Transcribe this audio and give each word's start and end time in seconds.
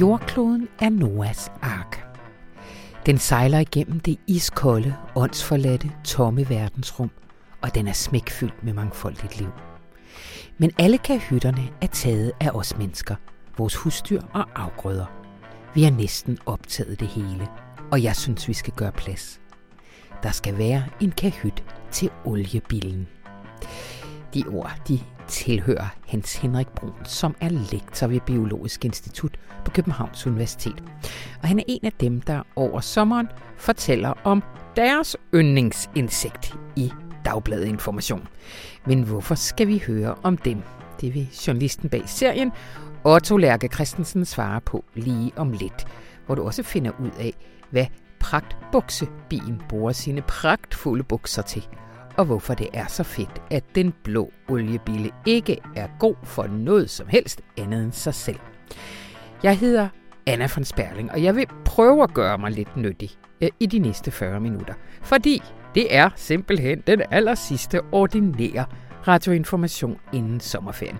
Jordkloden 0.00 0.68
er 0.80 0.88
Noahs 0.88 1.52
ark. 1.62 2.06
Den 3.06 3.18
sejler 3.18 3.58
igennem 3.58 4.00
det 4.00 4.18
iskolde, 4.26 4.94
åndsforladte, 5.14 5.90
tomme 6.04 6.48
verdensrum, 6.48 7.10
og 7.62 7.74
den 7.74 7.88
er 7.88 7.92
smækfyldt 7.92 8.64
med 8.64 8.72
mangfoldigt 8.72 9.38
liv. 9.38 9.48
Men 10.58 10.70
alle 10.78 10.98
kahytterne 10.98 11.68
er 11.82 11.86
taget 11.86 12.32
af 12.40 12.50
os 12.50 12.76
mennesker, 12.76 13.14
vores 13.58 13.76
husdyr 13.76 14.22
og 14.32 14.46
afgrøder. 14.54 15.06
Vi 15.74 15.82
har 15.82 15.90
næsten 15.90 16.38
optaget 16.46 17.00
det 17.00 17.08
hele, 17.08 17.48
og 17.92 18.02
jeg 18.02 18.16
synes, 18.16 18.48
vi 18.48 18.52
skal 18.52 18.72
gøre 18.76 18.92
plads. 18.92 19.40
Der 20.22 20.30
skal 20.30 20.58
være 20.58 20.84
en 21.00 21.10
kahyt 21.10 21.64
til 21.90 22.10
oliebilen. 22.24 23.08
De 24.34 24.44
ord, 24.46 24.72
de 24.88 25.00
tilhører 25.28 25.86
Hans 26.08 26.36
Henrik 26.36 26.68
Brun, 26.68 27.04
som 27.04 27.36
er 27.40 27.48
lektor 27.48 28.06
ved 28.06 28.20
Biologisk 28.20 28.84
Institut 28.84 29.38
på 29.64 29.70
Københavns 29.70 30.26
Universitet. 30.26 30.82
Og 31.42 31.48
han 31.48 31.58
er 31.58 31.62
en 31.68 31.80
af 31.86 31.92
dem, 31.92 32.20
der 32.20 32.42
over 32.56 32.80
sommeren 32.80 33.28
fortæller 33.56 34.12
om 34.24 34.42
deres 34.76 35.16
yndlingsinsekt 35.34 36.54
i 36.76 36.92
Dagbladet 37.24 37.66
Information. 37.66 38.28
Men 38.86 39.02
hvorfor 39.02 39.34
skal 39.34 39.68
vi 39.68 39.82
høre 39.86 40.14
om 40.22 40.36
dem? 40.36 40.62
Det 41.00 41.14
vil 41.14 41.28
journalisten 41.46 41.88
bag 41.88 42.02
serien, 42.06 42.52
Otto 43.04 43.36
Lærke 43.36 43.68
Christensen, 43.68 44.24
svare 44.24 44.60
på 44.60 44.84
lige 44.94 45.32
om 45.36 45.52
lidt, 45.52 45.86
hvor 46.26 46.34
du 46.34 46.42
også 46.42 46.62
finder 46.62 46.90
ud 47.00 47.10
af, 47.18 47.34
hvad 47.70 47.86
pragtbuksebien 48.20 49.62
bruger 49.68 49.92
sine 49.92 50.22
pragtfulde 50.22 51.04
bukser 51.04 51.42
til, 51.42 51.68
og 52.16 52.24
hvorfor 52.24 52.54
det 52.54 52.68
er 52.72 52.86
så 52.86 53.02
fedt, 53.02 53.42
at 53.50 53.64
den 53.74 53.94
blå 54.04 54.32
oliebille 54.48 55.10
ikke 55.26 55.58
er 55.76 55.88
god 55.98 56.14
for 56.22 56.46
noget 56.46 56.90
som 56.90 57.06
helst 57.08 57.40
andet 57.58 57.84
end 57.84 57.92
sig 57.92 58.14
selv. 58.14 58.38
Jeg 59.42 59.58
hedder 59.58 59.88
Anna 60.26 60.48
von 60.56 60.64
Sperling, 60.64 61.12
og 61.12 61.22
jeg 61.22 61.36
vil 61.36 61.46
prøve 61.64 62.02
at 62.02 62.14
gøre 62.14 62.38
mig 62.38 62.50
lidt 62.50 62.76
nyttig 62.76 63.10
øh, 63.40 63.48
i 63.60 63.66
de 63.66 63.78
næste 63.78 64.10
40 64.10 64.40
minutter, 64.40 64.74
fordi 65.02 65.42
det 65.74 65.94
er 65.94 66.10
simpelthen 66.16 66.82
den 66.86 67.02
aller 67.10 67.34
sidste 67.34 67.80
ordinære 67.92 68.64
radioinformation 69.08 69.98
inden 70.12 70.40
sommerferien. 70.40 70.98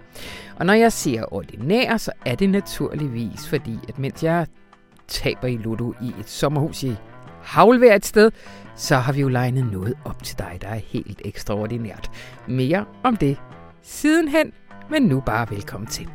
Og 0.57 0.67
når 0.67 0.73
jeg 0.73 0.92
siger 0.92 1.35
ordinær, 1.35 1.97
så 1.97 2.12
er 2.27 2.35
det 2.35 2.51
naturligvis 2.51 3.48
fordi, 3.48 3.79
at 3.89 3.98
mens 3.98 4.23
jeg 4.23 4.47
taber 5.09 5.48
i 5.48 5.57
Ludo 5.57 5.92
i 6.03 6.15
et 6.20 6.29
sommerhus 6.29 6.83
i 6.83 6.97
havlvejr 7.45 7.95
et 7.95 8.06
sted, 8.06 8.31
så 8.77 8.97
har 8.97 9.12
vi 9.12 9.20
jo 9.20 9.28
legnet 9.28 9.73
noget 9.73 9.95
op 10.05 10.23
til 10.23 10.39
dig, 10.39 10.59
der 10.62 10.69
er 10.69 10.81
helt 10.87 11.23
ekstraordinært. 11.25 12.11
Mere 12.48 12.84
om 13.03 13.17
det 13.17 13.36
sidenhen, 13.83 14.53
men 14.91 15.03
nu 15.03 15.20
bare 15.20 15.47
velkommen 15.51 15.86
til. 15.86 16.09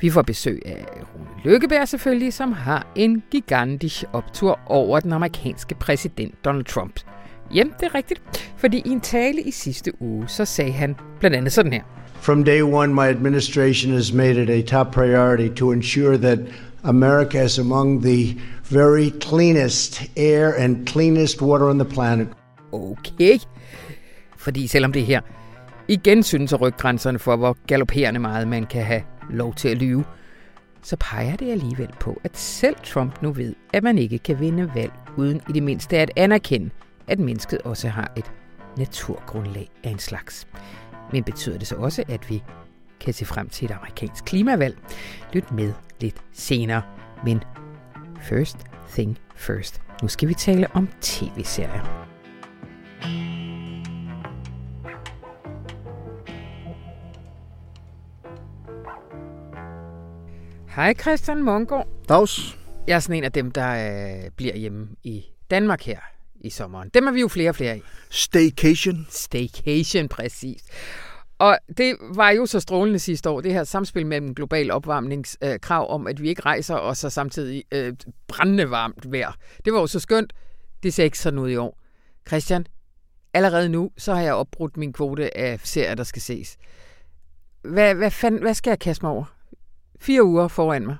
Vi 0.00 0.10
får 0.10 0.22
besøg 0.22 0.62
af 0.66 0.86
Rune 1.14 1.26
Lykkeberg 1.44 1.88
selvfølgelig, 1.88 2.32
som 2.32 2.52
har 2.52 2.86
en 2.94 3.22
gigantisk 3.30 4.04
optur 4.12 4.60
over 4.66 5.00
den 5.00 5.12
amerikanske 5.12 5.74
præsident 5.74 6.44
Donald 6.44 6.64
Trump. 6.64 7.00
Jamen, 7.54 7.72
det 7.80 7.86
er 7.86 7.94
rigtigt, 7.94 8.22
fordi 8.56 8.82
i 8.86 8.88
en 8.88 9.00
tale 9.00 9.42
i 9.42 9.50
sidste 9.50 10.02
uge, 10.02 10.28
så 10.28 10.44
sagde 10.44 10.72
han 10.72 10.96
blandt 11.20 11.36
andet 11.36 11.52
sådan 11.52 11.72
her. 11.72 11.82
From 12.20 12.44
day 12.44 12.62
one, 12.62 12.94
my 12.94 13.08
administration 13.08 13.92
has 13.92 14.12
made 14.12 14.42
it 14.42 14.50
a 14.50 14.76
top 14.76 14.92
priority 14.92 15.54
to 15.54 15.72
ensure 15.72 16.16
that 16.16 16.38
America 16.82 17.42
is 17.42 17.58
among 17.58 18.02
the 18.02 18.40
very 18.70 19.10
cleanest 19.20 20.02
air 20.16 20.54
and 20.58 20.86
cleanest 20.86 21.42
water 21.42 21.68
on 21.68 21.78
the 21.78 21.88
planet. 21.88 22.28
Okay. 22.72 23.38
Fordi 24.36 24.66
selvom 24.66 24.92
det 24.92 25.06
her 25.06 25.20
igen 25.88 26.22
synes 26.22 26.52
at 26.52 26.60
rykke 26.60 26.78
grænserne 26.78 27.18
for, 27.18 27.36
hvor 27.36 27.56
galopperende 27.66 28.20
meget 28.20 28.48
man 28.48 28.66
kan 28.66 28.84
have 28.84 29.02
lov 29.30 29.54
til 29.54 29.68
at 29.68 29.76
lyve, 29.76 30.04
så 30.82 30.96
peger 31.00 31.36
det 31.36 31.50
alligevel 31.50 31.90
på, 32.00 32.20
at 32.24 32.36
selv 32.38 32.76
Trump 32.84 33.22
nu 33.22 33.32
ved, 33.32 33.54
at 33.72 33.82
man 33.82 33.98
ikke 33.98 34.18
kan 34.18 34.40
vinde 34.40 34.70
valg 34.74 34.92
uden 35.16 35.40
i 35.48 35.52
det 35.52 35.62
mindste 35.62 35.98
at 35.98 36.10
anerkende, 36.16 36.70
at 37.08 37.18
mennesket 37.18 37.58
også 37.58 37.88
har 37.88 38.12
et 38.16 38.32
naturgrundlag 38.78 39.70
af 39.84 39.90
en 39.90 39.98
slags. 39.98 40.46
Men 41.12 41.24
betyder 41.24 41.58
det 41.58 41.66
så 41.66 41.76
også, 41.76 42.04
at 42.08 42.30
vi 42.30 42.42
kan 43.00 43.14
se 43.14 43.24
frem 43.24 43.48
til 43.48 43.64
et 43.64 43.70
amerikansk 43.70 44.24
klimavalg? 44.24 44.76
Lyt 45.32 45.52
med 45.52 45.72
lidt 46.00 46.16
senere. 46.32 46.82
Men 47.24 47.42
first 48.28 48.56
thing 48.92 49.18
first. 49.36 49.80
Nu 50.02 50.08
skal 50.08 50.28
vi 50.28 50.34
tale 50.34 50.66
om 50.74 50.88
tv-serier. 51.00 52.06
Hej 60.68 60.94
Christian 60.94 61.42
Mongård. 61.42 61.86
Dags. 62.08 62.58
Jeg 62.86 62.94
er 62.94 63.00
sådan 63.00 63.16
en 63.16 63.24
af 63.24 63.32
dem, 63.32 63.50
der 63.50 63.70
øh, 64.24 64.30
bliver 64.36 64.56
hjemme 64.56 64.88
i 65.02 65.24
Danmark 65.50 65.82
her 65.82 65.98
i 66.40 66.50
sommeren. 66.50 66.90
Dem 66.94 67.06
er 67.06 67.12
vi 67.12 67.20
jo 67.20 67.28
flere 67.28 67.50
og 67.50 67.56
flere 67.56 67.72
af. 67.72 67.82
Staycation. 68.10 69.06
Staycation, 69.10 70.08
præcis. 70.08 70.62
Og 71.38 71.58
det 71.78 71.96
var 72.00 72.30
jo 72.30 72.46
så 72.46 72.60
strålende 72.60 72.98
sidste 72.98 73.30
år, 73.30 73.40
det 73.40 73.52
her 73.52 73.64
samspil 73.64 74.06
mellem 74.06 74.34
global 74.34 74.70
opvarmningskrav 74.70 75.82
øh, 75.82 75.94
om, 75.94 76.06
at 76.06 76.22
vi 76.22 76.28
ikke 76.28 76.42
rejser, 76.42 76.74
og 76.74 76.96
så 76.96 77.10
samtidig 77.10 77.64
øh, 77.72 77.92
brændende 78.28 78.70
varmt 78.70 79.12
vejr. 79.12 79.32
Det 79.64 79.72
var 79.72 79.80
jo 79.80 79.86
så 79.86 80.00
skønt. 80.00 80.32
Det 80.82 80.94
ser 80.94 81.04
ikke 81.04 81.18
sådan 81.18 81.38
ud 81.38 81.50
i 81.50 81.56
år. 81.56 81.78
Christian, 82.28 82.66
allerede 83.34 83.68
nu, 83.68 83.90
så 83.96 84.14
har 84.14 84.22
jeg 84.22 84.34
opbrudt 84.34 84.76
min 84.76 84.92
kvote 84.92 85.36
af 85.36 85.60
serier, 85.64 85.94
der 85.94 86.04
skal 86.04 86.22
ses. 86.22 86.56
Hvad, 87.62 87.94
hvad, 87.94 88.10
fanden, 88.10 88.42
hvad 88.42 88.54
skal 88.54 88.70
jeg 88.70 88.78
kaste 88.78 89.04
mig 89.04 89.12
over? 89.12 89.24
Fire 90.00 90.24
uger 90.24 90.48
foran 90.48 90.86
mig. 90.86 90.96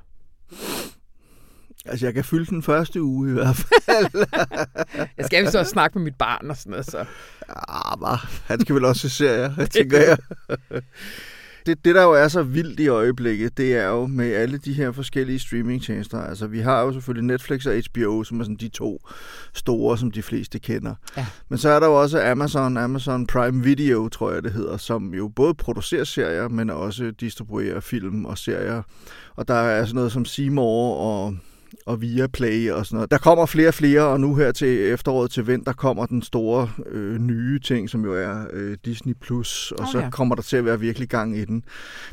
Altså, 1.89 2.07
jeg 2.07 2.15
kan 2.15 2.25
fylde 2.25 2.47
den 2.47 2.63
første 2.63 3.03
uge 3.03 3.31
i 3.31 3.33
hvert 3.33 3.57
fald. 3.57 4.27
jeg 5.19 5.27
skal 5.27 5.45
jo 5.45 5.51
så 5.51 5.65
snakke 5.65 5.99
med 5.99 6.05
mit 6.05 6.15
barn 6.15 6.51
og 6.51 6.57
sådan 6.57 6.71
noget, 6.71 6.87
så... 6.87 6.99
Ja, 7.49 7.97
bare, 7.97 8.19
han 8.47 8.61
skal 8.61 8.75
vel 8.75 8.85
også 8.85 9.09
se 9.09 9.11
serier, 9.11 9.67
tænker 9.77 9.99
jeg. 9.99 10.19
det, 11.67 11.85
det, 11.85 11.95
der 11.95 12.03
jo 12.03 12.13
er 12.13 12.29
så 12.29 12.43
vildt 12.43 12.81
i 12.81 12.89
øjeblikket, 12.89 13.57
det 13.57 13.77
er 13.77 13.89
jo 13.89 14.07
med 14.07 14.33
alle 14.33 14.59
de 14.59 14.73
her 14.73 14.93
forskellige 14.93 15.39
streamingtjenester. 15.39 16.21
Altså, 16.21 16.47
vi 16.47 16.61
har 16.61 16.83
jo 16.83 16.93
selvfølgelig 16.93 17.27
Netflix 17.27 17.67
og 17.67 17.75
HBO, 17.91 18.25
som 18.25 18.41
er 18.41 18.45
sådan 18.45 18.57
de 18.57 18.69
to 18.69 19.09
store, 19.55 19.99
som 19.99 20.11
de 20.11 20.23
fleste 20.23 20.59
kender. 20.59 20.95
Ja. 21.17 21.27
Men 21.49 21.59
så 21.59 21.69
er 21.69 21.81
der 21.81 21.87
jo 21.87 22.01
også 22.01 22.23
Amazon, 22.23 22.77
Amazon 22.77 23.27
Prime 23.27 23.65
Video, 23.65 24.09
tror 24.09 24.33
jeg 24.33 24.43
det 24.43 24.53
hedder, 24.53 24.77
som 24.77 25.15
jo 25.15 25.29
både 25.29 25.55
producerer 25.55 26.05
serier, 26.05 26.49
men 26.49 26.71
også 26.71 27.11
distribuerer 27.11 27.81
film 27.81 28.25
og 28.25 28.39
serier. 28.39 28.83
Og 29.37 29.49
der 29.49 29.55
er 29.55 29.85
sådan 29.85 29.95
noget 29.95 30.13
som 30.13 30.25
Seymour 30.25 30.97
og 30.97 31.37
og 31.87 32.01
via 32.01 32.27
Play 32.27 32.71
og 32.71 32.87
sådan 32.87 32.97
noget. 32.97 33.11
Der 33.11 33.19
kommer 33.19 33.47
flere 33.47 33.69
og 33.69 33.75
flere, 33.75 34.03
og 34.03 34.21
nu 34.21 34.35
her 34.35 34.53
til 34.53 34.93
efteråret 34.93 35.31
til 35.31 35.47
vinter 35.47 35.73
kommer 35.73 36.07
den 36.07 36.23
store 36.23 36.71
øh, 36.87 37.19
nye 37.19 37.59
ting, 37.59 37.91
som 37.91 38.05
jo 38.05 38.15
er 38.15 38.47
øh, 38.53 38.77
Disney+, 38.85 39.15
Plus, 39.21 39.73
og 39.73 39.81
oh, 39.81 39.93
så 39.93 39.99
ja. 39.99 40.11
kommer 40.11 40.35
der 40.35 40.43
til 40.43 40.57
at 40.57 40.65
være 40.65 40.81
virkelig 40.81 41.09
gang 41.09 41.39
i 41.39 41.45
den. 41.45 41.65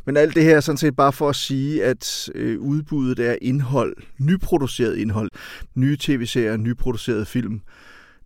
Men 0.05 0.17
alt 0.17 0.35
det 0.35 0.43
her 0.43 0.55
er 0.55 0.61
sådan 0.61 0.77
set 0.77 0.95
bare 0.95 1.13
for 1.13 1.29
at 1.29 1.35
sige, 1.35 1.83
at 1.83 2.29
øh, 2.35 2.59
udbuddet 2.59 3.19
er 3.29 3.35
indhold, 3.41 3.95
nyproduceret 4.17 4.97
indhold, 4.97 5.29
nye 5.75 5.97
tv-serier, 5.99 6.57
nyproduceret 6.57 7.27
film. 7.27 7.61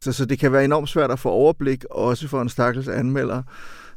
Så, 0.01 0.11
så 0.11 0.25
det 0.25 0.39
kan 0.39 0.51
være 0.51 0.65
enormt 0.65 0.89
svært 0.89 1.11
at 1.11 1.19
få 1.19 1.29
overblik, 1.29 1.85
også 1.91 2.27
for 2.27 2.41
en 2.41 2.49
stakkels 2.49 2.87
anmelder 2.87 3.41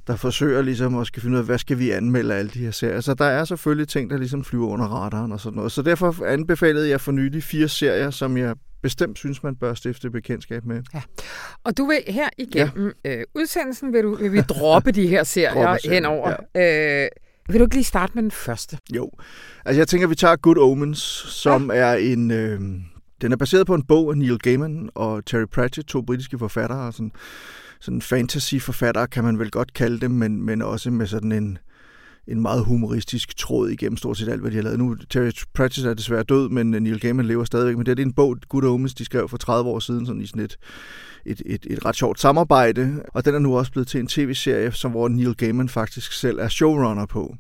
der 0.06 0.16
forsøger 0.16 0.62
ligesom 0.62 0.98
at 0.98 1.06
skal 1.06 1.22
finde 1.22 1.34
ud 1.34 1.38
af, 1.38 1.46
hvad 1.46 1.58
skal 1.58 1.78
vi 1.78 1.90
anmelde 1.90 2.34
alle 2.34 2.50
de 2.50 2.58
her 2.58 2.70
serier. 2.70 3.00
Så 3.00 3.14
der 3.14 3.24
er 3.24 3.44
selvfølgelig 3.44 3.88
ting, 3.88 4.10
der 4.10 4.16
ligesom 4.16 4.44
flyver 4.44 4.66
under 4.68 4.86
radaren 4.86 5.32
og 5.32 5.40
sådan 5.40 5.56
noget. 5.56 5.72
Så 5.72 5.82
derfor 5.82 6.24
anbefalede 6.24 6.88
jeg 6.88 7.00
for 7.00 7.12
nylig 7.12 7.42
fire 7.42 7.68
serier, 7.68 8.10
som 8.10 8.36
jeg 8.36 8.54
bestemt 8.82 9.18
synes, 9.18 9.42
man 9.42 9.56
bør 9.56 9.74
stifte 9.74 10.10
bekendtskab 10.10 10.64
med. 10.64 10.82
Ja. 10.94 11.02
Og 11.64 11.78
du 11.78 11.86
vil 11.86 11.98
her 12.06 12.28
igennem 12.38 12.92
ja. 13.04 13.16
øh, 13.16 13.24
udsendelsen, 13.34 13.92
vil, 13.92 14.02
du, 14.02 14.14
vil 14.14 14.32
vi 14.32 14.40
droppe 14.40 14.92
de 14.92 15.06
her 15.06 15.24
serier 15.24 15.90
henover. 15.90 16.36
Ja. 16.54 17.04
Øh, 17.04 17.08
vil 17.48 17.60
du 17.60 17.64
ikke 17.64 17.76
lige 17.76 17.84
starte 17.84 18.12
med 18.14 18.22
den 18.22 18.30
første? 18.30 18.78
Jo. 18.94 19.10
Altså 19.64 19.80
jeg 19.80 19.88
tænker, 19.88 20.06
vi 20.06 20.14
tager 20.14 20.36
Good 20.36 20.58
Omens, 20.58 20.98
som 21.28 21.70
ja. 21.70 21.78
er 21.78 21.94
en... 21.94 22.30
Øh, 22.30 22.60
den 23.20 23.32
er 23.32 23.36
baseret 23.36 23.66
på 23.66 23.74
en 23.74 23.82
bog 23.82 24.10
af 24.10 24.18
Neil 24.18 24.38
Gaiman 24.38 24.90
og 24.94 25.24
Terry 25.26 25.44
Pratchett, 25.52 25.88
to 25.88 26.02
britiske 26.02 26.38
forfattere, 26.38 26.92
sådan 26.92 27.12
sådan 27.80 28.02
fantasy-forfatter, 28.02 29.06
kan 29.06 29.24
man 29.24 29.38
vel 29.38 29.50
godt 29.50 29.74
kalde 29.74 30.00
dem, 30.00 30.10
men, 30.10 30.42
men 30.42 30.62
også 30.62 30.90
med 30.90 31.06
sådan 31.06 31.32
en, 31.32 31.58
en 32.28 32.40
meget 32.40 32.64
humoristisk 32.64 33.36
tråd 33.36 33.68
igennem 33.68 33.96
stort 33.96 34.18
set 34.18 34.28
alt, 34.28 34.40
hvad 34.40 34.50
de 34.50 34.56
har 34.56 34.62
lavet. 34.62 34.78
Nu, 34.78 34.96
Terry 35.10 35.30
Pratchett 35.54 35.88
er 35.88 35.94
desværre 35.94 36.22
død, 36.22 36.48
men 36.48 36.70
Neil 36.70 37.00
Gaiman 37.00 37.26
lever 37.26 37.44
stadigvæk. 37.44 37.76
Men 37.76 37.86
det 37.86 37.98
er 37.98 38.02
en 38.02 38.12
bog, 38.12 38.36
Good 38.48 38.64
Omens, 38.64 38.94
de 38.94 39.04
skrev 39.04 39.28
for 39.28 39.36
30 39.36 39.70
år 39.70 39.78
siden, 39.78 40.06
sådan 40.06 40.22
i 40.22 40.26
sådan 40.26 40.42
et, 40.42 40.56
et, 41.26 41.42
et, 41.46 41.66
et 41.70 41.84
ret 41.84 41.96
sjovt 41.96 42.20
samarbejde. 42.20 43.02
Og 43.08 43.24
den 43.24 43.34
er 43.34 43.38
nu 43.38 43.58
også 43.58 43.72
blevet 43.72 43.88
til 43.88 44.00
en 44.00 44.06
tv-serie, 44.06 44.72
som 44.72 44.90
hvor 44.90 45.08
Neil 45.08 45.34
Gaiman 45.34 45.68
faktisk 45.68 46.12
selv 46.12 46.38
er 46.38 46.48
showrunner 46.48 47.06
på. 47.06 47.36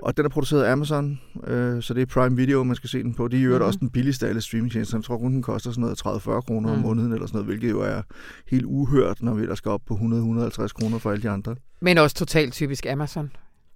Og 0.00 0.16
den 0.16 0.24
er 0.24 0.28
produceret 0.28 0.62
af 0.62 0.72
Amazon, 0.72 1.20
øh, 1.46 1.82
så 1.82 1.94
det 1.94 2.02
er 2.02 2.06
Prime 2.06 2.36
Video, 2.36 2.64
man 2.64 2.76
skal 2.76 2.90
se 2.90 3.02
den 3.02 3.14
på. 3.14 3.28
De 3.28 3.36
er 3.36 3.42
jo 3.42 3.50
mm-hmm. 3.50 3.64
også 3.64 3.78
den 3.78 3.90
billigste 3.90 4.26
af 4.26 4.30
alle 4.30 4.40
streamingtjenester. 4.40 4.98
Jeg 4.98 5.04
tror 5.04 5.18
kun, 5.18 5.32
den 5.32 5.42
koster 5.42 5.70
sådan 5.70 5.82
noget 5.82 6.06
30-40 6.06 6.40
kroner 6.40 6.68
mm. 6.68 6.74
om 6.74 6.78
måneden, 6.78 7.12
eller 7.12 7.26
sådan 7.26 7.36
noget, 7.38 7.46
hvilket 7.46 7.70
jo 7.70 7.80
er 7.80 8.02
helt 8.50 8.64
uhørt, 8.64 9.22
når 9.22 9.34
vi 9.34 9.46
der 9.46 9.54
skal 9.54 9.70
op 9.70 9.80
på 9.86 9.94
100-150 9.94 10.68
kroner 10.68 10.98
for 10.98 11.10
alle 11.10 11.22
de 11.22 11.30
andre. 11.30 11.56
Men 11.80 11.98
også 11.98 12.16
totalt 12.16 12.52
typisk 12.52 12.86
Amazon. 12.86 13.30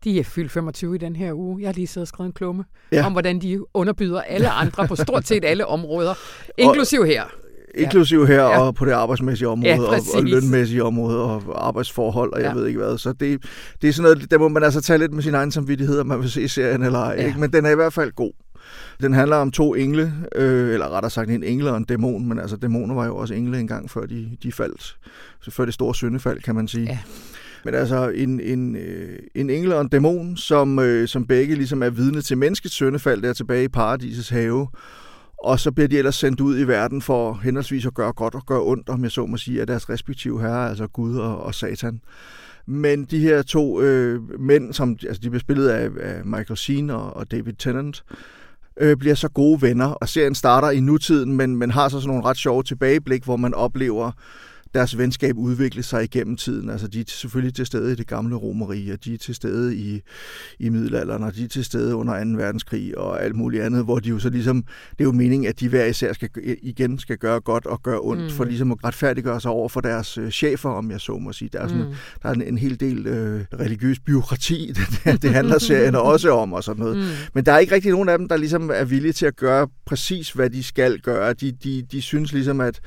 De 0.04 0.20
er 0.20 0.24
fyldt 0.24 0.52
25 0.52 0.94
i 0.94 0.98
den 0.98 1.16
her 1.16 1.32
uge. 1.32 1.60
Jeg 1.60 1.68
har 1.68 1.74
lige 1.74 1.86
siddet 1.86 2.04
og 2.04 2.08
skrevet 2.08 2.28
en 2.28 2.32
klumme 2.32 2.64
ja. 2.92 3.06
om, 3.06 3.12
hvordan 3.12 3.40
de 3.40 3.76
underbyder 3.76 4.20
alle 4.20 4.50
andre 4.50 4.88
på 4.88 4.96
stort 4.96 5.26
set 5.26 5.44
alle 5.44 5.66
områder, 5.66 6.14
inklusiv 6.58 7.04
her. 7.04 7.24
Inklusiv 7.78 8.26
her 8.26 8.42
ja. 8.42 8.60
og 8.60 8.74
på 8.74 8.84
det 8.84 8.92
arbejdsmæssige 8.92 9.48
område 9.48 9.72
ja, 9.72 9.80
og, 9.80 10.00
og 10.14 10.22
lønmæssige 10.22 10.84
område 10.84 11.22
og 11.22 11.66
arbejdsforhold 11.68 12.32
og 12.32 12.40
jeg 12.40 12.48
ja. 12.48 12.54
ved 12.54 12.66
ikke 12.66 12.78
hvad. 12.78 12.98
Så 12.98 13.12
det, 13.12 13.42
det 13.82 13.88
er 13.88 13.92
sådan 13.92 14.10
noget, 14.10 14.30
der 14.30 14.38
må 14.38 14.48
man 14.48 14.62
altså 14.62 14.80
tage 14.80 14.98
lidt 14.98 15.12
med 15.12 15.22
sin 15.22 15.34
egen 15.34 15.52
samvittighed, 15.52 16.00
om 16.00 16.06
man 16.06 16.20
vil 16.20 16.30
se 16.30 16.48
serien 16.48 16.82
eller 16.82 16.98
ej. 16.98 17.14
Ja. 17.18 17.26
Ikke? 17.26 17.40
Men 17.40 17.52
den 17.52 17.66
er 17.66 17.70
i 17.70 17.74
hvert 17.74 17.92
fald 17.92 18.12
god. 18.12 18.32
Den 19.00 19.12
handler 19.12 19.36
om 19.36 19.50
to 19.50 19.74
engle, 19.74 20.12
øh, 20.34 20.72
eller 20.72 20.88
rettere 20.88 21.10
sagt 21.10 21.30
en 21.30 21.42
engle 21.42 21.70
og 21.70 21.76
en 21.76 21.84
dæmon, 21.84 22.28
men 22.28 22.38
altså 22.38 22.56
dæmoner 22.56 22.94
var 22.94 23.06
jo 23.06 23.16
også 23.16 23.34
engle 23.34 23.60
engang, 23.60 23.90
før 23.90 24.06
de, 24.06 24.28
de 24.42 24.52
faldt. 24.52 24.96
Så 25.40 25.50
før 25.50 25.64
det 25.64 25.74
store 25.74 25.94
syndefald, 25.94 26.40
kan 26.40 26.54
man 26.54 26.68
sige. 26.68 26.84
Ja. 26.84 26.98
Men 27.64 27.74
altså 27.74 28.08
en, 28.08 28.40
en, 28.40 28.76
øh, 28.76 29.18
en 29.34 29.50
engel 29.50 29.72
og 29.72 29.80
en 29.80 29.88
dæmon, 29.88 30.36
som, 30.36 30.78
øh, 30.78 31.08
som 31.08 31.26
begge 31.26 31.54
ligesom 31.54 31.82
er 31.82 31.90
vidne 31.90 32.22
til 32.22 32.38
menneskets 32.38 32.74
syndefald 32.74 33.22
der 33.22 33.32
tilbage 33.32 33.64
i 33.64 33.68
paradisets 33.68 34.28
have. 34.28 34.68
Og 35.44 35.60
så 35.60 35.72
bliver 35.72 35.88
de 35.88 35.98
ellers 35.98 36.14
sendt 36.14 36.40
ud 36.40 36.58
i 36.58 36.64
verden 36.64 37.02
for 37.02 37.40
henholdsvis 37.42 37.86
at 37.86 37.94
gøre 37.94 38.12
godt 38.12 38.34
og 38.34 38.46
gøre 38.46 38.62
ondt, 38.62 38.88
om 38.88 39.02
jeg 39.02 39.10
så 39.10 39.26
må 39.26 39.36
sige, 39.36 39.60
af 39.60 39.66
deres 39.66 39.90
respektive 39.90 40.40
herrer, 40.40 40.68
altså 40.68 40.86
Gud 40.86 41.16
og, 41.16 41.42
og 41.42 41.54
Satan. 41.54 42.00
Men 42.66 43.04
de 43.04 43.18
her 43.18 43.42
to 43.42 43.80
øh, 43.80 44.40
mænd, 44.40 44.72
som 44.72 44.90
altså 44.90 45.20
de 45.22 45.30
bliver 45.30 45.40
spillet 45.40 45.68
af, 45.68 45.90
af 46.00 46.24
Michael 46.24 46.56
Sheen 46.56 46.90
og, 46.90 47.16
og 47.16 47.30
David 47.30 47.52
Tennant, 47.52 48.04
øh, 48.80 48.96
bliver 48.96 49.14
så 49.14 49.28
gode 49.28 49.62
venner. 49.62 49.86
Og 49.86 50.08
serien 50.08 50.34
starter 50.34 50.70
i 50.70 50.80
nutiden, 50.80 51.36
men, 51.36 51.56
men 51.56 51.70
har 51.70 51.88
så 51.88 52.00
sådan 52.00 52.08
nogle 52.08 52.24
ret 52.24 52.36
sjove 52.36 52.62
tilbageblik, 52.62 53.24
hvor 53.24 53.36
man 53.36 53.54
oplever 53.54 54.12
deres 54.74 54.98
venskab 54.98 55.36
udvikle 55.36 55.82
sig 55.82 56.04
igennem 56.04 56.36
tiden. 56.36 56.70
Altså, 56.70 56.88
de 56.88 57.00
er 57.00 57.04
selvfølgelig 57.06 57.54
til 57.54 57.66
stede 57.66 57.92
i 57.92 57.94
det 57.94 58.06
gamle 58.06 58.36
romeri, 58.36 58.90
og 58.90 59.04
de 59.04 59.14
er 59.14 59.18
til 59.18 59.34
stede 59.34 59.76
i, 59.76 60.00
i 60.58 60.68
middelalderen, 60.68 61.22
og 61.22 61.34
de 61.34 61.44
er 61.44 61.48
til 61.48 61.64
stede 61.64 61.94
under 61.94 62.24
2. 62.24 62.30
verdenskrig 62.30 62.98
og 62.98 63.24
alt 63.24 63.34
muligt 63.34 63.62
andet, 63.62 63.84
hvor 63.84 63.98
de 63.98 64.08
jo 64.08 64.18
så 64.18 64.30
ligesom, 64.30 64.62
det 64.90 65.00
er 65.00 65.04
jo 65.04 65.12
meningen, 65.12 65.48
at 65.48 65.60
de 65.60 65.68
hver 65.68 65.84
især 65.84 66.12
skal, 66.12 66.28
igen 66.62 66.98
skal 66.98 67.18
gøre 67.18 67.40
godt 67.40 67.66
og 67.66 67.82
gøre 67.82 68.00
ondt, 68.00 68.22
mm. 68.22 68.30
for 68.30 68.44
ligesom 68.44 68.72
at 68.72 68.78
retfærdiggøre 68.84 69.40
sig 69.40 69.50
over 69.50 69.68
for 69.68 69.80
deres 69.80 70.18
øh, 70.18 70.30
chefer, 70.30 70.70
om 70.70 70.90
jeg 70.90 71.00
så 71.00 71.18
må 71.18 71.32
sige. 71.32 71.50
Der 71.52 71.60
er, 71.60 71.68
sådan, 71.68 71.84
mm. 71.84 71.94
der 72.22 72.28
er 72.28 72.32
en, 72.32 72.42
en 72.42 72.58
hel 72.58 72.80
del 72.80 73.06
øh, 73.06 73.44
religiøs 73.60 73.98
byråkrati, 74.00 74.72
det, 75.04 75.22
det 75.22 75.30
handler 75.30 75.58
serien 75.68 75.94
også 75.94 76.30
om 76.30 76.52
og 76.52 76.64
sådan 76.64 76.80
noget. 76.80 76.96
Mm. 76.96 77.02
Men 77.34 77.46
der 77.46 77.52
er 77.52 77.58
ikke 77.58 77.74
rigtig 77.74 77.90
nogen 77.90 78.08
af 78.08 78.18
dem, 78.18 78.28
der 78.28 78.36
ligesom 78.36 78.70
er 78.74 78.84
villige 78.84 79.12
til 79.12 79.26
at 79.26 79.36
gøre 79.36 79.68
præcis, 79.86 80.30
hvad 80.30 80.50
de 80.50 80.62
skal 80.62 81.00
gøre. 81.00 81.32
De, 81.32 81.52
de, 81.52 81.82
de 81.92 82.02
synes 82.02 82.32
ligesom, 82.32 82.60
at 82.60 82.80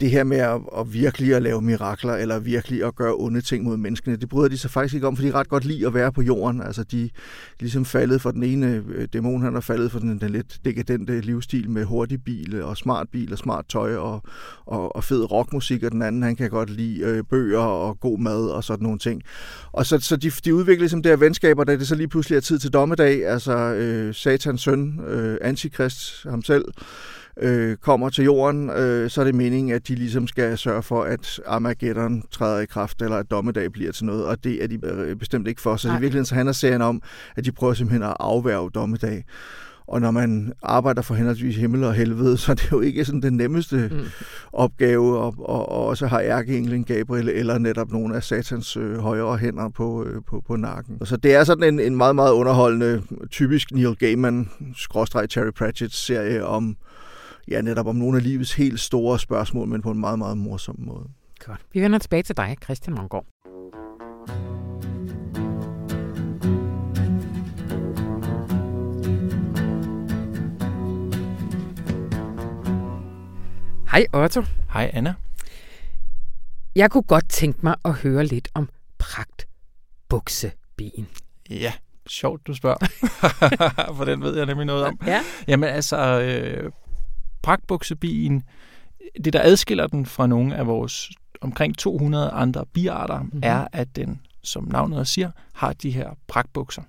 det 0.00 0.10
her 0.10 0.24
med 0.24 0.36
at, 0.36 0.60
at 0.78 0.92
virkelig 0.92 1.34
at 1.34 1.42
lave 1.42 1.62
mirakler, 1.62 2.14
eller 2.14 2.38
virkelig 2.38 2.84
at 2.84 2.96
gøre 2.96 3.14
onde 3.16 3.40
ting 3.40 3.64
mod 3.64 3.76
menneskene, 3.76 4.16
det 4.16 4.28
bryder 4.28 4.48
de 4.48 4.58
sig 4.58 4.70
faktisk 4.70 4.94
ikke 4.94 5.06
om, 5.06 5.16
for 5.16 5.22
de 5.22 5.30
ret 5.30 5.48
godt 5.48 5.64
lide 5.64 5.86
at 5.86 5.94
være 5.94 6.12
på 6.12 6.22
jorden. 6.22 6.62
Altså 6.62 6.84
de 6.84 7.04
er 7.04 7.08
ligesom 7.60 7.84
faldet 7.84 8.20
for 8.22 8.30
den 8.30 8.42
ene 8.42 8.84
øh, 8.88 9.08
dæmon, 9.12 9.42
han 9.42 9.56
er 9.56 9.60
faldet 9.60 9.92
for 9.92 9.98
den, 9.98 10.20
den 10.20 10.30
lidt 10.30 10.60
dekadente 10.64 11.20
livsstil 11.20 11.70
med 11.70 11.84
hurtig 11.84 12.24
bil 12.24 12.54
øh, 12.54 12.66
og 12.66 12.76
smart 12.76 13.06
bil 13.12 13.32
og 13.32 13.38
smart 13.38 13.64
tøj 13.68 13.96
og, 13.96 14.22
og, 14.66 14.96
og 14.96 15.04
fed 15.04 15.30
rockmusik, 15.32 15.82
og 15.82 15.92
den 15.92 16.02
anden, 16.02 16.22
han 16.22 16.36
kan 16.36 16.50
godt 16.50 16.70
lide 16.70 17.00
øh, 17.00 17.24
bøger 17.30 17.58
og 17.58 18.00
god 18.00 18.18
mad 18.18 18.48
og 18.48 18.64
sådan 18.64 18.82
nogle 18.82 18.98
ting. 18.98 19.22
Og 19.72 19.86
så, 19.86 19.98
så 19.98 20.16
de, 20.16 20.30
de 20.30 20.54
udvikler 20.54 20.80
ligesom 20.80 21.02
det 21.02 21.10
her 21.10 21.16
venskaber, 21.16 21.64
da 21.64 21.76
det 21.76 21.88
så 21.88 21.94
lige 21.94 22.08
pludselig 22.08 22.36
er 22.36 22.40
tid 22.40 22.58
til 22.58 22.72
dommedag, 22.72 23.26
altså 23.26 23.56
øh, 23.56 24.14
satans 24.14 24.60
søn, 24.60 25.00
øh, 25.08 25.38
antikrist 25.40 26.24
ham 26.30 26.42
selv, 26.42 26.64
øh, 27.42 27.76
kommer 27.76 28.10
til 28.10 28.24
jorden, 28.24 28.70
øh, 28.70 29.10
så 29.10 29.20
er 29.20 29.24
det 29.24 29.34
meningen, 29.34 29.74
at 29.74 29.88
de 29.88 29.94
ligesom 29.94 30.26
skal 30.26 30.58
sørge 30.58 30.82
for, 30.82 31.02
at 31.02 31.40
Armageddon 31.46 32.22
træder 32.30 32.60
i 32.60 32.66
kraft, 32.66 33.02
eller 33.02 33.16
at 33.16 33.30
dommedag 33.30 33.72
bliver 33.72 33.92
til 33.92 34.04
noget, 34.04 34.24
og 34.24 34.44
det 34.44 34.62
er 34.64 34.66
de 34.66 34.78
øh, 34.84 35.16
bestemt 35.16 35.48
ikke 35.48 35.60
for. 35.60 35.76
Så 35.76 35.88
Nej. 35.88 35.94
det 35.94 35.98
er 35.98 36.00
virkelig 36.00 36.26
så 36.26 36.34
handler 36.34 36.52
serien 36.52 36.82
om, 36.82 37.02
at 37.36 37.44
de 37.44 37.52
prøver 37.52 37.74
simpelthen 37.74 38.02
at 38.02 38.16
afværge 38.20 38.70
dommedag. 38.70 39.24
Og 39.88 40.00
når 40.00 40.10
man 40.10 40.52
arbejder 40.62 41.02
for 41.02 41.14
henholdsvis 41.14 41.56
himmel 41.56 41.84
og 41.84 41.94
helvede, 41.94 42.36
så 42.36 42.52
er 42.52 42.54
det 42.56 42.72
jo 42.72 42.80
ikke 42.80 43.04
sådan 43.04 43.22
den 43.22 43.36
nemmeste 43.36 43.88
mm. 43.92 43.98
opgave, 44.52 45.18
og, 45.18 45.34
og, 45.38 45.68
og 45.68 45.86
også 45.86 46.06
har 46.06 46.20
ærkeenglen 46.20 46.84
Gabriel 46.84 47.28
eller 47.28 47.58
netop 47.58 47.92
nogle 47.92 48.16
af 48.16 48.22
satans 48.22 48.76
øh, 48.76 48.98
højere 48.98 49.36
hænder 49.36 49.68
på, 49.68 50.04
øh, 50.04 50.22
på, 50.26 50.42
på 50.46 50.56
nakken. 50.56 51.06
Så 51.06 51.16
det 51.16 51.34
er 51.34 51.44
sådan 51.44 51.74
en, 51.74 51.80
en 51.80 51.96
meget, 51.96 52.14
meget 52.14 52.32
underholdende, 52.32 53.02
typisk 53.30 53.72
Neil 53.72 53.96
Gaiman, 53.96 54.48
skråstreg 54.76 55.30
Terry 55.30 55.50
Pratchett 55.50 55.94
serie 55.94 56.44
om 56.44 56.76
ja, 57.50 57.60
netop 57.60 57.86
om 57.86 57.96
nogle 57.96 58.16
af 58.16 58.22
livets 58.22 58.54
helt 58.54 58.80
store 58.80 59.18
spørgsmål, 59.18 59.68
men 59.68 59.82
på 59.82 59.90
en 59.90 59.98
meget, 59.98 60.18
meget 60.18 60.38
morsom 60.38 60.76
måde. 60.78 61.08
Godt. 61.44 61.60
Vi 61.72 61.80
vender 61.80 61.98
tilbage 61.98 62.22
til 62.22 62.36
dig, 62.36 62.56
Christian 62.62 62.94
Mongård. 62.94 63.26
Hej 73.90 74.06
Otto. 74.12 74.42
Hej 74.72 74.90
Anna. 74.92 75.14
Jeg 76.76 76.90
kunne 76.90 77.02
godt 77.02 77.28
tænke 77.28 77.58
mig 77.62 77.74
at 77.84 77.92
høre 77.92 78.24
lidt 78.24 78.48
om 78.54 78.68
pragtbuksebien. 78.98 81.08
Ja, 81.50 81.72
sjovt 82.06 82.46
du 82.46 82.54
spørger, 82.54 82.86
for 83.96 84.04
den 84.04 84.22
ved 84.22 84.36
jeg 84.36 84.46
nemlig 84.46 84.66
noget 84.66 84.84
om. 84.84 85.00
Ja. 85.06 85.20
Jamen 85.48 85.68
altså, 85.68 86.20
øh, 86.20 86.72
pragtbuksebien, 87.42 88.42
det 89.24 89.32
der 89.32 89.40
adskiller 89.42 89.86
den 89.86 90.06
fra 90.06 90.26
nogle 90.26 90.56
af 90.56 90.66
vores 90.66 91.10
omkring 91.40 91.78
200 91.78 92.30
andre 92.30 92.66
biarter, 92.66 93.22
mm-hmm. 93.22 93.40
er, 93.42 93.66
at 93.72 93.96
den, 93.96 94.20
som 94.42 94.64
navnet 94.64 95.08
siger, 95.08 95.30
har 95.52 95.72
de 95.72 95.90
her 95.90 96.10
pragtbukser. 96.26 96.82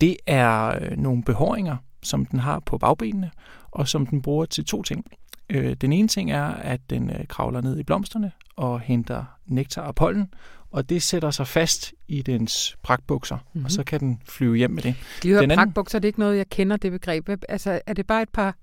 Det 0.00 0.16
er 0.26 0.78
øh, 0.80 0.96
nogle 0.96 1.22
behåringer, 1.22 1.76
som 2.02 2.26
den 2.26 2.38
har 2.38 2.60
på 2.60 2.78
bagbenene, 2.78 3.30
og 3.70 3.88
som 3.88 4.06
den 4.06 4.22
bruger 4.22 4.44
til 4.44 4.64
to 4.64 4.82
ting. 4.82 5.04
Øh, 5.50 5.76
den 5.80 5.92
ene 5.92 6.08
ting 6.08 6.30
er, 6.30 6.44
at 6.44 6.80
den 6.90 7.10
øh, 7.10 7.26
kravler 7.28 7.60
ned 7.60 7.78
i 7.78 7.82
blomsterne 7.82 8.32
og 8.56 8.80
henter 8.80 9.24
nektar 9.46 9.82
og 9.82 9.94
pollen, 9.94 10.34
og 10.70 10.88
det 10.88 11.02
sætter 11.02 11.30
sig 11.30 11.46
fast 11.46 11.94
i 12.08 12.22
dens 12.22 12.76
pragtbukser, 12.82 13.36
mm-hmm. 13.36 13.64
og 13.64 13.70
så 13.70 13.84
kan 13.84 14.00
den 14.00 14.20
flyve 14.28 14.56
hjem 14.56 14.70
med 14.70 14.82
det. 14.82 14.94
De 15.22 15.28
her 15.28 15.54
pragtbukser, 15.54 15.98
det 15.98 16.04
er 16.04 16.08
ikke 16.08 16.20
noget, 16.20 16.36
jeg 16.36 16.48
kender 16.48 16.76
det 16.76 16.92
begreb. 16.92 17.28
Altså, 17.48 17.80
er 17.86 17.92
det 17.92 18.06
bare 18.06 18.22
et 18.22 18.28
par 18.28 18.56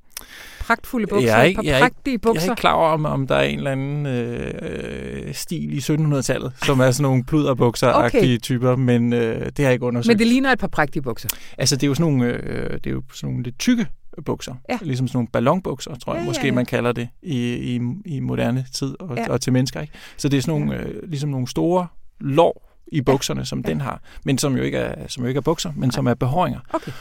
pragtfulde 0.60 1.08
bukser, 1.08 1.28
jeg 1.28 1.40
er 1.40 1.44
ikke, 1.44 1.62
jeg 1.64 1.80
er 1.82 1.86
ikke, 2.06 2.20
bukser. 2.20 2.42
Jeg 2.42 2.48
er 2.48 2.52
ikke 2.52 2.60
klar 2.60 2.74
over, 2.74 2.90
om, 2.90 3.06
om 3.06 3.28
der 3.28 3.36
er 3.36 3.44
en 3.44 3.58
eller 3.58 3.72
anden 3.72 4.06
øh, 4.06 5.34
stil 5.34 5.74
i 5.74 5.78
1700-tallet, 5.78 6.54
som 6.66 6.80
er 6.80 6.92
sådan 6.92 7.04
nogle 7.04 7.24
pluderbukser-agtige 7.24 8.18
okay. 8.18 8.38
typer, 8.38 8.76
men 8.76 9.14
øh, 9.14 9.46
det 9.46 9.60
har 9.60 9.64
jeg 9.64 9.74
ikke 9.74 9.86
undersøgt. 9.86 10.08
Men 10.08 10.20
det 10.20 10.28
ligner 10.28 10.52
et 10.52 10.60
par 10.60 10.68
prægtige 10.68 11.04
bukser. 11.04 11.30
Altså, 11.58 11.76
det 11.76 11.84
er 11.84 11.88
jo 11.88 11.94
sådan 11.94 12.12
nogle, 12.12 12.26
øh, 12.34 12.74
det 12.74 12.88
er 12.88 12.92
jo 12.92 13.04
sådan 13.14 13.30
nogle 13.30 13.44
lidt 13.44 13.60
tykke 13.60 13.88
bukser. 14.26 14.56
Ja. 14.70 14.78
Ligesom 14.82 15.08
sådan 15.08 15.18
nogle 15.18 15.28
ballonbukser, 15.28 15.96
tror 15.96 16.14
jeg 16.14 16.22
ja, 16.22 16.28
måske, 16.28 16.42
ja, 16.42 16.48
ja. 16.48 16.54
man 16.54 16.66
kalder 16.66 16.92
det 16.92 17.10
i, 17.22 17.54
i, 17.54 17.80
i 18.06 18.20
moderne 18.20 18.66
tid 18.74 18.96
og, 19.00 19.18
ja. 19.18 19.30
og 19.30 19.42
til 19.42 19.54
mennesker. 19.54 19.82
Ikke? 19.82 19.94
Så 20.18 20.30
det 20.30 20.38
er 20.38 20.42
sådan 20.42 20.60
nogle, 20.60 20.74
ja. 20.74 20.88
øh, 20.88 21.10
ligesom 21.10 21.30
nogle 21.30 21.48
store 21.48 21.88
lår 22.20 22.74
i 22.92 23.02
bukserne, 23.02 23.40
ja. 23.40 23.46
som 23.46 23.64
ja. 23.66 23.70
den 23.70 23.82
har, 23.82 24.02
men 24.26 24.38
som 24.38 24.58
jo 24.58 24.64
ikke 24.64 24.78
er, 24.78 25.08
som 25.08 25.24
jo 25.24 25.28
ikke 25.28 25.38
er 25.38 25.42
bukser, 25.42 25.72
men 25.72 25.82
Nej. 25.82 25.92
som 25.92 26.08
er 26.08 26.14
behåringer. 26.14 26.60
Okay. 26.74 26.92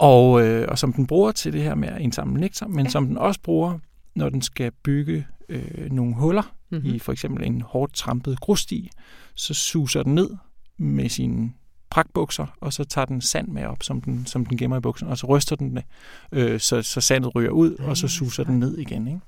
Og, 0.00 0.42
øh, 0.42 0.68
og 0.68 0.78
som 0.78 0.92
den 0.92 1.06
bruger 1.06 1.32
til 1.32 1.52
det 1.52 1.62
her 1.62 1.74
med 1.74 1.88
at 1.88 2.00
indsamle 2.00 2.40
nektar, 2.40 2.66
men 2.66 2.86
ja. 2.86 2.90
som 2.90 3.06
den 3.06 3.18
også 3.18 3.40
bruger, 3.40 3.78
når 4.14 4.28
den 4.28 4.42
skal 4.42 4.72
bygge 4.82 5.26
øh, 5.48 5.90
nogle 5.90 6.14
huller 6.14 6.54
mm-hmm. 6.70 6.94
i 6.94 6.98
for 6.98 7.12
eksempel 7.12 7.46
en 7.46 7.60
hårdt 7.60 7.94
trampet 7.94 8.40
grussti, 8.40 8.90
så 9.34 9.54
suser 9.54 10.02
den 10.02 10.14
ned 10.14 10.30
med 10.78 11.08
sine 11.08 11.52
pragtbukser, 11.90 12.46
og 12.60 12.72
så 12.72 12.84
tager 12.84 13.04
den 13.04 13.20
sand 13.20 13.48
med 13.48 13.64
op, 13.64 13.82
som 13.82 14.00
den, 14.00 14.26
som 14.26 14.46
den 14.46 14.58
gemmer 14.58 14.76
i 14.76 14.80
bukserne, 14.80 15.10
og 15.10 15.18
så 15.18 15.26
ryster 15.26 15.56
den 15.56 15.76
det, 15.76 15.84
øh, 16.32 16.60
så, 16.60 16.82
så 16.82 17.00
sandet 17.00 17.34
ryger 17.34 17.50
ud, 17.50 17.74
og 17.74 17.96
så 17.96 18.08
suser 18.08 18.44
den 18.44 18.58
ned 18.58 18.78
igen. 18.78 19.06
Ikke? 19.08 19.20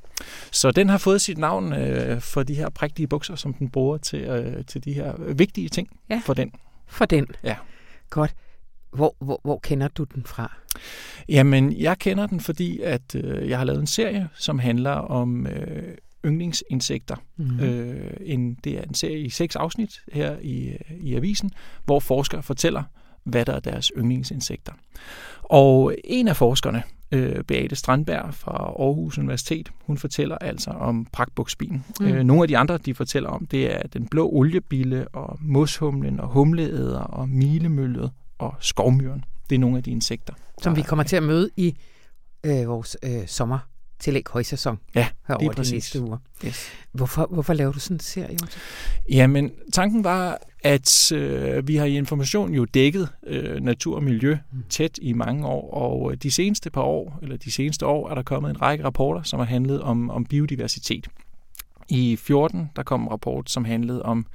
Så 0.52 0.70
den 0.70 0.88
har 0.88 0.98
fået 0.98 1.20
sit 1.20 1.38
navn 1.38 1.72
øh, 1.72 2.20
for 2.20 2.42
de 2.42 2.54
her 2.54 2.68
prægtige 2.70 3.06
bukser, 3.06 3.34
som 3.34 3.54
den 3.54 3.70
bruger 3.70 3.98
til, 3.98 4.20
øh, 4.20 4.64
til 4.64 4.84
de 4.84 4.92
her 4.92 5.32
vigtige 5.32 5.68
ting 5.68 5.88
ja. 6.10 6.22
for 6.24 6.34
den. 6.34 6.52
For 6.86 7.04
den. 7.04 7.26
Ja. 7.44 7.56
Godt. 8.10 8.34
Hvor, 8.92 9.16
hvor, 9.20 9.40
hvor 9.44 9.58
kender 9.58 9.88
du 9.88 10.04
den 10.04 10.24
fra? 10.24 10.52
Jamen, 11.28 11.72
jeg 11.72 11.98
kender 11.98 12.26
den, 12.26 12.40
fordi 12.40 12.80
at 12.80 13.14
øh, 13.14 13.48
jeg 13.48 13.58
har 13.58 13.64
lavet 13.64 13.80
en 13.80 13.86
serie, 13.86 14.28
som 14.34 14.58
handler 14.58 14.90
om 14.90 15.46
øh, 15.46 15.94
yndlingsinsekter. 16.24 17.16
Mm. 17.36 17.60
Øh, 17.60 18.10
en, 18.20 18.54
det 18.54 18.78
er 18.78 18.82
en 18.82 18.94
serie 18.94 19.20
i 19.20 19.30
seks 19.30 19.56
afsnit 19.56 20.00
her 20.12 20.36
i, 20.42 20.76
i 21.00 21.14
avisen, 21.14 21.50
hvor 21.84 22.00
forskere 22.00 22.42
fortæller, 22.42 22.82
hvad 23.24 23.44
der 23.44 23.52
er 23.52 23.60
deres 23.60 23.92
yndlingsinsekter. 23.96 24.72
Og 25.42 25.94
en 26.04 26.28
af 26.28 26.36
forskerne, 26.36 26.82
øh, 27.12 27.44
Beate 27.44 27.76
Strandberg 27.76 28.34
fra 28.34 28.52
Aarhus 28.52 29.18
Universitet, 29.18 29.72
hun 29.80 29.98
fortæller 29.98 30.38
altså 30.38 30.70
om 30.70 31.06
pragtbuksbien. 31.12 31.84
Mm. 32.00 32.06
Øh, 32.06 32.24
nogle 32.24 32.42
af 32.42 32.48
de 32.48 32.58
andre, 32.58 32.78
de 32.78 32.94
fortæller 32.94 33.30
om, 33.30 33.46
det 33.46 33.74
er 33.74 33.82
den 33.82 34.08
blå 34.08 34.30
oliebille 34.32 35.08
og 35.08 35.38
mushumlen 35.40 36.20
og 36.20 36.28
humleæder 36.28 37.00
og 37.00 37.28
milemøllet 37.28 38.10
og 38.42 38.54
skovmyren. 38.60 39.24
Det 39.50 39.54
er 39.54 39.60
nogle 39.60 39.76
af 39.76 39.82
de 39.82 39.90
insekter. 39.90 40.34
Som 40.62 40.76
vi 40.76 40.82
kommer 40.82 41.02
til 41.02 41.16
at 41.16 41.22
møde 41.22 41.50
i 41.56 41.76
øh, 42.44 42.68
vores 42.68 42.96
øh, 43.02 43.26
sommer 43.26 43.58
tillæg 44.00 44.24
højsæson 44.30 44.78
Ja, 44.94 45.08
herover 45.28 45.50
de 45.50 45.56
præcis. 45.56 45.72
næste 45.72 46.00
uger. 46.00 46.18
Yes. 46.46 46.68
Hvorfor, 46.92 47.28
hvorfor 47.30 47.52
laver 47.52 47.72
du 47.72 47.78
sådan 47.78 47.94
en 47.94 48.00
serie? 48.00 48.38
Jamen, 49.08 49.50
tanken 49.72 50.04
var, 50.04 50.38
at 50.64 51.12
øh, 51.12 51.68
vi 51.68 51.76
har 51.76 51.84
i 51.84 51.96
Information 51.96 52.54
jo 52.54 52.64
dækket 52.64 53.08
øh, 53.26 53.60
natur 53.60 53.96
og 53.96 54.02
miljø 54.02 54.38
tæt 54.68 54.98
i 55.02 55.12
mange 55.12 55.46
år, 55.46 55.74
og 55.74 56.12
øh, 56.12 56.16
de 56.22 56.30
seneste 56.30 56.70
par 56.70 56.82
år, 56.82 57.18
eller 57.22 57.36
de 57.36 57.52
seneste 57.52 57.86
år, 57.86 58.10
er 58.10 58.14
der 58.14 58.22
kommet 58.22 58.50
en 58.50 58.62
række 58.62 58.84
rapporter, 58.84 59.22
som 59.22 59.38
har 59.38 59.46
handlet 59.46 59.80
om, 59.82 60.10
om 60.10 60.24
biodiversitet. 60.24 61.08
I 61.88 62.16
14 62.16 62.70
der 62.76 62.82
kom 62.82 63.02
en 63.02 63.10
rapport, 63.10 63.50
som 63.50 63.64
handlede 63.64 64.02
om 64.02 64.26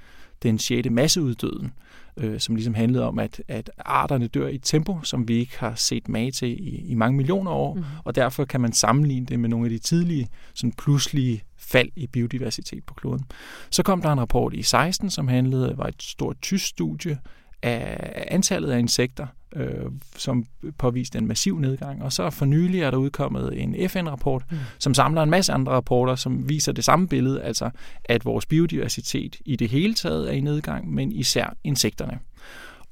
den 0.44 0.60
6. 0.60 0.90
masseuddøden, 0.92 1.74
øh, 2.18 2.40
som 2.40 2.56
ligesom 2.56 2.74
handlede 2.74 3.04
om, 3.04 3.20
at, 3.20 3.42
at 3.48 3.72
arterne 3.78 4.28
dør 4.28 4.48
i 4.48 4.56
et 4.56 4.64
tempo, 4.64 5.00
som 5.04 5.28
vi 5.28 5.34
ikke 5.34 5.60
har 5.60 5.76
set 5.76 6.10
mage 6.10 6.32
til 6.32 6.68
i, 6.68 6.86
i 6.88 6.94
mange 6.94 7.18
millioner 7.18 7.52
år, 7.52 7.74
mm. 7.74 7.84
og 8.04 8.16
derfor 8.16 8.46
kan 8.46 8.62
man 8.62 8.74
sammenligne 8.74 9.26
det 9.26 9.40
med 9.40 9.50
nogle 9.50 9.66
af 9.66 9.70
de 9.70 9.78
tidlige 9.78 10.28
sådan 10.54 10.72
pludselige 10.72 11.44
fald 11.58 11.90
i 11.96 12.08
biodiversitet 12.08 12.84
på 12.84 12.94
kloden. 12.94 13.26
Så 13.70 13.84
kom 13.84 14.02
der 14.02 14.12
en 14.12 14.20
rapport 14.20 14.54
i 14.54 14.64
16, 14.64 15.10
som 15.10 15.28
handlede 15.28 15.78
var 15.78 15.88
et 15.88 16.04
stort 16.04 16.38
tysk 16.42 16.66
studie 16.66 17.18
af 17.64 18.28
antallet 18.32 18.72
af 18.72 18.80
insekter, 18.80 19.28
øh, 19.56 19.92
som 20.18 20.46
påviste 20.78 21.18
en 21.18 21.28
massiv 21.28 21.60
nedgang. 21.60 22.04
Og 22.04 22.14
så 22.14 22.30
for 22.30 22.46
nylig 22.46 22.82
er 22.82 22.92
der 22.92 22.98
udkommet 22.98 23.62
en 23.62 23.90
FN-rapport, 23.90 24.44
mm. 24.52 24.58
som 24.80 24.94
samler 24.94 25.24
en 25.24 25.30
masse 25.30 25.54
andre 25.54 25.72
rapporter, 25.72 26.16
som 26.16 26.50
viser 26.50 26.72
det 26.72 26.84
samme 26.84 27.08
billede, 27.08 27.42
altså 27.42 27.70
at 28.06 28.26
vores 28.26 28.46
biodiversitet 28.46 29.36
i 29.46 29.56
det 29.56 29.70
hele 29.70 29.94
taget 29.94 30.30
er 30.30 30.34
i 30.34 30.42
nedgang, 30.42 30.94
men 30.94 31.12
især 31.12 31.56
insekterne. 31.64 32.20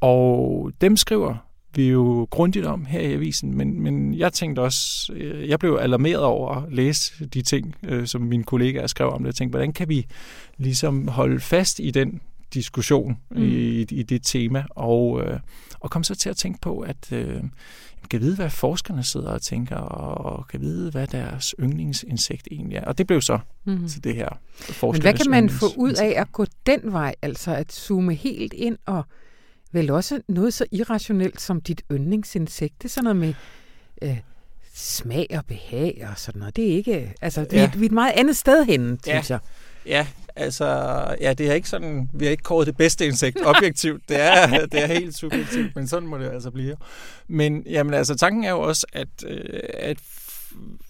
Og 0.02 0.72
dem 0.82 0.98
skriver 0.98 1.36
vi 1.76 1.90
jo 1.90 2.28
grundigt 2.32 2.66
om 2.66 2.86
her 2.86 3.00
i 3.00 3.14
avisen, 3.14 3.58
men, 3.58 3.82
men 3.82 4.14
jeg 4.14 4.34
tænkte 4.34 4.60
også, 4.60 5.14
øh, 5.14 5.50
jeg 5.50 5.60
blev 5.60 5.78
alarmeret 5.82 6.24
over 6.24 6.56
at 6.56 6.74
læse 6.74 7.26
de 7.26 7.42
ting, 7.42 7.76
øh, 7.84 8.08
som 8.08 8.22
mine 8.22 8.44
kollegaer 8.44 8.88
skrev 8.88 9.10
om 9.10 9.20
det. 9.20 9.28
Jeg 9.28 9.36
tænkte, 9.36 9.52
hvordan 9.52 9.74
kan 9.74 9.90
vi 9.90 10.06
ligesom 10.58 11.08
holde 11.08 11.40
fast 11.40 11.80
i 11.80 11.92
den 11.92 12.22
diskussion 12.56 13.18
mm. 13.32 13.44
i, 13.44 13.82
i 13.82 14.04
det 14.04 14.24
tema, 14.24 14.64
og, 14.70 15.22
øh, 15.22 15.40
og 15.80 15.90
kom 15.92 16.04
så 16.04 16.16
til 16.16 16.30
at 16.30 16.38
tænke 16.38 16.62
på, 16.62 16.80
at 16.80 17.12
øh, 17.12 17.44
kan 18.10 18.22
vide, 18.22 18.36
hvad 18.36 18.50
forskerne 18.50 19.04
sidder 19.04 19.30
og 19.30 19.42
tænker, 19.42 19.76
og 19.76 20.48
kan 20.48 20.62
vide, 20.62 20.92
hvad 20.92 21.08
deres 21.08 21.56
yndlingsinsekt 21.60 22.48
egentlig 22.52 22.78
er. 22.78 22.86
Og 22.86 22.98
det 22.98 23.08
blev 23.08 23.22
så 23.22 23.40
mm. 23.66 23.88
til 23.88 24.04
det 24.04 24.16
her 24.16 24.30
Men 24.82 25.02
hvad 25.02 25.14
kan 25.14 25.30
man 25.30 25.50
få 25.50 25.66
ud 25.78 25.94
af 25.94 26.14
at 26.22 26.32
gå 26.32 26.46
den 26.66 26.80
vej, 26.84 27.16
altså 27.22 27.56
at 27.56 27.72
zoome 27.74 28.14
helt 28.14 28.54
ind 28.54 28.78
og 28.86 29.04
vel 29.72 29.90
også 29.90 30.22
noget 30.28 30.54
så 30.54 30.66
irrationelt 30.72 31.42
som 31.42 31.62
dit 31.62 31.82
yndlingsinsekt? 31.92 32.74
Det 32.78 32.86
er 32.86 32.90
sådan 32.90 33.04
noget 33.04 33.16
med 33.18 33.34
øh, 34.02 34.18
smag 34.74 35.28
og 35.38 35.46
behag 35.46 36.08
og 36.12 36.20
sådan 36.20 36.40
noget. 36.40 36.56
Det 36.56 36.72
er 36.72 36.76
ikke, 36.76 37.14
altså 37.22 37.42
vi, 37.52 37.58
Ja. 37.58 37.66
er, 37.66 37.78
vi 37.78 37.82
er 37.82 37.90
et 37.90 37.92
meget 37.92 38.14
andet 38.16 38.36
sted 38.36 38.66
henne, 38.66 38.98
Ja. 39.08 39.12
synes 39.12 39.30
jeg. 39.30 39.40
Ja, 39.86 40.08
altså, 40.36 40.66
ja, 41.22 41.34
det 41.34 41.50
er 41.50 41.54
ikke 41.54 41.70
sådan, 41.70 42.10
vi 42.14 42.26
har 42.26 42.32
ikke 42.32 42.44
kåret 42.44 42.68
det 42.68 42.78
bedste 42.78 43.06
insekt 43.06 43.38
objektivt. 43.56 44.10
Det 44.10 44.22
er, 44.22 44.66
det 44.66 44.84
er 44.84 44.88
helt 44.88 45.18
subjektivt, 45.18 45.76
men 45.76 45.88
sådan 45.88 46.10
må 46.10 46.18
det 46.18 46.30
altså 46.30 46.52
blive. 46.52 46.76
Men 47.28 47.64
jamen, 47.70 47.94
altså, 47.94 48.16
tanken 48.16 48.44
er 48.44 48.50
jo 48.50 48.60
også, 48.60 48.88
at, 48.94 49.08
øh, 49.28 49.60
at, 49.74 49.98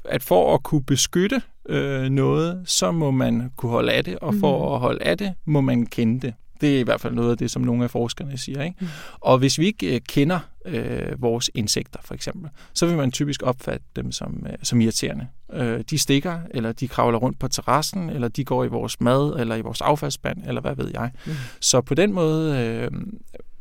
at 0.06 0.24
for 0.24 0.54
at 0.54 0.64
kunne 0.64 0.84
beskytte 0.84 1.42
øh, 1.70 2.10
noget, 2.10 2.64
så 2.66 2.92
må 2.92 3.12
man 3.12 3.52
kunne 3.56 3.72
holde 3.72 3.92
af 3.92 4.04
det, 4.04 4.20
og 4.20 4.34
for 4.40 4.76
at 4.76 4.80
holde 4.80 5.04
af 5.04 5.18
det, 5.18 5.34
må 5.46 5.62
man 5.62 5.86
kende 5.86 6.22
det. 6.22 6.34
Det 6.66 6.76
er 6.76 6.80
i 6.80 6.84
hvert 6.84 7.02
fald 7.02 7.14
noget 7.14 7.32
af 7.32 7.38
det, 7.38 7.52
som 7.52 7.62
nogle 7.62 7.84
af 7.84 7.92
forskerne 7.92 8.38
siger. 8.38 8.64
Ikke? 8.64 8.76
Mm. 8.80 8.88
Og 9.20 9.38
hvis 9.38 9.60
vi 9.60 9.66
ikke 9.66 9.96
øh, 9.96 10.02
kender 10.10 10.40
øh, 10.66 11.22
vores 11.22 11.50
insekter, 11.54 12.00
for 12.04 12.14
eksempel, 12.14 12.50
så 12.74 12.86
vil 12.86 12.98
man 12.98 13.12
typisk 13.12 13.44
opfatte 13.44 13.86
dem 13.96 14.12
som, 14.12 14.46
øh, 14.50 14.54
som 14.64 14.82
irriterende. 14.82 15.28
Øh, 15.54 15.84
de 15.90 15.98
stikker, 15.98 16.40
eller 16.52 16.72
de 16.72 16.88
kravler 16.88 17.18
rundt 17.18 17.40
på 17.40 17.48
terrassen, 17.48 18.10
eller 18.10 18.28
de 18.28 18.44
går 18.46 18.64
i 18.64 18.68
vores 18.68 19.02
mad, 19.02 19.36
eller 19.40 19.56
i 19.56 19.62
vores 19.62 19.82
affaldsspand, 19.82 20.44
eller 20.48 20.62
hvad 20.62 20.76
ved 20.76 20.90
jeg. 20.94 21.12
Mm. 21.26 21.32
Så 21.60 21.82
på 21.82 21.94
den 21.94 22.14
måde 22.14 22.58
øh, 22.60 22.92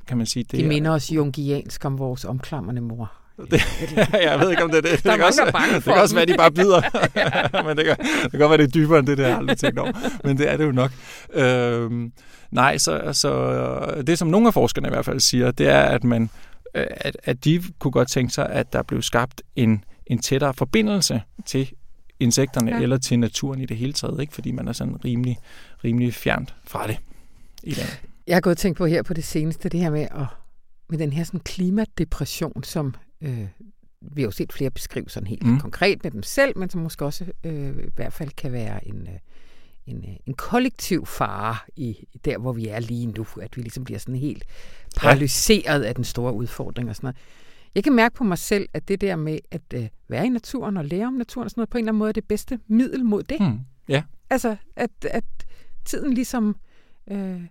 kan 0.06 0.16
man 0.16 0.26
sige, 0.26 0.42
det 0.42 0.52
De 0.52 0.64
er- 0.64 0.68
minder 0.68 0.90
os 0.90 1.12
jungiansk 1.12 1.84
om 1.84 1.98
vores 1.98 2.24
omklamrende 2.24 2.80
mor. 2.82 3.12
Det, 3.36 3.60
jeg 4.28 4.40
ved 4.40 4.50
ikke, 4.50 4.64
om 4.64 4.70
det 4.70 4.78
er 4.78 4.82
det. 4.82 4.90
Der 4.90 4.90
er 4.90 4.94
det 4.94 5.02
kan 5.02 5.18
mange, 5.18 5.24
også, 5.24 5.50
bange 5.52 5.74
det 5.74 5.84
kan 5.84 5.94
også 5.94 6.14
være, 6.14 6.22
at 6.22 6.28
de 6.28 6.34
bare 6.36 6.50
bider. 6.50 6.80
Men 7.66 7.76
det 7.76 7.84
kan, 7.84 7.96
det 8.22 8.30
kan 8.30 8.40
godt 8.40 8.50
være, 8.50 8.58
det 8.58 8.64
er 8.64 8.70
dybere 8.70 8.98
end 8.98 9.06
det, 9.06 9.18
der 9.18 9.24
jeg 9.24 9.32
har 9.32 9.40
aldrig 9.40 9.58
tænkt 9.58 9.78
over. 9.78 9.92
Men 10.24 10.38
det 10.38 10.50
er 10.50 10.56
det 10.56 10.64
jo 10.64 10.72
nok. 10.72 10.90
Øhm, 11.32 12.12
nej, 12.50 12.78
så, 12.78 13.10
så 13.12 14.02
det, 14.06 14.18
som 14.18 14.28
nogle 14.28 14.46
af 14.46 14.54
forskerne 14.54 14.88
i 14.88 14.90
hvert 14.90 15.04
fald 15.04 15.20
siger, 15.20 15.50
det 15.50 15.68
er, 15.68 15.82
at 15.82 16.04
man 16.04 16.30
øh, 16.74 16.86
at, 16.90 17.16
at 17.24 17.44
de 17.44 17.62
kunne 17.78 17.92
godt 17.92 18.08
tænke 18.08 18.32
sig, 18.32 18.50
at 18.50 18.72
der 18.72 18.82
blev 18.82 19.02
skabt 19.02 19.42
en, 19.56 19.84
en 20.06 20.18
tættere 20.18 20.54
forbindelse 20.54 21.22
til 21.46 21.70
insekterne 22.20 22.70
ja. 22.70 22.82
eller 22.82 22.98
til 22.98 23.18
naturen 23.18 23.60
i 23.60 23.66
det 23.66 23.76
hele 23.76 23.92
taget, 23.92 24.20
ikke? 24.20 24.34
fordi 24.34 24.50
man 24.50 24.68
er 24.68 24.72
sådan 24.72 25.04
rimelig, 25.04 25.38
rimelig 25.84 26.14
fjernt 26.14 26.54
fra 26.64 26.86
det 26.86 26.98
i 27.62 27.74
dag. 27.74 27.86
Jeg 28.26 28.36
har 28.36 28.40
gået 28.40 28.54
og 28.54 28.58
tænkt 28.58 28.78
på 28.78 28.86
her 28.86 29.02
på 29.02 29.14
det 29.14 29.24
seneste, 29.24 29.68
det 29.68 29.80
her 29.80 29.90
med, 29.90 30.02
at, 30.02 30.26
med 30.90 30.98
den 30.98 31.12
her 31.12 31.24
sådan 31.24 31.40
klimadepression, 31.40 32.64
som 32.64 32.94
øh, 33.24 33.48
vi 34.00 34.22
har 34.22 34.26
jo 34.26 34.30
set 34.30 34.52
flere 34.52 34.70
beskrive 34.70 35.08
sådan 35.08 35.26
helt 35.26 35.42
mm. 35.42 35.50
Mm. 35.50 35.60
konkret 35.60 36.04
med 36.04 36.10
dem 36.10 36.22
selv, 36.22 36.58
men 36.58 36.70
som 36.70 36.80
måske 36.80 37.04
også 37.04 37.24
øh, 37.44 37.78
i 37.78 37.90
hvert 37.96 38.12
fald 38.12 38.30
kan 38.30 38.52
være 38.52 38.88
en, 38.88 39.00
øh, 39.00 39.18
en, 39.86 40.04
øh, 40.08 40.16
en 40.26 40.34
kollektiv 40.34 41.06
fare 41.06 41.56
i 41.76 42.08
der, 42.24 42.38
hvor 42.38 42.52
vi 42.52 42.68
er 42.68 42.80
lige 42.80 43.06
nu, 43.06 43.26
at 43.42 43.56
vi 43.56 43.62
ligesom 43.62 43.84
bliver 43.84 43.98
sådan 43.98 44.14
helt 44.14 44.44
paralyseret 44.96 45.82
af 45.82 45.94
den 45.94 46.04
store 46.04 46.32
udfordring 46.32 46.88
og 46.88 46.96
sådan 46.96 47.06
noget. 47.06 47.16
Jeg 47.74 47.84
kan 47.84 47.92
mærke 47.92 48.14
på 48.14 48.24
mig 48.24 48.38
selv, 48.38 48.68
at 48.72 48.88
det 48.88 49.00
der 49.00 49.16
med 49.16 49.38
at 49.50 49.62
øh, 49.74 49.88
være 50.08 50.26
i 50.26 50.28
naturen 50.28 50.76
og 50.76 50.84
lære 50.84 51.06
om 51.06 51.12
naturen 51.12 51.44
og 51.44 51.50
sådan 51.50 51.60
noget, 51.60 51.70
på 51.70 51.78
en 51.78 51.84
eller 51.84 51.90
anden 51.90 51.98
måde 51.98 52.08
er 52.08 52.12
det 52.12 52.28
bedste 52.28 52.60
middel 52.66 53.04
mod 53.04 53.22
det. 53.22 53.40
Hmm. 53.40 53.60
Ja, 53.88 54.02
Altså, 54.30 54.56
at, 54.76 54.90
at 55.10 55.24
tiden 55.84 56.14
ligesom 56.14 56.56
øh, 57.10 57.42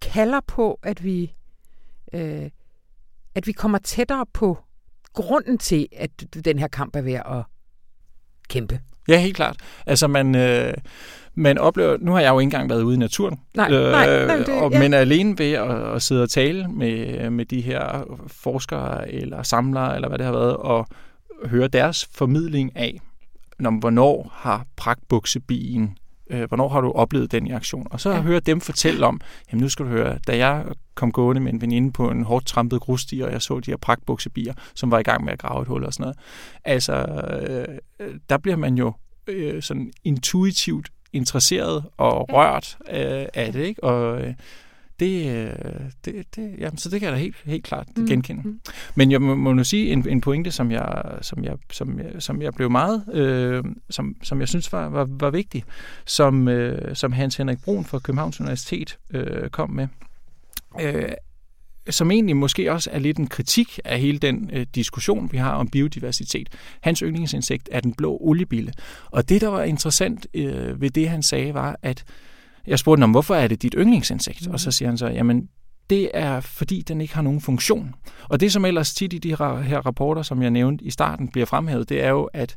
kalder 0.00 0.40
på, 0.40 0.78
at 0.82 1.04
vi, 1.04 1.34
øh, 2.12 2.50
at 3.34 3.46
vi 3.46 3.52
kommer 3.52 3.78
tættere 3.78 4.26
på 4.32 4.58
grunden 5.14 5.58
til, 5.58 5.86
at 5.96 6.10
den 6.44 6.58
her 6.58 6.68
kamp 6.68 6.96
er 6.96 7.00
ved 7.00 7.12
at 7.12 7.42
kæmpe. 8.48 8.80
Ja, 9.08 9.20
helt 9.20 9.36
klart. 9.36 9.56
Altså 9.86 10.06
man, 10.08 10.34
øh, 10.34 10.74
man 11.34 11.58
oplever, 11.58 11.96
nu 12.00 12.12
har 12.12 12.20
jeg 12.20 12.30
jo 12.30 12.38
ikke 12.38 12.46
engang 12.46 12.70
været 12.70 12.82
ude 12.82 12.94
i 12.94 12.98
naturen, 12.98 13.40
Nej, 13.56 13.70
nej, 13.70 14.26
nej, 14.26 14.36
det- 14.36 14.48
og, 14.62 14.72
ja. 14.72 14.78
men 14.78 14.94
alene 14.94 15.38
ved 15.38 15.52
at, 15.52 15.94
at 15.94 16.02
sidde 16.02 16.22
og 16.22 16.30
tale 16.30 16.68
med, 16.68 17.30
med 17.30 17.44
de 17.44 17.60
her 17.60 18.04
forskere 18.26 19.12
eller 19.12 19.42
samlere, 19.42 19.94
eller 19.94 20.08
hvad 20.08 20.18
det 20.18 20.26
har 20.26 20.32
været, 20.32 20.56
og 20.56 20.86
høre 21.44 21.68
deres 21.68 22.08
formidling 22.14 22.76
af, 22.76 23.00
når, 23.58 23.70
hvornår 23.80 24.30
har 24.34 24.66
pragtbuksebien, 24.76 25.96
øh, 26.30 26.48
hvornår 26.48 26.68
har 26.68 26.80
du 26.80 26.92
oplevet 26.92 27.32
den 27.32 27.46
i 27.46 27.50
aktion? 27.50 27.86
Og 27.90 28.00
så 28.00 28.10
Ja. 28.10 28.20
høre 28.20 28.40
dem 28.40 28.60
fortælle 28.60 29.06
om, 29.06 29.20
jamen 29.52 29.62
nu 29.62 29.68
skal 29.68 29.84
du 29.84 29.90
høre, 29.90 30.18
da 30.26 30.36
jeg 30.36 30.64
kom 30.94 31.12
gående 31.12 31.40
med 31.40 31.52
en 31.52 31.60
veninde 31.60 31.92
på 31.92 32.10
en 32.10 32.22
hårdt 32.24 32.46
trampet 32.46 32.80
grussti, 32.80 33.20
og 33.20 33.32
jeg 33.32 33.42
så 33.42 33.60
de 33.60 33.70
her 33.70 33.76
pragtbuksebier, 33.76 34.54
som 34.74 34.90
var 34.90 34.98
i 34.98 35.02
gang 35.02 35.24
med 35.24 35.32
at 35.32 35.38
grave 35.38 35.62
et 35.62 35.68
hul 35.68 35.84
og 35.84 35.92
sådan 35.92 36.02
noget. 36.02 36.16
Altså, 36.64 36.92
øh, 37.48 38.10
der 38.30 38.38
bliver 38.38 38.56
man 38.56 38.74
jo 38.74 38.92
øh, 39.26 39.62
sådan 39.62 39.92
intuitivt 40.04 40.88
interesseret 41.12 41.84
og 41.96 42.28
rørt 42.32 42.76
øh, 42.90 43.26
af 43.34 43.52
det, 43.52 43.60
ikke? 43.64 43.84
Og 43.84 44.20
øh, 44.20 44.34
det, 45.00 45.36
øh, 45.36 45.50
det, 46.04 46.36
det, 46.36 46.54
jamen, 46.58 46.78
så 46.78 46.90
det 46.90 47.00
kan 47.00 47.06
jeg 47.06 47.16
da 47.16 47.20
helt, 47.20 47.36
helt 47.44 47.64
klart 47.64 47.86
Mm, 47.96 48.06
genkende. 48.06 48.42
mm. 48.44 48.60
Men 48.94 49.10
jeg 49.10 49.22
må, 49.22 49.34
må 49.34 49.52
nu 49.52 49.64
sige 49.64 49.92
en, 49.92 50.08
en 50.08 50.20
pointe, 50.20 50.50
som 50.50 50.70
jeg, 50.70 51.02
som 51.22 51.44
jeg, 51.44 51.56
som 51.72 51.98
jeg, 51.98 52.12
som 52.18 52.42
jeg 52.42 52.54
blev 52.54 52.70
meget, 52.70 53.04
øh, 53.12 53.64
som, 53.90 54.16
som 54.22 54.40
jeg 54.40 54.48
synes 54.48 54.72
var, 54.72 54.88
var, 54.88 55.06
var 55.10 55.30
vigtig, 55.30 55.64
som, 56.06 56.48
øh, 56.48 56.96
som 56.96 57.12
Hans 57.12 57.36
Henrik 57.36 57.58
Brun 57.64 57.84
fra 57.84 57.98
Københavns 57.98 58.40
Universitet 58.40 58.98
øh, 59.10 59.50
kom 59.50 59.70
med. 59.70 59.88
Øh, 60.80 61.08
som 61.90 62.10
egentlig 62.10 62.36
måske 62.36 62.72
også 62.72 62.90
er 62.92 62.98
lidt 62.98 63.18
en 63.18 63.26
kritik 63.26 63.80
af 63.84 64.00
hele 64.00 64.18
den 64.18 64.50
øh, 64.52 64.66
diskussion, 64.74 65.28
vi 65.32 65.36
har 65.38 65.52
om 65.52 65.68
biodiversitet. 65.68 66.48
Hans 66.80 66.98
yndlingsinsekt 67.00 67.68
er 67.72 67.80
den 67.80 67.94
blå 67.94 68.18
oliebille. 68.20 68.72
Og 69.06 69.28
det, 69.28 69.40
der 69.40 69.48
var 69.48 69.62
interessant 69.62 70.26
øh, 70.34 70.80
ved 70.80 70.90
det, 70.90 71.08
han 71.08 71.22
sagde, 71.22 71.54
var, 71.54 71.78
at 71.82 72.04
jeg 72.68 72.78
spurgte 72.78 73.00
ham, 73.00 73.10
hvorfor 73.10 73.34
er 73.34 73.48
det 73.48 73.62
dit 73.62 73.74
yndlingsinsekt? 73.78 74.46
Mm. 74.46 74.52
Og 74.52 74.60
så 74.60 74.70
siger 74.70 74.88
han 74.88 74.98
så, 74.98 75.06
jamen, 75.06 75.48
det 75.90 76.10
er, 76.14 76.40
fordi 76.40 76.82
den 76.82 77.00
ikke 77.00 77.14
har 77.14 77.22
nogen 77.22 77.40
funktion. 77.40 77.94
Og 78.28 78.40
det, 78.40 78.52
som 78.52 78.64
ellers 78.64 78.94
tit 78.94 79.12
i 79.12 79.18
de 79.18 79.28
her, 79.28 79.86
rapporter, 79.86 80.22
som 80.22 80.42
jeg 80.42 80.50
nævnte 80.50 80.84
i 80.84 80.90
starten, 80.90 81.28
bliver 81.28 81.46
fremhævet, 81.46 81.88
det 81.88 82.04
er 82.04 82.10
jo, 82.10 82.24
at 82.24 82.56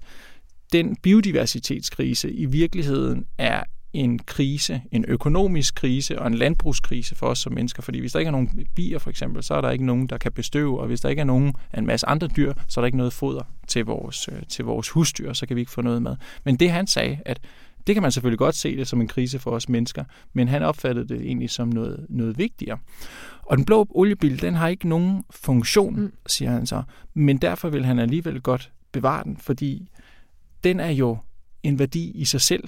den 0.74 0.96
biodiversitetskrise 0.96 2.32
i 2.32 2.46
virkeligheden 2.46 3.26
er 3.38 3.64
en 3.94 4.20
krise, 4.20 4.82
en 4.92 5.06
økonomisk 5.08 5.76
krise 5.76 6.20
og 6.20 6.28
en 6.28 6.34
landbrugskrise 6.34 7.16
for 7.16 7.28
os 7.28 7.40
som 7.40 7.54
mennesker. 7.54 7.82
Fordi 7.82 8.00
hvis 8.00 8.12
der 8.12 8.20
ikke 8.20 8.28
er 8.28 8.32
nogen 8.32 8.68
bier 8.76 9.00
for 9.00 9.10
eksempel, 9.10 9.44
så 9.44 9.54
er 9.54 9.62
der 9.62 9.70
ikke 9.70 9.86
nogen, 9.86 10.08
der 10.08 10.18
kan 10.18 10.32
bestøve, 10.32 10.80
og 10.80 10.88
hvis 10.88 11.02
der 11.02 11.10
ikke 11.10 11.20
er 11.20 11.26
nogen 11.26 11.54
af 11.72 11.80
en 11.80 11.86
masse 11.86 12.08
andre 12.08 12.28
dyr, 12.28 12.54
så 12.68 12.80
er 12.80 12.82
der 12.82 12.86
ikke 12.86 12.98
noget 12.98 13.14
foder 13.14 13.44
til 13.68 13.86
vores, 13.86 14.30
øh, 14.32 14.42
til 14.50 14.66
vores 14.66 14.90
husdyr, 14.90 15.34
så 15.34 15.46
kan 15.46 15.56
vi 15.56 15.62
ikke 15.62 15.72
få 15.72 15.82
noget 15.82 16.02
mad. 16.02 16.16
Men 16.46 16.56
det 16.56 16.72
han 16.72 16.88
sagde, 16.88 17.20
at 17.26 17.40
det 17.88 17.96
kan 17.96 18.02
man 18.02 18.12
selvfølgelig 18.12 18.40
godt 18.40 18.56
se 18.56 18.78
det 18.78 18.88
som 18.88 19.02
en 19.02 19.08
krise 19.08 19.40
for 19.40 19.52
os 19.52 19.70
mennesker, 19.70 20.04
men 20.34 20.48
han 20.48 20.64
opfattede 20.64 21.08
det 21.08 21.22
egentlig 21.22 21.50
som 21.50 21.68
noget, 21.68 22.06
noget 22.10 22.38
vigtigere. 22.38 22.78
Og 23.44 23.58
den 23.58 23.66
blå 23.66 23.88
oliebil, 23.90 24.42
den 24.42 24.54
har 24.54 24.68
ikke 24.68 24.90
nogen 24.90 25.24
funktion, 25.32 26.00
Mm. 26.00 26.12
siger 26.28 26.52
han 26.52 26.66
så, 26.66 26.84
men 27.14 27.38
derfor 27.38 27.70
vil 27.70 27.86
han 27.86 28.00
alligevel 28.00 28.42
godt 28.42 28.72
bevare 28.92 29.24
den, 29.24 29.38
fordi 29.38 29.90
den 30.64 30.80
er 30.80 30.90
jo 30.90 31.18
en 31.64 31.80
værdi 31.80 32.12
i 32.12 32.26
sig 32.26 32.42
selv. 32.42 32.64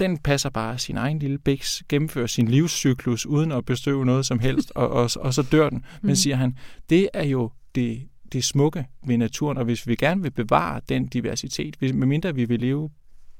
Den 0.00 0.18
passer 0.18 0.50
bare 0.50 0.78
sin 0.78 0.96
egen 0.96 1.18
lille 1.18 1.38
bæks, 1.38 1.82
gennemfører 1.88 2.26
sin 2.26 2.48
livscyklus 2.48 3.26
uden 3.26 3.52
at 3.52 3.64
bestøve 3.64 4.06
noget 4.06 4.26
som 4.26 4.38
helst, 4.38 4.72
og, 4.74 4.90
og, 4.90 5.10
og 5.16 5.34
så 5.34 5.42
dør 5.42 5.68
den. 5.70 5.84
Men 6.02 6.08
mm. 6.10 6.14
siger 6.14 6.36
han, 6.36 6.56
det 6.90 7.08
er 7.14 7.24
jo 7.24 7.50
det, 7.74 8.02
det 8.32 8.44
smukke 8.44 8.86
ved 9.06 9.16
naturen, 9.16 9.58
og 9.58 9.64
hvis 9.64 9.86
vi 9.86 9.96
gerne 9.96 10.22
vil 10.22 10.30
bevare 10.30 10.80
den 10.88 11.06
diversitet, 11.06 11.76
hvis, 11.78 11.92
medmindre 11.92 12.34
vi 12.34 12.44
vil 12.44 12.60
leve 12.60 12.90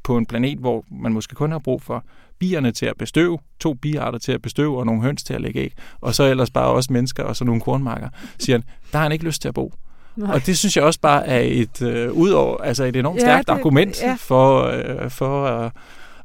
på 0.05 0.17
en 0.17 0.27
planet, 0.27 0.59
hvor 0.59 0.85
man 0.91 1.13
måske 1.13 1.35
kun 1.35 1.53
har 1.53 1.59
brug 1.59 1.83
for 1.83 2.05
bierne 2.39 2.73
til 2.73 2.87
at 2.87 2.97
bestøve, 2.99 3.39
to 3.61 3.75
biarter 3.75 4.19
til 4.19 4.33
at 4.33 4.43
bestøve 4.43 4.79
og 4.79 4.87
nogle 4.87 5.03
høns 5.03 5.25
til 5.25 5.35
at 5.35 5.41
lægge 5.41 5.61
æg, 5.61 5.73
og 6.01 6.15
så 6.15 6.25
ellers 6.25 6.51
bare 6.51 6.71
også 6.71 6.93
mennesker 6.93 7.23
og 7.23 7.37
så 7.37 7.45
nogle 7.45 7.61
kornmarker, 7.61 8.09
siger 8.39 8.57
han, 8.57 8.65
der 8.93 8.99
har 8.99 9.03
han 9.03 9.13
ikke 9.13 9.25
lyst 9.25 9.43
til 9.43 9.49
at 9.49 9.55
bo. 9.55 9.73
Nej. 10.17 10.35
Og 10.35 10.47
det 10.47 10.59
synes 10.59 10.77
jeg 10.77 10.85
også 10.85 11.01
bare 11.01 11.27
er 11.27 11.41
et 11.41 11.83
øh, 11.83 12.13
udover, 12.13 12.59
altså 12.59 12.85
et 12.85 12.97
enormt 12.97 13.21
ja, 13.21 13.25
stærkt 13.25 13.49
det, 13.49 13.53
argument 13.55 14.03
ja. 14.03 14.17
for, 14.19 14.63
øh, 14.63 15.11
for 15.11 15.45
øh, 15.45 15.71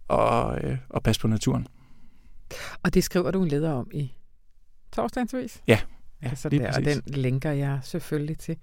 at, 0.10 0.65
øh, 0.65 0.77
at 0.96 1.03
passe 1.03 1.22
på 1.22 1.27
naturen. 1.27 1.67
Og 2.84 2.93
det 2.93 3.03
skriver 3.03 3.31
du 3.31 3.43
en 3.43 3.48
leder 3.48 3.72
om 3.72 3.88
i 3.93 4.12
torsdagsvis? 4.91 5.62
Ja. 5.67 5.79
ja 6.24 6.29
altså 6.29 6.50
der, 6.50 6.74
og 6.77 6.86
den 6.86 7.01
linker 7.07 7.51
jeg 7.51 7.79
selvfølgelig 7.84 8.38
til. 8.38 8.57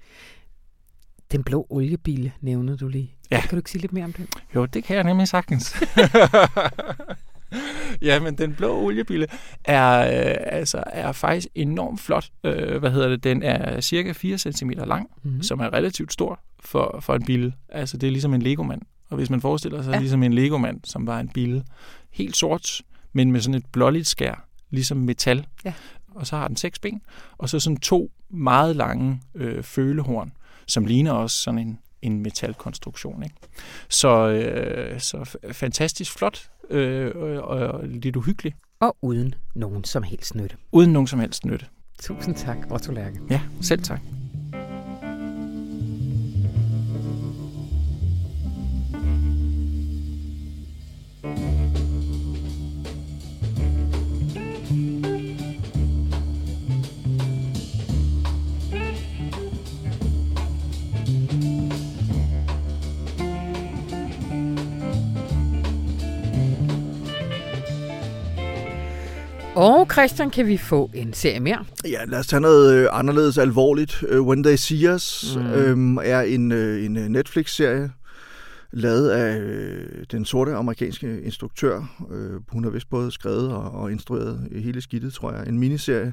Den 1.32 1.44
blå 1.44 1.66
oliebil 1.70 2.32
nævnede 2.40 2.76
du 2.76 2.88
lige. 2.88 3.14
Ja. 3.30 3.40
Kan 3.40 3.50
du 3.50 3.56
ikke 3.56 3.70
sige 3.70 3.82
lidt 3.82 3.92
mere 3.92 4.04
om 4.04 4.12
den? 4.12 4.28
Jo, 4.54 4.66
det 4.66 4.84
kan 4.84 4.96
jeg 4.96 5.04
nemlig 5.04 5.28
sagtens. 5.28 5.76
ja, 8.02 8.20
men 8.20 8.38
den 8.38 8.54
blå 8.54 8.80
oliebille 8.80 9.26
er, 9.64 10.00
øh, 10.00 10.36
altså, 10.46 10.84
er 10.86 11.12
faktisk 11.12 11.48
enormt 11.54 12.00
flot. 12.00 12.30
Øh, 12.44 12.78
hvad 12.78 12.90
hedder 12.90 13.08
det? 13.08 13.24
Den 13.24 13.42
er 13.42 13.80
cirka 13.80 14.12
4 14.12 14.38
cm 14.38 14.70
lang, 14.70 15.10
mm-hmm. 15.22 15.42
som 15.42 15.60
er 15.60 15.72
relativt 15.72 16.12
stor 16.12 16.40
for, 16.60 16.98
for 17.02 17.14
en 17.14 17.24
bille. 17.24 17.52
Altså, 17.68 17.96
det 17.96 18.06
er 18.06 18.10
ligesom 18.10 18.34
en 18.34 18.42
legomand. 18.42 18.82
Og 19.10 19.16
hvis 19.16 19.30
man 19.30 19.40
forestiller 19.40 19.82
sig 19.82 19.92
ja. 19.92 19.98
ligesom 19.98 20.22
en 20.22 20.32
legomand, 20.32 20.80
som 20.84 21.06
var 21.06 21.20
en 21.20 21.28
bille, 21.28 21.64
helt 22.10 22.36
sort, 22.36 22.82
men 23.12 23.32
med 23.32 23.40
sådan 23.40 23.54
et 23.54 23.66
blåligt 23.72 24.06
skær, 24.06 24.48
ligesom 24.70 24.96
metal. 24.96 25.46
Ja. 25.64 25.72
Og 26.14 26.26
så 26.26 26.36
har 26.36 26.48
den 26.48 26.56
seks 26.56 26.78
ben, 26.78 27.02
og 27.38 27.48
så 27.48 27.60
sådan 27.60 27.76
to 27.76 28.10
meget 28.30 28.76
lange 28.76 29.20
øh, 29.34 29.62
følehorn, 29.62 30.32
som 30.66 30.84
ligner 30.84 31.12
også 31.12 31.36
sådan 31.36 31.58
en, 31.58 31.78
en 32.02 32.22
metalkonstruktion. 32.22 33.22
Ikke? 33.22 33.34
Så, 33.88 34.28
øh, 34.28 35.00
så 35.00 35.36
fantastisk 35.52 36.12
flot 36.18 36.50
øh, 36.70 37.10
og, 37.14 37.42
og 37.42 37.88
lidt 37.88 38.16
uhyggelig. 38.16 38.54
Og 38.80 38.96
uden 39.02 39.34
nogen 39.54 39.84
som 39.84 40.02
helst 40.02 40.34
nytte. 40.34 40.56
Uden 40.72 40.92
nogen 40.92 41.06
som 41.06 41.20
helst 41.20 41.44
nytte. 41.44 41.66
Tusind 42.02 42.34
tak, 42.34 42.56
Otto 42.70 42.92
Lærke. 42.92 43.20
Ja, 43.30 43.40
selv 43.60 43.82
tak. 43.82 44.00
Og 69.54 69.86
Christian, 69.92 70.30
kan 70.30 70.46
vi 70.46 70.56
få 70.56 70.90
en 70.94 71.12
serie 71.12 71.40
mere? 71.40 71.64
Ja, 71.84 72.04
lad 72.04 72.18
os 72.18 72.26
tage 72.26 72.40
noget 72.40 72.74
øh, 72.74 72.88
anderledes 72.92 73.38
alvorligt. 73.38 74.02
Uh, 74.02 74.26
When 74.26 74.42
They 74.42 74.56
See 74.56 74.94
Us 74.94 75.36
mm. 75.36 75.52
øhm, 75.52 75.96
er 75.96 76.20
en, 76.20 76.52
øh, 76.52 76.84
en 76.84 76.92
Netflix-serie, 76.92 77.90
lavet 78.72 79.10
af 79.10 79.38
øh, 79.38 80.04
den 80.10 80.24
sorte 80.24 80.54
amerikanske 80.54 81.20
instruktør. 81.22 82.04
Øh, 82.12 82.40
hun 82.48 82.64
har 82.64 82.70
vist 82.70 82.90
både 82.90 83.10
skrevet 83.10 83.52
og, 83.52 83.70
og 83.70 83.92
instrueret 83.92 84.48
hele 84.52 84.80
skidtet, 84.80 85.12
tror 85.12 85.32
jeg. 85.32 85.48
En 85.48 85.58
miniserie, 85.58 86.12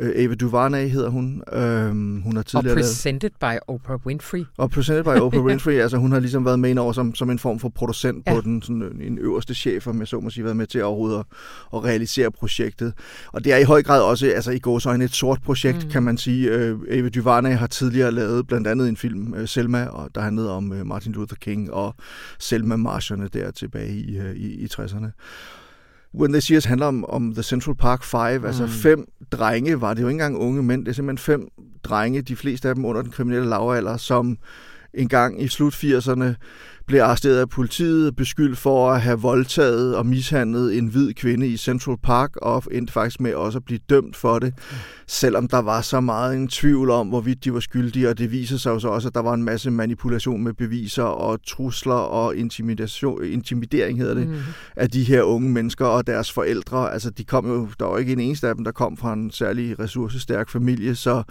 Øh, 0.00 0.24
Ava 0.24 0.34
DuVernay 0.34 0.88
hedder 0.88 1.08
hun. 1.08 1.42
Øhm, 1.52 2.20
hun 2.20 2.36
har 2.36 2.42
tidligere 2.42 2.72
og 2.72 2.76
presented 2.76 3.30
lavet... 3.40 3.58
by 3.60 3.72
Oprah 3.72 4.06
Winfrey. 4.06 4.44
Og 4.56 4.70
presented 4.70 5.04
by 5.04 5.20
Oprah 5.20 5.44
Winfrey. 5.48 5.72
altså 5.72 5.96
hun 5.96 6.12
har 6.12 6.20
ligesom 6.20 6.44
været 6.44 6.58
med 6.58 6.78
over 6.78 6.92
som, 6.92 7.14
som 7.14 7.30
en 7.30 7.38
form 7.38 7.58
for 7.58 7.68
producent 7.68 8.22
ja. 8.26 8.34
på 8.34 8.40
den, 8.40 8.62
sådan 8.62 9.00
en 9.00 9.18
øverste 9.18 9.54
chef, 9.54 9.86
om 9.86 10.00
jeg 10.00 10.08
så 10.08 10.20
må 10.20 10.30
sige, 10.30 10.44
været 10.44 10.56
med 10.56 10.66
til 10.66 10.84
overhovedet 10.84 11.18
at, 11.18 11.24
at 11.74 11.84
realisere 11.84 12.30
projektet. 12.30 12.92
Og 13.32 13.44
det 13.44 13.52
er 13.52 13.56
i 13.56 13.64
høj 13.64 13.82
grad 13.82 14.02
også, 14.02 14.26
altså 14.26 14.50
i 14.50 14.58
gåsøjne, 14.58 15.04
et 15.04 15.14
sort 15.14 15.42
projekt, 15.42 15.84
mm. 15.84 15.90
kan 15.90 16.02
man 16.02 16.18
sige. 16.18 16.50
Øh, 16.50 16.78
Ava 16.90 17.08
DuVernay 17.08 17.52
har 17.52 17.66
tidligere 17.66 18.12
lavet 18.12 18.46
blandt 18.46 18.66
andet 18.66 18.88
en 18.88 18.96
film, 18.96 19.34
øh, 19.34 19.48
Selma, 19.48 19.84
og 19.84 20.14
der 20.14 20.20
handlede 20.20 20.50
om 20.50 20.72
øh, 20.72 20.86
Martin 20.86 21.12
Luther 21.12 21.36
King 21.40 21.72
og 21.72 21.94
Selma-marcherne 22.38 23.28
der 23.28 23.50
tilbage 23.50 23.94
i, 23.94 24.18
øh, 24.18 24.34
i, 24.36 24.64
i 24.64 24.68
60'erne. 24.72 25.10
When 26.14 26.40
See 26.40 26.56
Us 26.56 26.64
handler 26.64 26.86
om, 26.86 27.04
om 27.04 27.34
The 27.34 27.42
Central 27.42 27.76
Park 27.76 28.04
Five, 28.04 28.46
altså 28.46 28.62
mm. 28.62 28.68
altså 28.68 28.82
fem 28.82 29.04
drenge, 29.32 29.80
var 29.80 29.94
det 29.94 30.02
jo 30.02 30.08
ikke 30.08 30.14
engang 30.14 30.38
unge 30.38 30.62
mænd, 30.62 30.84
det 30.84 30.88
er 30.88 30.94
simpelthen 30.94 31.24
fem 31.24 31.48
drenge, 31.82 32.22
de 32.22 32.36
fleste 32.36 32.68
af 32.68 32.74
dem 32.74 32.84
under 32.84 33.02
den 33.02 33.10
kriminelle 33.10 33.48
lavalder, 33.48 33.96
som 33.96 34.38
en 34.94 35.08
gang 35.08 35.42
i 35.42 35.48
slut 35.48 35.74
80'erne 35.74 36.24
blev 36.90 37.02
arresteret 37.02 37.38
af 37.38 37.48
politiet, 37.48 38.16
beskyldt 38.16 38.58
for 38.58 38.90
at 38.90 39.00
have 39.00 39.20
voldtaget 39.20 39.96
og 39.96 40.06
mishandlet 40.06 40.78
en 40.78 40.86
hvid 40.86 41.14
kvinde 41.14 41.46
i 41.48 41.56
Central 41.56 41.96
Park, 42.02 42.36
og 42.36 42.62
endte 42.70 42.92
faktisk 42.92 43.20
med 43.20 43.34
også 43.34 43.58
at 43.58 43.64
blive 43.64 43.80
dømt 43.90 44.16
for 44.16 44.38
det, 44.38 44.54
selvom 45.06 45.48
der 45.48 45.58
var 45.58 45.80
så 45.80 46.00
meget 46.00 46.36
en 46.36 46.48
tvivl 46.48 46.90
om, 46.90 47.08
hvorvidt 47.08 47.44
de 47.44 47.54
var 47.54 47.60
skyldige, 47.60 48.08
og 48.08 48.18
det 48.18 48.32
viser 48.32 48.56
sig 48.56 48.70
jo 48.70 48.78
så 48.78 48.88
også, 48.88 49.08
at 49.08 49.14
der 49.14 49.20
var 49.20 49.34
en 49.34 49.42
masse 49.42 49.70
manipulation 49.70 50.44
med 50.44 50.52
beviser 50.52 51.02
og 51.02 51.38
trusler 51.46 51.94
og 51.94 52.36
intimidation, 52.36 53.24
intimidering, 53.24 53.98
hedder 53.98 54.14
det, 54.14 54.28
mm. 54.28 54.36
af 54.76 54.90
de 54.90 55.04
her 55.04 55.22
unge 55.22 55.50
mennesker 55.50 55.86
og 55.86 56.06
deres 56.06 56.32
forældre. 56.32 56.92
Altså, 56.92 57.10
de 57.10 57.24
kom 57.24 57.46
jo, 57.46 57.68
der 57.78 57.84
var 57.84 57.98
ikke 57.98 58.12
en 58.12 58.20
eneste 58.20 58.48
af 58.48 58.54
dem, 58.54 58.64
der 58.64 58.72
kom 58.72 58.96
fra 58.96 59.12
en 59.12 59.30
særlig 59.30 59.78
ressourcestærk 59.78 60.50
familie, 60.50 60.94
så 60.94 61.22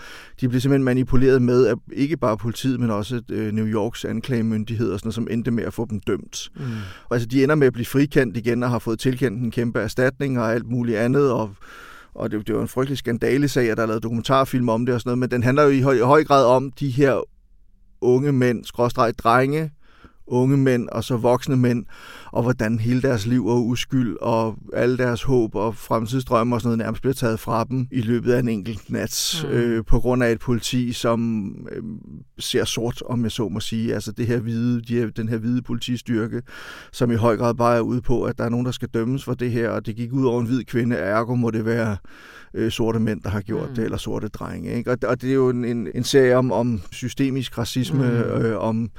de 0.41 0.49
blev 0.49 0.61
simpelthen 0.61 0.83
manipuleret 0.83 1.41
med, 1.41 1.67
at 1.67 1.77
ikke 1.93 2.17
bare 2.17 2.37
politiet, 2.37 2.79
men 2.79 2.91
også 2.91 3.21
øh, 3.31 3.51
New 3.51 3.65
Yorks 3.65 4.05
anklagemyndighed 4.05 4.91
og 4.91 4.99
sådan 4.99 5.07
noget, 5.07 5.15
som 5.15 5.27
endte 5.31 5.48
med 5.51 5.63
at 5.63 5.73
få 5.73 5.87
dem 5.89 5.99
dømt. 5.99 6.49
Mm. 6.55 6.63
Og 7.09 7.15
altså, 7.15 7.27
de 7.27 7.43
ender 7.43 7.55
med 7.55 7.67
at 7.67 7.73
blive 7.73 7.85
frikendt 7.85 8.37
igen 8.37 8.63
og 8.63 8.69
har 8.69 8.79
fået 8.79 8.99
tilkendt 8.99 9.43
en 9.43 9.51
kæmpe 9.51 9.79
erstatning 9.79 10.39
og 10.39 10.53
alt 10.53 10.67
muligt 10.67 10.97
andet, 10.97 11.31
og 11.31 11.55
og 12.13 12.31
det, 12.31 12.47
det 12.47 12.55
var 12.55 12.61
en 12.61 12.67
frygtelig 12.67 12.97
skandalesag, 12.97 13.71
at 13.71 13.77
der 13.77 13.83
er 13.83 13.87
lavet 13.87 14.03
dokumentarfilm 14.03 14.69
om 14.69 14.85
det 14.85 14.95
og 14.95 15.01
sådan 15.01 15.09
noget, 15.09 15.17
men 15.17 15.31
den 15.31 15.43
handler 15.43 15.63
jo 15.63 15.69
i 15.69 15.81
høj, 15.81 15.93
i 15.93 15.99
høj 15.99 16.23
grad 16.23 16.45
om 16.45 16.71
de 16.71 16.89
her 16.89 17.21
unge 18.01 18.31
mænd, 18.31 18.65
skråstreg 18.65 19.13
drenge, 19.17 19.71
unge 20.29 20.57
mænd 20.57 20.89
og 20.89 21.03
så 21.03 21.17
voksne 21.17 21.57
mænd, 21.57 21.85
og 22.31 22.43
hvordan 22.43 22.79
hele 22.79 23.01
deres 23.01 23.25
liv 23.25 23.45
og 23.45 23.67
uskyld 23.67 24.17
og 24.21 24.55
alle 24.73 24.97
deres 24.97 25.23
håb 25.23 25.55
og 25.55 25.75
fremtidsdrømme 25.75 26.55
og 26.55 26.61
sådan 26.61 26.67
noget 26.67 26.77
nærmest 26.77 27.01
bliver 27.01 27.13
taget 27.13 27.39
fra 27.39 27.63
dem 27.63 27.87
i 27.91 28.01
løbet 28.01 28.31
af 28.31 28.39
en 28.39 28.49
enkelt 28.49 28.91
nat, 28.91 29.43
mm. 29.43 29.49
øh, 29.49 29.85
på 29.85 29.99
grund 29.99 30.23
af 30.23 30.31
et 30.31 30.39
politi, 30.39 30.93
som 30.93 31.51
øh, 31.71 31.83
ser 32.39 32.65
sort, 32.65 33.03
om 33.05 33.23
jeg 33.23 33.31
så 33.31 33.49
må 33.49 33.59
sige. 33.59 33.93
Altså 33.93 34.11
det 34.11 34.27
her 34.27 34.39
hvide, 34.39 34.81
de 34.81 34.93
her, 34.93 35.09
den 35.09 35.29
her 35.29 35.37
hvide 35.37 35.61
politistyrke, 35.61 36.41
som 36.91 37.11
i 37.11 37.15
høj 37.15 37.37
grad 37.37 37.53
bare 37.53 37.77
er 37.77 37.81
ude 37.81 38.01
på, 38.01 38.23
at 38.23 38.37
der 38.37 38.43
er 38.43 38.49
nogen, 38.49 38.65
der 38.65 38.71
skal 38.71 38.87
dømmes 38.93 39.23
for 39.23 39.33
det 39.33 39.51
her, 39.51 39.69
og 39.69 39.85
det 39.85 39.95
gik 39.95 40.13
ud 40.13 40.25
over 40.25 40.41
en 40.41 40.47
hvid 40.47 40.63
kvinde, 40.63 40.95
ergo 40.95 41.35
må 41.35 41.51
det 41.51 41.65
være 41.65 41.97
øh, 42.53 42.71
sorte 42.71 42.99
mænd, 42.99 43.21
der 43.21 43.29
har 43.29 43.41
gjort 43.41 43.69
mm. 43.69 43.75
det, 43.75 43.83
eller 43.83 43.97
sorte 43.97 44.27
drenge. 44.27 44.73
Ikke? 44.73 44.91
Og, 44.91 44.97
og 45.03 45.21
det 45.21 45.29
er 45.29 45.33
jo 45.33 45.49
en, 45.49 45.65
en, 45.65 45.87
en 45.95 46.03
serie 46.03 46.35
om, 46.35 46.51
om 46.51 46.81
systemisk 46.91 47.57
racisme, 47.57 48.03
mm. 48.03 48.41
øh, 48.41 48.59
om 48.59 48.89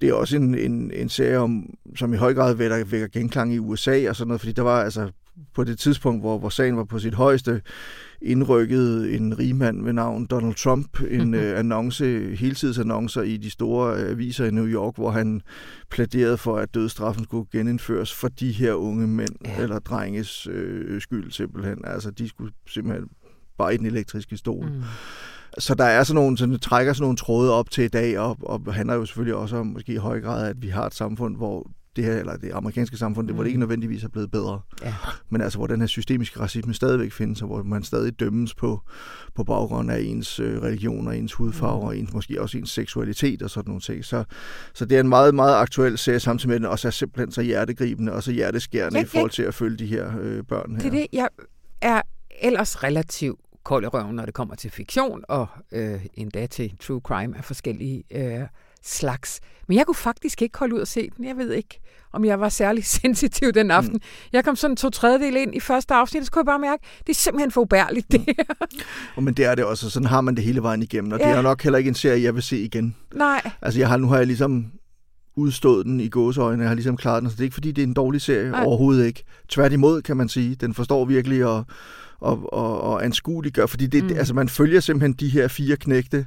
det 0.00 0.08
er 0.08 0.14
også 0.14 0.36
en, 0.36 0.54
en, 0.54 0.90
en 0.94 1.08
serie, 1.08 1.38
om, 1.38 1.74
som 1.96 2.14
i 2.14 2.16
høj 2.16 2.34
grad 2.34 2.54
vækker, 2.54 2.84
vækker 2.84 3.08
genklang 3.08 3.54
i 3.54 3.58
USA 3.58 4.08
og 4.08 4.16
sådan 4.16 4.28
noget, 4.28 4.40
fordi 4.40 4.52
der 4.52 4.62
var 4.62 4.82
altså 4.82 5.10
på 5.54 5.64
det 5.64 5.78
tidspunkt, 5.78 6.22
hvor, 6.22 6.38
hvor 6.38 6.48
sagen 6.48 6.76
var 6.76 6.84
på 6.84 6.98
sit 6.98 7.14
højeste, 7.14 7.62
indrykket 8.22 9.14
en 9.16 9.38
rigmand 9.38 9.84
ved 9.84 9.92
navn 9.92 10.26
Donald 10.26 10.54
Trump 10.54 11.00
en 11.10 11.34
uh, 11.34 11.58
annonce, 11.58 12.36
heltidsannoncer 12.36 13.22
i 13.22 13.36
de 13.36 13.50
store 13.50 13.94
uh, 13.94 14.10
aviser 14.10 14.44
i 14.44 14.50
New 14.50 14.66
York, 14.66 14.94
hvor 14.96 15.10
han 15.10 15.40
plæderede 15.90 16.36
for, 16.36 16.56
at 16.56 16.74
dødstraffen 16.74 17.24
skulle 17.24 17.48
genindføres 17.52 18.14
for 18.14 18.28
de 18.28 18.52
her 18.52 18.72
unge 18.72 19.06
mænd 19.06 19.36
ja. 19.44 19.62
eller 19.62 19.78
drenges 19.78 20.48
uh, 20.48 21.00
skyld 21.00 21.30
simpelthen. 21.30 21.84
Altså, 21.84 22.10
de 22.10 22.28
skulle 22.28 22.52
simpelthen 22.66 23.08
bare 23.58 23.74
i 23.74 23.76
den 23.76 23.86
elektriske 23.86 24.36
stol. 24.36 24.66
Mm. 24.66 24.82
Så 25.58 25.74
der 25.74 25.84
er 25.84 26.04
sådan 26.04 26.22
nogle, 26.22 26.38
sådan, 26.38 26.58
trækker 26.58 26.92
sådan 26.92 27.02
nogle 27.02 27.16
tråde 27.16 27.52
op 27.54 27.70
til 27.70 27.84
i 27.84 27.88
dag, 27.88 28.18
og, 28.18 28.36
og 28.42 28.74
handler 28.74 28.94
jo 28.94 29.06
selvfølgelig 29.06 29.34
også 29.34 29.56
om 29.56 29.66
måske 29.66 29.92
i 29.92 29.96
høj 29.96 30.20
grad, 30.20 30.48
at 30.48 30.62
vi 30.62 30.68
har 30.68 30.86
et 30.86 30.94
samfund, 30.94 31.36
hvor 31.36 31.66
det 31.96 32.04
her, 32.04 32.16
eller 32.16 32.36
det 32.36 32.50
amerikanske 32.52 32.96
samfund, 32.96 33.26
det, 33.26 33.34
hvor 33.34 33.42
det 33.42 33.48
ikke 33.48 33.58
mm. 33.58 33.60
nødvendigvis 33.60 34.04
er 34.04 34.08
blevet 34.08 34.30
bedre. 34.30 34.60
Ja. 34.82 34.94
Men 35.30 35.40
altså, 35.40 35.58
hvor 35.58 35.66
den 35.66 35.80
her 35.80 35.86
systemiske 35.86 36.40
racisme 36.40 36.74
stadigvæk 36.74 37.12
findes, 37.12 37.42
og 37.42 37.48
hvor 37.48 37.62
man 37.62 37.82
stadig 37.82 38.20
dømmes 38.20 38.54
på, 38.54 38.80
på 39.34 39.44
baggrund 39.44 39.90
af 39.90 40.00
ens 40.00 40.40
øh, 40.40 40.62
religion 40.62 41.06
og 41.06 41.18
ens 41.18 41.32
hudfarve, 41.32 41.80
mm. 41.80 41.86
og 41.86 41.96
ens, 41.98 42.12
måske 42.12 42.42
også 42.42 42.58
ens 42.58 42.70
seksualitet 42.70 43.42
og 43.42 43.50
sådan 43.50 43.68
nogle 43.68 43.80
ting. 43.80 44.04
Så, 44.04 44.24
så 44.74 44.84
det 44.84 44.96
er 44.96 45.00
en 45.00 45.08
meget, 45.08 45.34
meget 45.34 45.54
aktuel 45.54 45.98
serie, 45.98 46.20
samtidig 46.20 46.48
med 46.48 46.58
den 46.58 46.66
også 46.66 46.88
er 46.88 46.92
simpelthen 46.92 47.32
så 47.32 47.42
hjertegribende 47.42 48.12
og 48.12 48.22
så 48.22 48.32
hjerteskærende 48.32 48.98
ja, 48.98 49.04
i 49.04 49.06
forhold 49.06 49.30
til 49.30 49.42
at 49.42 49.54
følge 49.54 49.76
de 49.76 49.86
her 49.86 50.12
øh, 50.20 50.44
børn 50.44 50.70
her. 50.70 50.78
Det 50.78 50.86
er 50.86 50.90
det, 50.90 51.06
jeg 51.12 51.28
er 51.82 52.02
ellers 52.40 52.84
relativt 52.84 53.40
kold 53.64 53.84
i 53.84 53.86
røven, 53.86 54.16
når 54.16 54.24
det 54.24 54.34
kommer 54.34 54.54
til 54.54 54.70
fiktion, 54.70 55.24
og 55.28 55.46
øh, 55.72 56.06
endda 56.14 56.46
til 56.46 56.76
true 56.80 57.00
crime 57.00 57.36
af 57.38 57.44
forskellige 57.44 58.04
øh, 58.14 58.46
slags. 58.82 59.40
Men 59.68 59.78
jeg 59.78 59.86
kunne 59.86 59.94
faktisk 59.94 60.42
ikke 60.42 60.58
holde 60.58 60.74
ud 60.74 60.80
at 60.80 60.88
se 60.88 61.10
den. 61.16 61.24
Jeg 61.24 61.36
ved 61.36 61.52
ikke, 61.52 61.80
om 62.12 62.24
jeg 62.24 62.40
var 62.40 62.48
særlig 62.48 62.84
sensitiv 63.00 63.52
den 63.52 63.70
aften. 63.70 63.92
Mm. 63.92 64.00
Jeg 64.32 64.44
kom 64.44 64.56
sådan 64.56 64.76
to 64.76 64.90
tredjedel 64.90 65.36
ind 65.36 65.54
i 65.54 65.60
første 65.60 65.94
afsnit, 65.94 66.24
så 66.24 66.32
kunne 66.32 66.40
jeg 66.40 66.46
bare 66.46 66.58
mærke, 66.58 66.82
det 66.98 67.08
er 67.08 67.14
simpelthen 67.14 67.50
for 67.50 67.60
ubærligt, 67.60 68.12
det 68.12 68.24
her. 68.26 68.66
Mm. 69.16 69.24
men 69.24 69.34
det 69.34 69.44
er 69.44 69.54
det 69.54 69.64
også, 69.64 69.90
sådan 69.90 70.06
har 70.06 70.20
man 70.20 70.34
det 70.34 70.44
hele 70.44 70.62
vejen 70.62 70.82
igennem, 70.82 71.12
og 71.12 71.18
ja. 71.18 71.28
det 71.28 71.36
er 71.36 71.42
nok 71.42 71.62
heller 71.62 71.78
ikke 71.78 71.88
en 71.88 71.94
serie, 71.94 72.22
jeg 72.22 72.34
vil 72.34 72.42
se 72.42 72.58
igen. 72.58 72.96
Nej. 73.14 73.50
Altså, 73.62 73.80
jeg 73.80 73.88
har, 73.88 73.96
nu 73.96 74.08
har 74.08 74.16
jeg 74.16 74.26
ligesom 74.26 74.72
udstået 75.36 75.86
den 75.86 76.00
i 76.00 76.08
gåseøjne. 76.08 76.62
Jeg 76.62 76.68
har 76.70 76.74
ligesom 76.74 76.96
klaret 76.96 77.22
den, 77.22 77.30
så 77.30 77.36
det 77.36 77.40
er 77.40 77.44
ikke, 77.44 77.54
fordi 77.54 77.72
det 77.72 77.82
er 77.82 77.86
en 77.86 77.94
dårlig 77.94 78.20
serie. 78.20 78.50
Nej. 78.50 78.64
Overhovedet 78.64 79.06
ikke. 79.06 79.24
Tværtimod, 79.48 80.02
kan 80.02 80.16
man 80.16 80.28
sige. 80.28 80.54
Den 80.54 80.74
forstår 80.74 81.04
virkelig 81.04 81.46
og, 81.46 81.64
og, 82.20 82.52
og, 82.52 82.80
og 82.80 83.04
anskueliggør, 83.04 83.66
fordi 83.66 83.86
det, 83.86 84.04
mm. 84.04 84.16
altså, 84.16 84.34
man 84.34 84.48
følger 84.48 84.80
simpelthen 84.80 85.12
de 85.12 85.28
her 85.28 85.48
fire 85.48 85.76
knægte, 85.76 86.26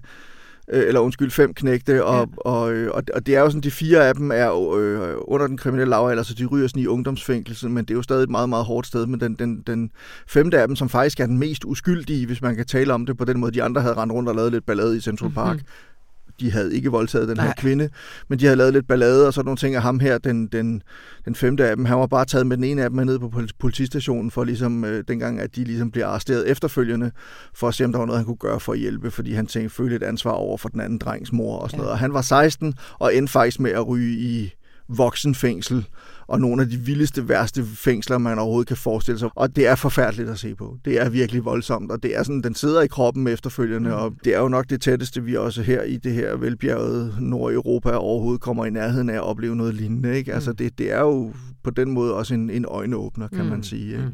øh, 0.71 0.87
eller 0.87 0.99
undskyld, 0.99 1.31
fem 1.31 1.53
knægte, 1.53 2.05
og, 2.05 2.15
ja. 2.15 2.49
og, 2.49 2.61
og, 2.93 3.03
og 3.13 3.25
det 3.25 3.35
er 3.35 3.39
jo 3.39 3.49
sådan, 3.49 3.61
de 3.61 3.71
fire 3.71 4.07
af 4.07 4.15
dem 4.15 4.31
er 4.31 4.75
øh, 4.77 5.15
under 5.21 5.47
den 5.47 5.57
kriminelle 5.57 5.89
lavalder, 5.89 6.23
så 6.23 6.33
de 6.33 6.45
ryger 6.45 6.67
sådan 6.67 6.83
i 6.83 6.87
ungdomsfængsel, 6.87 7.69
men 7.69 7.85
det 7.85 7.91
er 7.91 7.95
jo 7.95 8.01
stadig 8.01 8.23
et 8.23 8.29
meget, 8.29 8.49
meget 8.49 8.65
hårdt 8.65 8.87
sted, 8.87 9.05
men 9.05 9.19
den, 9.19 9.33
den, 9.33 9.63
den 9.67 9.91
femte 10.27 10.59
af 10.59 10.67
dem, 10.67 10.75
som 10.75 10.89
faktisk 10.89 11.19
er 11.19 11.25
den 11.25 11.37
mest 11.37 11.65
uskyldige, 11.65 12.25
hvis 12.25 12.41
man 12.41 12.55
kan 12.55 12.65
tale 12.65 12.93
om 12.93 13.05
det 13.05 13.17
på 13.17 13.25
den 13.25 13.39
måde, 13.39 13.51
de 13.51 13.63
andre 13.63 13.81
havde 13.81 13.95
rendt 13.95 14.13
rundt 14.13 14.29
og 14.29 14.35
lavet 14.35 14.51
lidt 14.51 14.65
ballade 14.65 14.97
i 14.97 15.01
Central 15.01 15.31
Park, 15.31 15.55
mm-hmm 15.55 15.92
de 16.39 16.51
havde 16.51 16.75
ikke 16.75 16.91
voldtaget 16.91 17.27
den 17.27 17.37
Nej. 17.37 17.45
her 17.45 17.53
kvinde, 17.57 17.89
men 18.27 18.39
de 18.39 18.45
havde 18.45 18.57
lavet 18.57 18.73
lidt 18.73 18.87
ballade 18.87 19.27
og 19.27 19.33
sådan 19.33 19.45
nogle 19.45 19.57
ting, 19.57 19.75
og 19.77 19.81
ham 19.81 19.99
her, 19.99 20.17
den, 20.17 20.47
den, 20.47 20.81
den 21.25 21.35
femte 21.35 21.67
af 21.67 21.75
dem, 21.75 21.85
han 21.85 21.97
var 21.97 22.07
bare 22.07 22.25
taget 22.25 22.47
med 22.47 22.57
den 22.57 22.63
ene 22.63 22.83
af 22.83 22.89
dem 22.89 22.99
ned 22.99 23.19
på 23.19 23.31
politistationen, 23.59 24.31
for 24.31 24.43
ligesom 24.43 24.85
øh, 24.85 25.03
dengang, 25.07 25.39
at 25.39 25.55
de 25.55 25.63
ligesom 25.63 25.91
bliver 25.91 26.07
arresteret 26.07 26.49
efterfølgende, 26.49 27.11
for 27.55 27.67
at 27.67 27.73
se, 27.73 27.85
om 27.85 27.91
der 27.91 27.99
var 27.99 28.05
noget, 28.05 28.19
han 28.19 28.25
kunne 28.25 28.37
gøre 28.37 28.59
for 28.59 28.73
at 28.73 28.79
hjælpe, 28.79 29.11
fordi 29.11 29.33
han 29.33 29.47
tænkte, 29.47 29.75
følte 29.75 29.95
et 29.95 30.03
ansvar 30.03 30.31
over 30.31 30.57
for 30.57 30.69
den 30.69 30.81
anden 30.81 30.97
drengs 30.97 31.31
mor 31.31 31.57
og 31.57 31.69
sådan 31.69 31.79
ja. 31.79 31.83
noget. 31.83 31.91
Og 31.91 31.99
han 31.99 32.13
var 32.13 32.21
16 32.21 32.73
og 32.99 33.15
endte 33.15 33.31
faktisk 33.31 33.59
med 33.59 33.71
at 33.71 33.87
ryge 33.87 34.17
i 34.17 34.53
voksenfængsel, 34.89 35.87
og 36.33 36.41
nogle 36.41 36.61
af 36.61 36.69
de 36.69 36.77
vildeste, 36.77 37.29
værste 37.29 37.65
fængsler, 37.65 38.17
man 38.17 38.39
overhovedet 38.39 38.67
kan 38.67 38.77
forestille 38.77 39.19
sig. 39.19 39.29
Og 39.35 39.55
det 39.55 39.67
er 39.67 39.75
forfærdeligt 39.75 40.29
at 40.29 40.39
se 40.39 40.55
på. 40.55 40.77
Det 40.85 41.01
er 41.01 41.09
virkelig 41.09 41.45
voldsomt, 41.45 41.91
og 41.91 42.03
det 42.03 42.17
er 42.17 42.23
sådan, 42.23 42.41
den 42.41 42.55
sidder 42.55 42.81
i 42.81 42.87
kroppen 42.87 43.27
efterfølgende, 43.27 43.89
mm. 43.89 43.95
og 43.95 44.13
det 44.23 44.35
er 44.35 44.39
jo 44.39 44.47
nok 44.47 44.69
det 44.69 44.81
tætteste, 44.81 45.23
vi 45.23 45.35
også 45.35 45.61
her 45.61 45.83
i 45.83 45.97
det 45.97 46.13
her 46.13 46.35
velbjergede 46.35 47.15
Nordeuropa 47.19 47.91
overhovedet 47.91 48.41
kommer 48.41 48.65
i 48.65 48.69
nærheden 48.69 49.09
af 49.09 49.13
at 49.13 49.23
opleve 49.23 49.55
noget 49.55 49.73
lignende. 49.73 50.17
Ikke? 50.17 50.33
Altså, 50.33 50.51
mm. 50.51 50.55
det, 50.55 50.77
det 50.77 50.91
er 50.91 50.99
jo 50.99 51.33
på 51.63 51.69
den 51.69 51.91
måde 51.91 52.13
også 52.13 52.33
en, 52.33 52.49
en 52.49 52.65
øjenåbner, 52.65 53.27
kan 53.27 53.43
mm. 53.43 53.49
man 53.49 53.63
sige. 53.63 53.91
Ikke? 53.91 54.03
Mm. 54.03 54.13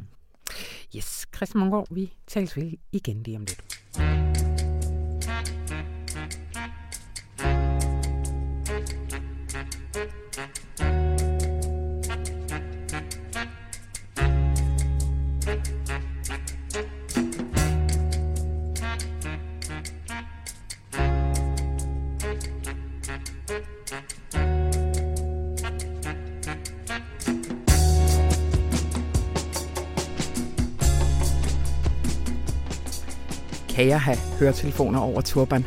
Yes, 0.95 1.25
Christian 1.35 1.59
Mongård, 1.59 1.87
vi 1.91 2.13
tales 2.27 2.57
vel 2.57 2.77
igen 2.91 3.23
lige 3.25 3.37
om 3.37 3.41
lidt. 3.41 4.48
Kan 33.79 33.87
jeg 33.87 34.01
have 34.01 34.17
høretelefoner 34.39 34.99
over 34.99 35.21
turban. 35.21 35.65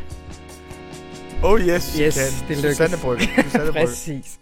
Oh 1.42 1.61
yes, 1.61 1.96
yes 2.01 2.14
kan. 2.14 2.48
det 2.48 2.57
lykkes. 2.57 2.77
Susanne 2.77 2.96
Brygge. 3.03 3.29
Præcis. 3.72 4.38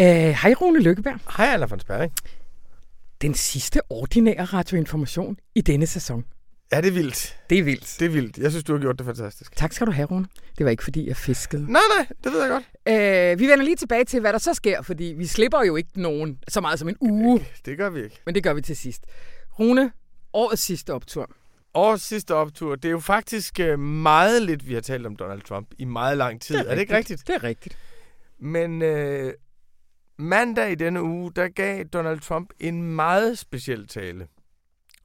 Uh, 0.00 0.06
hej 0.06 0.54
Rune 0.60 0.80
Lykkeberg. 0.80 1.18
Hej 1.36 1.46
Anna 1.46 1.66
von 1.66 1.80
Sperring. 1.80 2.12
Den 3.22 3.34
sidste 3.34 3.80
ordinære 3.90 4.44
radioinformation 4.44 5.36
i 5.54 5.60
denne 5.60 5.86
sæson. 5.86 6.24
Ja, 6.72 6.80
det 6.80 6.88
er 6.88 6.92
vildt. 6.92 7.36
Det 7.50 7.58
er 7.58 7.62
vildt. 7.62 7.96
Det 7.98 8.06
er 8.06 8.10
vildt. 8.10 8.38
Jeg 8.38 8.50
synes, 8.50 8.64
du 8.64 8.72
har 8.72 8.80
gjort 8.80 8.98
det 8.98 9.06
fantastisk. 9.06 9.56
Tak 9.56 9.72
skal 9.72 9.86
du 9.86 9.92
have, 9.92 10.06
Rune. 10.06 10.26
Det 10.58 10.64
var 10.64 10.70
ikke, 10.70 10.84
fordi 10.84 11.08
jeg 11.08 11.16
fiskede. 11.16 11.72
Nej, 11.72 11.82
nej, 11.96 12.06
det 12.24 12.32
ved 12.32 12.40
jeg 12.40 12.50
godt. 12.50 13.34
Uh, 13.34 13.40
vi 13.40 13.46
vender 13.46 13.64
lige 13.64 13.76
tilbage 13.76 14.04
til, 14.04 14.20
hvad 14.20 14.32
der 14.32 14.38
så 14.38 14.54
sker, 14.54 14.82
fordi 14.82 15.04
vi 15.04 15.26
slipper 15.26 15.62
jo 15.66 15.76
ikke 15.76 16.00
nogen 16.00 16.38
så 16.48 16.60
meget 16.60 16.78
som 16.78 16.88
en 16.88 16.96
uge. 17.00 17.46
Det 17.64 17.76
gør 17.78 17.90
vi 17.90 18.02
ikke. 18.04 18.20
Men 18.26 18.34
det 18.34 18.42
gør 18.42 18.52
vi 18.52 18.60
til 18.60 18.76
sidst. 18.76 19.02
Rune, 19.58 19.92
årets 20.32 20.62
sidste 20.62 20.94
optur. 20.94 21.30
Årets 21.74 22.04
sidste 22.04 22.34
optur, 22.34 22.76
det 22.76 22.84
er 22.84 22.92
jo 22.92 23.00
faktisk 23.00 23.60
øh, 23.60 23.78
meget 23.78 24.42
lidt, 24.42 24.68
vi 24.68 24.74
har 24.74 24.80
talt 24.80 25.06
om 25.06 25.16
Donald 25.16 25.42
Trump 25.42 25.74
i 25.78 25.84
meget 25.84 26.18
lang 26.18 26.40
tid. 26.40 26.56
Det 26.56 26.66
er, 26.66 26.70
er 26.70 26.74
det 26.74 26.80
ikke 26.80 26.96
rigtigt? 26.96 27.26
Det 27.26 27.34
er 27.34 27.44
rigtigt. 27.44 27.78
Men 28.38 28.82
øh, 28.82 29.32
mandag 30.18 30.72
i 30.72 30.74
denne 30.74 31.02
uge, 31.02 31.32
der 31.36 31.48
gav 31.48 31.84
Donald 31.84 32.20
Trump 32.20 32.52
en 32.60 32.82
meget 32.82 33.38
speciel 33.38 33.88
tale. 33.88 34.26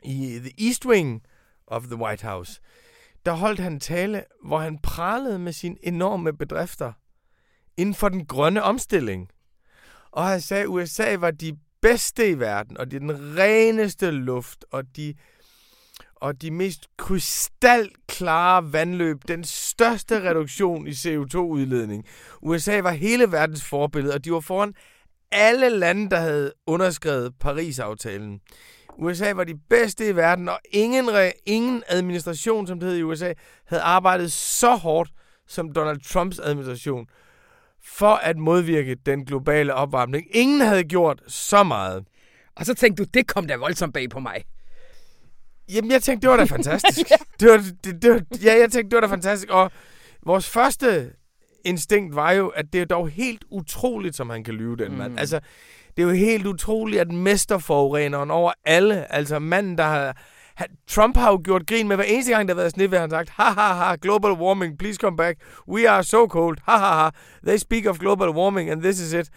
I 0.04 0.40
The 0.40 0.68
East 0.68 0.86
Wing 0.86 1.22
of 1.68 1.84
the 1.84 1.96
White 1.96 2.28
House, 2.28 2.62
der 3.26 3.32
holdt 3.32 3.60
han 3.60 3.80
tale, 3.80 4.24
hvor 4.44 4.60
han 4.60 4.80
pralede 4.80 5.40
med 5.40 5.54
sine 5.54 5.76
enorme 5.84 6.34
bedrifter 6.38 6.94
inden 7.78 7.96
for 7.96 8.10
den 8.10 8.26
grønne 8.26 8.64
omstilling. 8.64 9.30
Og 10.12 10.28
han 10.28 10.42
sagde, 10.42 10.64
at 10.64 10.68
USA 10.68 11.16
var 11.16 11.32
de 11.32 11.58
bedste 11.82 12.30
i 12.30 12.40
verden, 12.40 12.78
og 12.78 12.92
det 12.92 12.96
er 12.96 13.00
den 13.00 13.38
reneste 13.38 14.12
luft, 14.12 14.66
og 14.72 14.96
de 14.96 15.14
og 16.22 16.42
de 16.42 16.52
mest 16.52 16.88
krystalklare 16.98 18.74
vandløb, 18.74 19.18
den 19.28 19.44
største 19.44 20.22
reduktion 20.30 20.88
i 20.88 20.92
CO2-udledning. 20.92 22.06
USA 22.42 22.82
var 22.82 22.92
hele 22.92 23.32
verdens 23.32 23.64
forbillede, 23.64 24.14
og 24.14 24.26
de 24.26 24.32
var 24.32 24.40
foran 24.40 24.74
alle 25.32 25.70
lande, 25.70 26.10
der 26.10 26.20
havde 26.20 26.54
underskrevet 26.68 27.34
Paris-aftalen. 27.40 28.40
USA 28.98 29.32
var 29.32 29.44
de 29.44 29.58
bedste 29.70 30.10
i 30.10 30.16
verden, 30.16 30.50
og 30.50 30.60
ingen, 30.72 31.10
ingen 31.46 31.84
administration, 31.88 32.68
som 32.68 32.80
det 32.80 32.90
hed 32.90 32.98
i 32.98 33.04
USA, 33.04 33.34
havde 33.68 33.84
arbejdet 33.84 34.32
så 34.32 34.76
hårdt 34.76 35.12
som 35.48 35.74
Donald 35.74 36.00
Trumps 36.00 36.40
administration 36.40 37.08
for 37.84 38.14
at 38.14 38.38
modvirke 38.38 38.96
den 38.96 39.26
globale 39.26 39.74
opvarmning. 39.74 40.28
Ingen 40.32 40.62
havde 40.62 40.84
gjort 40.84 41.22
så 41.28 41.64
meget. 41.64 42.06
Og 42.56 42.66
så 42.66 42.74
tænkte 42.74 43.04
du, 43.04 43.10
det 43.14 43.28
kom 43.28 43.48
da 43.48 43.56
voldsomt 43.56 43.94
bag 43.94 44.10
på 44.10 44.20
mig. 44.20 44.44
Jamen, 45.74 45.92
jeg 45.92 46.04
tænkte, 46.04 46.28
det 46.28 46.32
var 46.32 46.38
da 46.38 46.44
fantastisk. 46.58 47.08
det 47.40 47.52
var, 47.52 47.64
det, 47.84 48.02
det 48.02 48.12
var, 48.12 48.22
ja, 48.44 48.60
jeg 48.60 48.72
tænkte, 48.72 48.90
det 48.90 48.96
var 48.96 49.02
da 49.02 49.14
fantastisk. 49.14 49.52
Og 49.52 49.72
vores 50.26 50.50
første 50.50 51.12
instinkt 51.66 52.16
var 52.16 52.32
jo, 52.32 52.48
at 52.48 52.66
det 52.74 52.82
er 52.82 52.86
dog 52.86 53.10
helt 53.10 53.46
utroligt, 53.52 54.16
som 54.16 54.30
han 54.30 54.44
kan 54.44 54.54
lyve, 54.54 54.76
den 54.76 54.92
mm. 54.92 54.98
mand. 54.98 55.20
Altså, 55.20 55.40
det 55.98 56.04
er 56.04 56.08
jo 56.08 56.14
helt 56.14 56.48
utroligt, 56.48 57.02
at 57.02 57.12
mesterforureneren 57.12 58.32
over 58.32 58.52
alle, 58.66 59.14
altså 59.14 59.40
manden, 59.40 59.78
der 59.78 59.84
har... 59.84 60.18
Han, 60.56 60.68
Trump 60.88 61.18
har 61.18 61.32
jo 61.32 61.42
gjort 61.44 61.68
grin 61.68 61.88
med 61.88 61.96
hver 61.96 62.06
eneste 62.06 62.32
gang, 62.32 62.48
der 62.48 62.54
har 62.54 62.62
været 62.62 62.72
snit, 62.72 62.90
han 62.90 63.00
har 63.00 63.10
sagt, 63.10 63.30
ha 63.30 63.44
ha 63.44 63.74
ha, 63.74 63.96
global 64.02 64.32
warming, 64.32 64.78
please 64.78 64.98
come 65.02 65.18
back, 65.18 65.38
we 65.70 65.90
are 65.90 66.04
so 66.04 66.28
cold, 66.28 66.58
ha 66.64 66.78
ha 66.78 67.04
ha, 67.04 67.10
they 67.48 67.58
speak 67.58 67.86
of 67.86 68.00
global 68.00 68.30
warming, 68.30 68.70
and 68.70 68.82
this 68.82 69.00
is 69.00 69.14
it. 69.14 69.30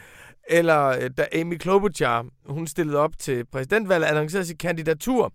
Eller 0.48 0.86
øh, 0.86 1.10
da 1.18 1.26
Amy 1.40 1.58
Klobuchar, 1.58 2.26
hun 2.48 2.66
stillede 2.66 2.98
op 2.98 3.18
til 3.18 3.44
præsidentvalget, 3.52 4.06
annoncerede 4.06 4.46
sit 4.46 4.58
kandidatur, 4.58 5.32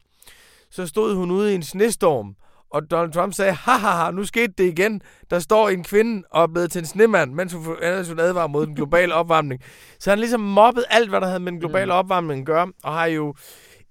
så 0.76 0.88
stod 0.88 1.16
hun 1.16 1.32
ude 1.32 1.52
i 1.52 1.56
en 1.56 1.64
snestorm, 1.64 2.36
og 2.70 2.92
Donald 2.92 3.12
Trump 3.12 3.34
sagde, 3.34 3.52
haha, 3.54 4.12
nu 4.12 4.24
skete 4.24 4.54
det 4.58 4.64
igen. 4.64 5.02
Der 5.30 5.40
står 5.40 5.70
en 5.70 5.84
kvinde 5.84 6.24
og 6.32 6.44
er 6.44 6.48
blevet 6.48 6.72
til 6.72 6.80
en 6.80 6.86
snemand, 6.86 7.34
mens 7.34 7.54
hun, 7.54 7.76
ellers 7.82 8.10
hun 8.10 8.20
advarer 8.20 8.48
mod 8.48 8.66
den 8.66 8.76
globale 8.76 9.14
opvarmning. 9.22 9.62
Så 10.00 10.10
han 10.10 10.20
ligesom 10.20 10.40
mobbet 10.40 10.86
alt, 10.90 11.10
hvad 11.10 11.22
der 11.22 11.28
havde 11.28 11.40
med 11.40 11.52
den 11.52 11.60
globale 11.60 11.94
opvarmning 11.94 12.40
at 12.40 12.46
gøre, 12.46 12.72
og 12.84 12.94
har 12.94 13.06
jo 13.06 13.36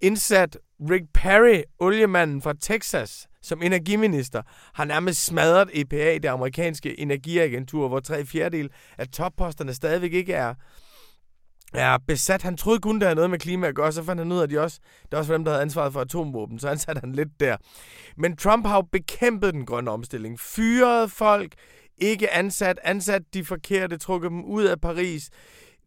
indsat 0.00 0.58
Rick 0.90 1.04
Perry, 1.14 1.62
oliemanden 1.78 2.42
fra 2.42 2.54
Texas, 2.60 3.26
som 3.42 3.62
energiminister, 3.62 4.42
har 4.74 4.84
nærmest 4.84 5.24
smadret 5.24 5.70
EPA, 5.72 6.14
det 6.14 6.26
amerikanske 6.26 7.00
energiagentur, 7.00 7.88
hvor 7.88 8.00
tre 8.00 8.24
fjerdedel 8.24 8.70
af 8.98 9.08
topposterne 9.08 9.74
stadigvæk 9.74 10.12
ikke 10.12 10.32
er 10.32 10.54
er 11.74 11.98
besat. 12.06 12.42
Han 12.42 12.56
troede 12.56 12.80
kun, 12.80 13.00
der 13.00 13.06
havde 13.06 13.14
noget 13.14 13.30
med 13.30 13.38
klima 13.38 13.66
at 13.66 13.74
gøre, 13.74 13.92
så 13.92 14.02
fandt 14.02 14.20
han 14.20 14.32
ud 14.32 14.38
af, 14.38 14.42
at 14.42 14.50
de 14.50 14.58
også, 14.60 14.80
det 15.02 15.14
er 15.14 15.16
også 15.16 15.32
var 15.32 15.38
dem, 15.38 15.44
der 15.44 15.52
havde 15.52 15.62
ansvaret 15.62 15.92
for 15.92 16.00
atomvåben, 16.00 16.58
så 16.58 16.68
han 16.68 16.78
satte 16.84 17.00
han 17.00 17.12
lidt 17.12 17.40
der. 17.40 17.56
Men 18.16 18.36
Trump 18.36 18.66
har 18.66 18.76
jo 18.76 18.82
bekæmpet 18.92 19.54
den 19.54 19.66
grønne 19.66 19.90
omstilling. 19.90 20.40
Fyret 20.40 21.10
folk, 21.10 21.54
ikke 21.98 22.32
ansat, 22.34 22.78
ansat 22.82 23.22
de 23.34 23.44
forkerte, 23.44 23.98
trukket 23.98 24.30
dem 24.30 24.44
ud 24.44 24.64
af 24.64 24.80
Paris. 24.80 25.30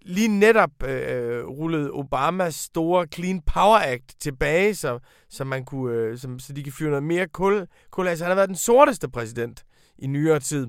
Lige 0.02 0.28
netop 0.28 0.84
øh, 0.84 1.46
rullede 1.46 1.92
Obamas 1.92 2.56
store 2.56 3.08
Clean 3.14 3.42
Power 3.42 3.78
Act 3.78 4.16
tilbage, 4.20 4.76
så, 4.76 5.00
så, 5.30 5.44
man 5.44 5.66
kunne, 5.66 5.96
øh, 5.96 6.18
så, 6.18 6.36
så 6.40 6.54
de 6.54 6.64
kan 6.64 6.74
fyre 6.74 6.90
noget 6.90 7.04
mere 7.04 7.28
kul. 7.28 7.68
kul 7.92 8.08
altså, 8.08 8.26
han 8.26 8.30
har 8.30 8.36
været 8.36 8.50
den 8.50 8.56
sorteste 8.56 9.10
præsident 9.10 9.64
i 9.98 10.08
nyere 10.08 10.40
tid. 10.40 10.68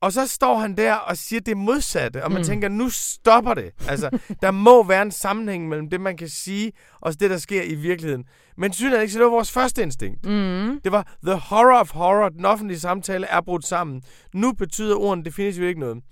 Og 0.00 0.12
så 0.12 0.26
står 0.26 0.58
han 0.58 0.76
der 0.76 0.94
og 0.94 1.16
siger 1.16 1.40
det 1.40 1.56
modsatte, 1.56 2.24
og 2.24 2.32
man 2.32 2.40
mm. 2.40 2.46
tænker, 2.46 2.68
nu 2.68 2.88
stopper 2.90 3.54
det. 3.54 3.70
Altså, 3.88 4.18
der 4.42 4.50
må 4.50 4.82
være 4.82 5.02
en 5.02 5.10
sammenhæng 5.10 5.68
mellem 5.68 5.90
det, 5.90 6.00
man 6.00 6.16
kan 6.16 6.28
sige, 6.28 6.72
og 7.00 7.20
det, 7.20 7.30
der 7.30 7.38
sker 7.38 7.62
i 7.62 7.74
virkeligheden. 7.74 8.24
Men 8.56 8.72
synes 8.72 8.92
jeg 8.92 9.02
ikke, 9.02 9.12
så 9.12 9.18
det 9.18 9.24
var 9.24 9.30
vores 9.30 9.52
første 9.52 9.82
instinkt. 9.82 10.26
Mm. 10.26 10.80
Det 10.84 10.92
var 10.92 11.16
the 11.26 11.34
horror 11.34 11.80
of 11.80 11.90
horror. 11.90 12.28
Den 12.28 12.44
offentlige 12.44 12.80
samtale 12.80 13.26
er 13.26 13.40
brudt 13.40 13.66
sammen. 13.66 14.02
Nu 14.34 14.52
betyder 14.52 14.96
ordene 14.96 15.24
definitivt 15.24 15.66
ikke 15.66 15.80
noget. 15.80 16.02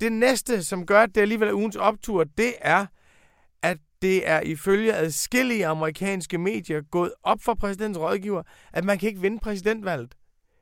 det 0.00 0.12
næste, 0.12 0.64
som 0.64 0.86
gør, 0.86 1.02
at 1.02 1.10
det 1.14 1.20
alligevel 1.20 1.48
er 1.48 1.52
ugens 1.54 1.76
optur, 1.76 2.24
det 2.24 2.52
er, 2.60 2.86
at 3.62 3.78
det 4.02 4.28
er 4.28 4.40
ifølge 4.40 4.94
adskillige 4.94 5.66
amerikanske 5.66 6.38
medier 6.38 6.80
gået 6.90 7.12
op 7.22 7.38
for 7.42 7.54
præsidentens 7.54 7.98
rådgiver, 7.98 8.42
at 8.72 8.84
man 8.84 8.98
kan 8.98 9.08
ikke 9.08 9.20
vinde 9.20 9.38
præsidentvalget, 9.38 10.14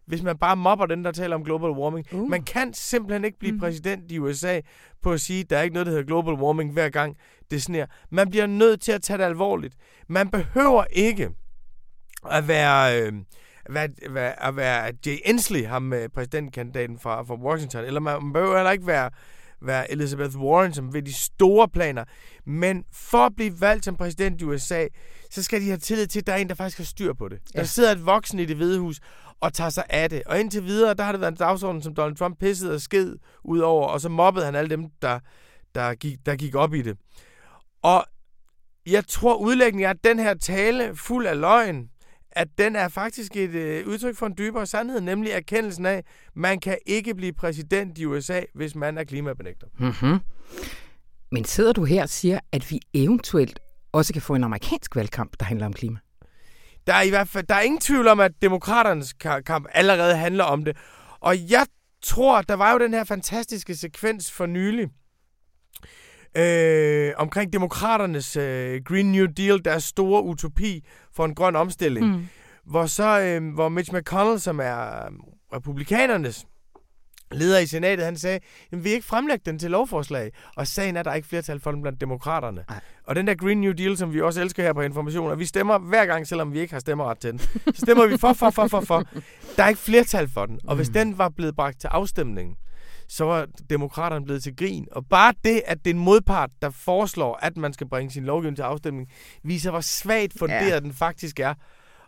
hvis 0.07 0.23
man 0.23 0.39
bare 0.39 0.57
mobber 0.57 0.87
den, 0.87 1.05
der 1.05 1.13
taler 1.13 1.37
om 1.37 1.45
global 1.45 1.71
warming. 1.71 2.07
Uh. 2.13 2.29
Man 2.31 2.43
kan 2.43 2.75
simpelthen 2.75 3.25
ikke 3.25 3.39
blive 3.39 3.53
Mm. 3.53 3.59
præsident 3.61 4.13
i 4.13 4.19
USA 4.19 4.61
på 5.03 5.13
at 5.13 5.21
sige, 5.21 5.41
at 5.41 5.51
der 5.51 5.59
er 5.59 5.63
ikke 5.63 5.75
noget, 5.75 5.87
der 5.87 5.93
hedder 5.93 6.07
global 6.07 6.35
warming, 6.35 6.73
hver 6.73 6.89
gang 6.89 7.17
det 7.51 7.63
sner. 7.63 7.87
Man 8.11 8.31
bliver 8.31 8.47
nødt 8.47 8.81
til 8.81 8.93
at 8.93 9.03
tage 9.03 9.19
det 9.19 9.25
alvorligt. 9.25 9.75
Man 10.09 10.31
behøver 10.31 10.85
ikke 10.93 11.31
at 12.31 12.49
være... 12.49 13.03
Øh, 13.03 13.13
at 13.69 13.75
være, 13.75 13.89
være, 14.11 14.43
at 14.47 14.57
være 14.57 14.93
Jay 15.07 15.17
Inslee, 15.25 15.67
ham 15.67 15.93
øh, 15.93 16.09
præsidentkandidaten 16.09 16.99
fra, 16.99 17.23
fra 17.23 17.35
Washington, 17.35 17.85
eller 17.85 18.01
man, 18.01 18.23
man 18.23 18.33
behøver 18.33 18.57
heller 18.57 18.71
ikke 18.71 18.87
være, 18.87 19.11
være 19.63 19.91
Elizabeth 19.93 20.37
Warren, 20.37 20.75
som 20.75 20.95
ved 20.95 21.03
de 21.03 21.13
store 21.13 21.69
planer. 21.69 22.05
Men 22.47 22.85
for 22.93 23.27
at 23.27 23.33
blive 23.37 23.61
valgt 23.61 23.85
som 23.85 23.97
præsident 23.97 24.41
i 24.41 24.45
USA, 24.45 24.87
så 25.31 25.43
skal 25.43 25.61
de 25.61 25.67
have 25.67 25.79
tillid 25.79 26.07
til, 26.07 26.19
at 26.21 26.27
der 26.27 26.33
er 26.33 26.37
en, 26.37 26.49
der 26.49 26.55
faktisk 26.55 26.79
har 26.79 26.85
styr 26.85 27.13
på 27.13 27.29
det. 27.29 27.39
Der 27.55 27.61
Ja. 27.61 27.65
sidder 27.65 27.93
et 27.93 28.07
voksen 28.07 28.39
i 28.39 28.45
det 28.45 28.57
hvide 28.57 28.81
hus 28.81 29.01
og 29.41 29.53
tager 29.53 29.71
sig 29.71 29.85
af 29.91 30.11
det. 30.11 30.23
Og 30.27 30.41
indtil 30.41 30.65
videre, 30.65 30.95
der 30.95 31.05
har 31.05 31.13
det 31.13 31.21
været 31.21 31.33
en 31.33 31.37
dagsorden, 31.39 31.83
som 31.83 31.95
Donald 31.95 32.17
Trump 32.17 32.39
pissede 32.39 32.75
og 32.75 32.81
sked 32.81 33.17
ud 33.45 33.59
over, 33.59 33.87
og 33.89 34.01
så 34.01 34.09
mobbede 34.09 34.45
han 34.45 34.55
alle 34.55 34.71
dem, 34.71 34.85
der, 35.03 35.19
der, 35.75 35.95
gik, 35.95 36.19
der 36.27 36.37
gik 36.37 36.55
op 36.55 36.75
i 36.75 36.83
det. 36.83 36.97
Og 37.83 38.05
jeg 38.87 39.07
tror, 39.07 39.37
udlægningen 39.37 39.87
er, 39.87 39.91
at 39.91 40.05
den 40.05 40.19
her 40.19 40.35
tale 40.35 40.97
fuld 40.97 41.27
af 41.27 41.41
løgn, 41.41 41.89
at 42.37 42.49
den 42.59 42.77
er 42.77 42.89
faktisk 42.89 43.37
et 43.37 43.51
øh, 43.51 43.87
udtryk 43.87 44.17
for 44.17 44.27
en 44.27 44.35
dybere 44.39 44.67
sandhed, 44.67 45.01
nemlig 45.01 45.31
erkendelsen 45.31 45.87
af, 45.87 45.95
at 45.95 46.05
man 46.35 46.61
kan 46.61 46.79
ikke 46.87 47.15
blive 47.15 47.33
præsident 47.33 47.99
i 47.99 48.05
USA, 48.05 48.41
hvis 48.55 48.75
man 48.75 48.99
er 48.99 49.05
klimabenægter. 49.05 49.67
Mm-hmm. 49.79 50.19
Men 51.33 51.45
sidder 51.45 51.73
du 51.73 51.85
her 51.85 52.03
og 52.03 52.09
siger, 52.09 52.41
at 52.53 52.71
vi 52.71 52.81
eventuelt 52.95 53.61
også 53.93 54.13
kan 54.13 54.23
få 54.23 54.35
en 54.35 54.45
amerikansk 54.45 54.97
valgkamp, 54.97 55.37
der 55.41 55.47
handler 55.47 55.67
om 55.67 55.73
klima? 55.73 55.99
Der 56.87 56.95
er 56.95 57.03
i 57.03 57.09
hvert 57.09 57.29
fald 57.29 57.47
der 57.47 57.55
er 57.55 57.61
ingen 57.61 57.81
tvivl 57.81 58.09
om, 58.09 58.21
at 58.21 58.33
demokraternes 58.43 59.15
ka- 59.25 59.41
kamp 59.41 59.67
allerede 59.73 60.17
handler 60.17 60.45
om 60.45 60.65
det. 60.65 60.77
Og 61.21 61.51
jeg 61.51 61.67
tror, 62.03 62.43
der 62.43 62.55
var 62.55 62.73
jo 62.73 62.79
den 62.79 62.95
her 62.95 63.05
fantastiske 63.05 63.77
sekvens 63.77 64.33
for 64.33 64.47
nylig, 64.47 64.89
øh, 66.37 67.13
omkring 67.17 67.53
demokraternes 67.53 68.37
øh, 68.37 68.81
Green 68.85 69.13
New 69.13 69.27
Deal, 69.27 69.65
deres 69.65 69.85
store 69.85 70.23
utopi 70.23 70.85
for 71.15 71.25
en 71.25 71.35
grøn 71.35 71.57
omstilling. 71.57 72.07
Mm. 72.07 72.27
hvor 72.65 72.87
så 72.87 73.21
øh, 73.21 73.55
hvor 73.55 73.69
Mitch 73.69 73.95
McConnell, 73.95 74.41
som 74.41 74.61
er 74.61 75.05
øh, 75.05 75.11
republikanernes 75.55 76.45
leder 77.33 77.59
i 77.59 77.67
senatet, 77.67 78.05
han 78.05 78.17
sagde, 78.17 78.41
at 78.73 78.85
vi 78.85 78.91
ikke 78.91 79.07
fremlægge 79.07 79.43
den 79.47 79.59
til 79.59 79.71
lovforslag. 79.71 80.31
Og 80.57 80.67
sagen 80.67 80.97
er, 80.97 81.01
at 81.01 81.05
der 81.05 81.11
er 81.11 81.15
ikke 81.15 81.29
flertal 81.29 81.61
for 81.61 81.73
den 81.73 81.83
blandt 81.83 82.01
demokraterne. 82.01 82.65
Nej. 82.69 82.81
Og 83.05 83.17
den 83.17 83.27
der 83.27 83.35
Green 83.35 83.61
New 83.61 83.73
Deal, 83.73 83.97
som 83.97 84.13
vi 84.13 84.21
også 84.21 84.41
elsker 84.41 84.63
her 84.63 84.73
på 84.73 84.81
information, 84.81 85.31
og 85.31 85.39
vi 85.39 85.45
stemmer 85.45 85.79
hver 85.79 86.07
gang, 86.07 86.27
selvom 86.27 86.53
vi 86.53 86.61
ikke 86.61 86.73
har 86.73 86.81
stemmeret 86.81 87.19
til 87.19 87.31
den, 87.31 87.39
så 87.39 87.73
stemmer 87.83 88.07
vi 88.07 88.17
for, 88.19 88.33
for, 88.33 88.51
for, 88.51 88.67
for, 88.69 88.81
for. 88.81 89.05
Der 89.57 89.65
er 89.65 89.69
ikke 89.69 89.81
flertal 89.81 90.29
for 90.29 90.47
den. 90.47 90.61
Og 90.65 90.77
hvis 90.77 90.89
Mm. 90.89 90.93
den 90.95 91.19
var 91.19 91.29
blevet 91.29 91.57
bragt 91.57 91.81
til 91.81 91.89
afstemning, 91.89 92.57
så 93.09 93.25
var 93.25 93.47
demokraterne 93.71 94.25
blevet 94.25 94.43
til 94.43 94.57
grin. 94.57 94.89
Og 94.93 95.07
bare 95.07 95.35
det, 95.45 95.63
at 95.67 95.79
det 95.85 95.91
er 95.91 95.95
en 95.95 96.01
modpart, 96.01 96.51
der 96.63 96.71
foreslår, 96.71 97.39
at 97.43 97.57
man 97.57 97.73
skal 97.73 97.89
bringe 97.89 98.11
sin 98.11 98.25
lovgivning 98.25 98.57
til 98.57 98.63
afstemning, 98.63 99.09
viser, 99.45 99.71
hvor 99.71 99.81
svagt 99.81 100.39
funderet 100.39 100.71
ja. 100.71 100.81
den 100.81 100.93
faktisk 100.93 101.41
er, 101.41 101.55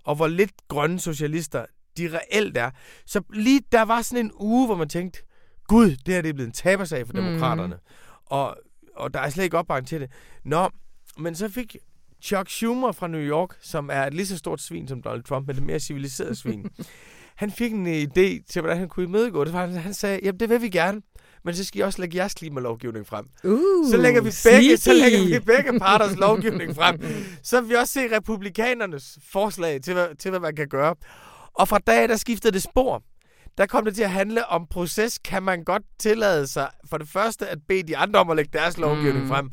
og 0.05 0.15
hvor 0.17 0.27
lidt 0.27 0.53
grønne 0.69 1.01
socialister 1.01 1.65
de 1.97 2.19
reelt 2.19 2.57
er. 2.57 2.71
Så 3.07 3.21
lige 3.35 3.61
der 3.73 3.83
var 3.83 4.03
sådan 4.03 4.25
en 4.25 4.33
uge, 4.41 4.67
hvor 4.67 4.77
man 4.77 4.89
tænkte, 4.89 5.19
gud, 5.65 5.91
det 6.07 6.15
her 6.15 6.23
det 6.23 6.29
er 6.29 6.33
blevet 6.33 6.47
en 6.49 6.53
tabersag 6.53 7.07
for 7.07 7.13
Mhm. 7.15 7.23
demokraterne. 7.23 7.79
Og, 8.27 8.57
og 8.97 9.15
der 9.15 9.21
er 9.21 9.31
slet 9.31 9.45
ikke 9.45 9.59
opbakning 9.59 9.89
til 9.89 10.01
det. 10.01 10.11
Nå, 10.45 10.69
men 11.19 11.35
så 11.35 11.49
fik 11.49 11.77
Chuck 12.23 12.49
Schumer 12.49 12.93
fra 12.93 13.07
New 13.09 13.21
York, 13.21 13.57
som 13.61 13.91
er 13.93 14.07
et 14.07 14.15
lige 14.15 14.27
så 14.27 14.39
stort 14.39 14.61
svin 14.61 14.89
som 14.89 15.03
Donald 15.03 15.23
Trump, 15.23 15.47
men 15.47 15.57
et 15.57 15.63
mere 15.63 15.81
civiliseret 15.81 16.39
svin. 16.39 16.67
han 17.39 17.51
fik 17.51 17.73
en 17.73 17.87
idé 17.87 18.45
til, 18.51 18.61
hvordan 18.61 18.79
han 18.79 18.89
kunne 18.89 19.07
imødegå 19.07 19.45
det. 19.45 19.53
Han, 19.53 19.73
han 19.73 19.95
sagde, 19.95 20.21
jamen 20.23 20.41
det 20.41 20.49
vil 20.51 20.63
vi 20.63 20.69
gerne, 20.69 21.01
men 21.45 21.55
så 21.55 21.65
skal 21.65 21.79
I 21.79 21.83
også 21.83 22.01
lægge 22.01 22.17
jeres 22.17 22.35
klimalovgivning 22.35 23.07
frem. 23.07 23.25
Uh, 23.45 23.91
Så 23.91 23.97
lægger 23.97 24.21
vi 24.21 24.31
begge, 24.45 24.77
så 24.77 24.93
lægger 24.93 25.25
vi 25.25 25.39
begge 25.39 25.79
parters 25.79 26.17
lovgivning 26.17 26.75
frem. 26.77 27.01
Så 27.43 27.61
vil 27.61 27.71
vi 27.71 27.75
også 27.75 27.93
se 27.93 28.17
republikanernes 28.17 29.19
forslag 29.33 29.83
til, 29.83 29.93
hvad, 29.95 30.09
til, 30.19 30.31
hvad 30.31 30.41
man 30.41 30.57
kan 30.57 30.69
gøre. 30.69 30.95
Og 31.55 31.69
fra 31.69 31.79
dag, 31.79 32.09
der 32.09 32.17
skiftede 32.17 32.53
det 32.53 32.63
spor. 32.63 33.03
Der 33.59 33.67
kom 33.67 33.85
det 33.85 33.95
til 33.95 34.03
at 34.03 34.11
handle 34.11 34.47
om 34.47 34.67
proces. 34.71 35.19
Kan 35.19 35.43
man 35.43 35.65
godt 35.65 35.83
tillade 35.99 36.47
sig 36.47 36.69
for 36.91 36.99
det 36.99 37.09
første 37.09 37.47
at 37.49 37.59
bede 37.69 37.83
de 37.83 37.97
andre 37.97 38.21
om 38.21 38.31
at 38.31 38.37
lægge 38.37 38.51
deres 38.53 38.79
lovgivning 38.79 39.23
Mm. 39.25 39.29
frem. 39.29 39.51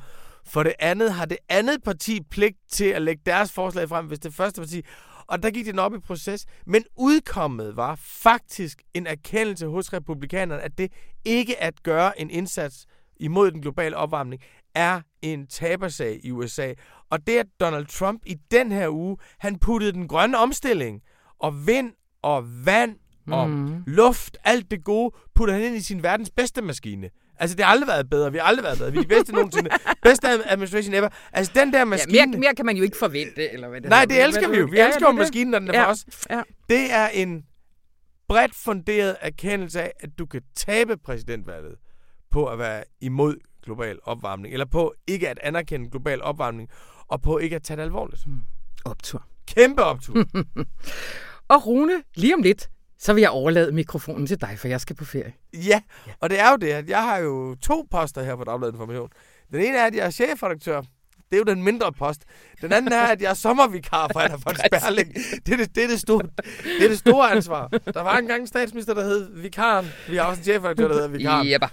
For 0.48 0.64
det 0.64 0.74
andet 0.80 1.14
har 1.14 1.26
det 1.26 1.38
andet 1.50 1.84
parti 1.84 2.20
pligt 2.32 2.58
til 2.72 2.86
at 2.86 3.02
lægge 3.02 3.22
deres 3.26 3.52
forslag 3.52 3.90
frem, 3.90 4.06
hvis 4.06 4.20
det 4.20 4.34
første 4.34 4.62
parti... 4.62 4.82
Og 5.28 5.44
der 5.44 5.52
gik 5.52 5.66
den 5.66 5.80
op 5.80 5.94
i 5.96 6.00
proces. 6.00 6.46
Men 6.66 6.84
udkommet 6.98 7.76
var 7.76 7.96
faktisk 8.02 8.82
en 8.94 9.08
erkendelse 9.08 9.68
hos 9.68 9.94
republikanerne, 9.94 10.62
at 10.62 10.78
det 10.78 10.92
ikke 11.26 11.64
at 11.64 11.84
gøre 11.84 12.22
en 12.22 12.30
indsats 12.30 12.86
imod 13.18 13.52
den 13.52 13.62
globale 13.62 13.98
opvarmning 13.98 14.42
er 14.76 15.02
en 15.22 15.48
tabersag 15.48 16.20
i 16.24 16.32
USA. 16.32 16.74
Og 17.10 17.28
det, 17.28 17.38
at 17.38 17.48
Donald 17.60 17.86
Trump 17.86 18.22
i 18.26 18.36
den 18.52 18.72
her 18.72 18.90
uge, 18.90 19.18
han 19.40 19.60
puttede 19.60 19.92
den 19.92 20.08
grønne 20.08 20.38
omstilling 20.38 21.02
og 21.40 21.68
vind 21.68 21.94
og 22.22 22.66
vand 22.66 22.96
og 23.32 23.50
Mm. 23.50 23.84
luft, 23.88 24.38
alt 24.44 24.72
det 24.72 24.84
gode, 24.84 25.16
putter 25.36 25.54
han 25.54 25.64
ind 25.64 25.76
i 25.76 25.82
sin 25.82 26.04
verdens 26.04 26.30
bedste 26.32 26.62
maskine. 26.62 27.10
Altså, 27.38 27.56
det 27.56 27.66
har 27.66 27.72
aldrig 27.72 27.88
været 27.88 28.10
bedre. 28.10 28.32
Vi 28.32 28.38
har 28.38 28.46
aldrig 28.46 28.64
været 28.64 28.78
bedre. 28.78 28.92
Vi 28.92 28.98
er 28.98 29.02
de 29.02 29.08
bedste 29.08 29.34
nogensinde. 29.34 29.70
Bedste 30.04 30.28
administration 30.52 30.94
ever. 30.94 31.10
Altså, 31.34 31.52
den 31.56 31.74
der 31.74 31.80
Ja, 31.80 31.86
maskine... 31.86 32.28
mere, 32.28 32.40
mere 32.40 32.56
kan 32.56 32.66
man 32.66 32.78
jo 32.78 32.84
ikke 32.84 32.98
forvente, 32.98 33.52
eller 33.52 33.68
hvad 33.70 33.82
det 33.82 33.90
Nej, 33.90 34.06
det 34.06 34.24
elsker 34.24 34.50
vi 34.50 34.58
jo. 34.58 34.68
Vi 34.72 34.78
Ja, 34.78 34.88
elsker 34.88 35.06
jo 35.08 35.12
maskinen, 35.12 35.52
når 35.52 35.60
den 35.60 35.70
er 35.70 35.74
Ja, 35.80 35.86
for 35.86 35.92
os. 35.92 36.06
ja. 36.30 36.42
Det 36.70 36.92
er 36.94 37.08
en 37.08 37.44
bredt 38.28 38.56
funderet 38.56 39.16
erkendelse 39.22 39.82
af, 39.82 39.92
at 40.00 40.10
du 40.20 40.26
kan 40.26 40.42
tabe 40.56 40.98
præsidentvalget 40.98 41.76
på 42.32 42.46
at 42.48 42.60
være 42.60 42.84
imod 43.02 43.36
global 43.64 44.00
opvarmning, 44.04 44.54
eller 44.54 44.66
på 44.66 44.94
ikke 45.08 45.30
at 45.30 45.40
anerkende 45.44 45.90
global 45.90 46.22
opvarmning, 46.22 46.70
og 47.08 47.22
på 47.22 47.38
ikke 47.38 47.56
at 47.56 47.64
tage 47.64 47.78
det 47.78 47.84
alvorligt. 47.84 48.22
Optur. 48.86 49.26
Kæmpe 49.48 49.84
optur. 49.84 50.16
Og 51.48 51.66
Rune, 51.68 52.04
lige 52.16 52.34
om 52.36 52.42
lidt, 52.42 52.70
så 53.00 53.14
vil 53.14 53.22
jeg 53.22 53.30
overlade 53.30 53.72
mikrofonen 53.72 54.28
til 54.28 54.42
dig, 54.42 54.60
for 54.60 54.68
jeg 54.68 54.82
skal 54.82 54.96
på 54.96 55.06
ferie. 55.06 55.34
ja, 55.54 55.82
og 56.20 56.30
det 56.30 56.40
er 56.40 56.50
jo 56.50 56.56
det, 56.56 56.70
at 56.72 56.90
jeg 56.90 57.04
har 57.04 57.18
jo 57.18 57.56
to 57.56 57.88
poster 57.92 58.24
her 58.24 58.36
på 58.36 58.44
Dagbladet 58.44 58.74
Information. 58.74 59.10
Den 59.52 59.62
ene 59.62 59.78
er, 59.78 59.86
at 59.86 59.96
jeg 59.96 60.06
er 60.06 60.10
chefredaktør. 60.10 60.82
Det 61.32 61.34
er 61.34 61.38
jo 61.38 61.44
den 61.44 61.64
mindre 61.64 61.94
post. 61.94 62.22
Den 62.62 62.72
anden 62.74 62.94
er, 62.94 63.02
at 63.02 63.22
jeg 63.22 63.30
er 63.30 63.34
sommervikar 63.34 64.10
for 64.14 64.20
Anna 64.20 64.38
von 64.46 64.56
Sperling. 64.66 65.14
Det 65.46 65.54
er 65.54 65.58
det, 65.58 65.76
det, 65.76 65.84
er 65.84 65.88
det, 65.88 66.00
store, 66.00 66.24
det 66.64 66.86
er 66.86 66.90
det 66.90 67.00
store 67.00 67.32
ansvar. 67.32 67.68
Der 67.68 68.02
var 68.02 68.18
engang 68.18 68.42
en 68.42 68.48
statsminister, 68.48 68.94
der 68.94 69.04
hed 69.04 69.42
Vikaren. 69.42 69.86
Vi 70.10 70.16
har 70.16 70.24
også 70.24 70.40
en 70.40 70.44
chefredaktør, 70.44 70.88
der 70.88 70.94
hedder 70.94 71.08
Vikaren. 71.08 71.52
Jepper. 71.52 71.68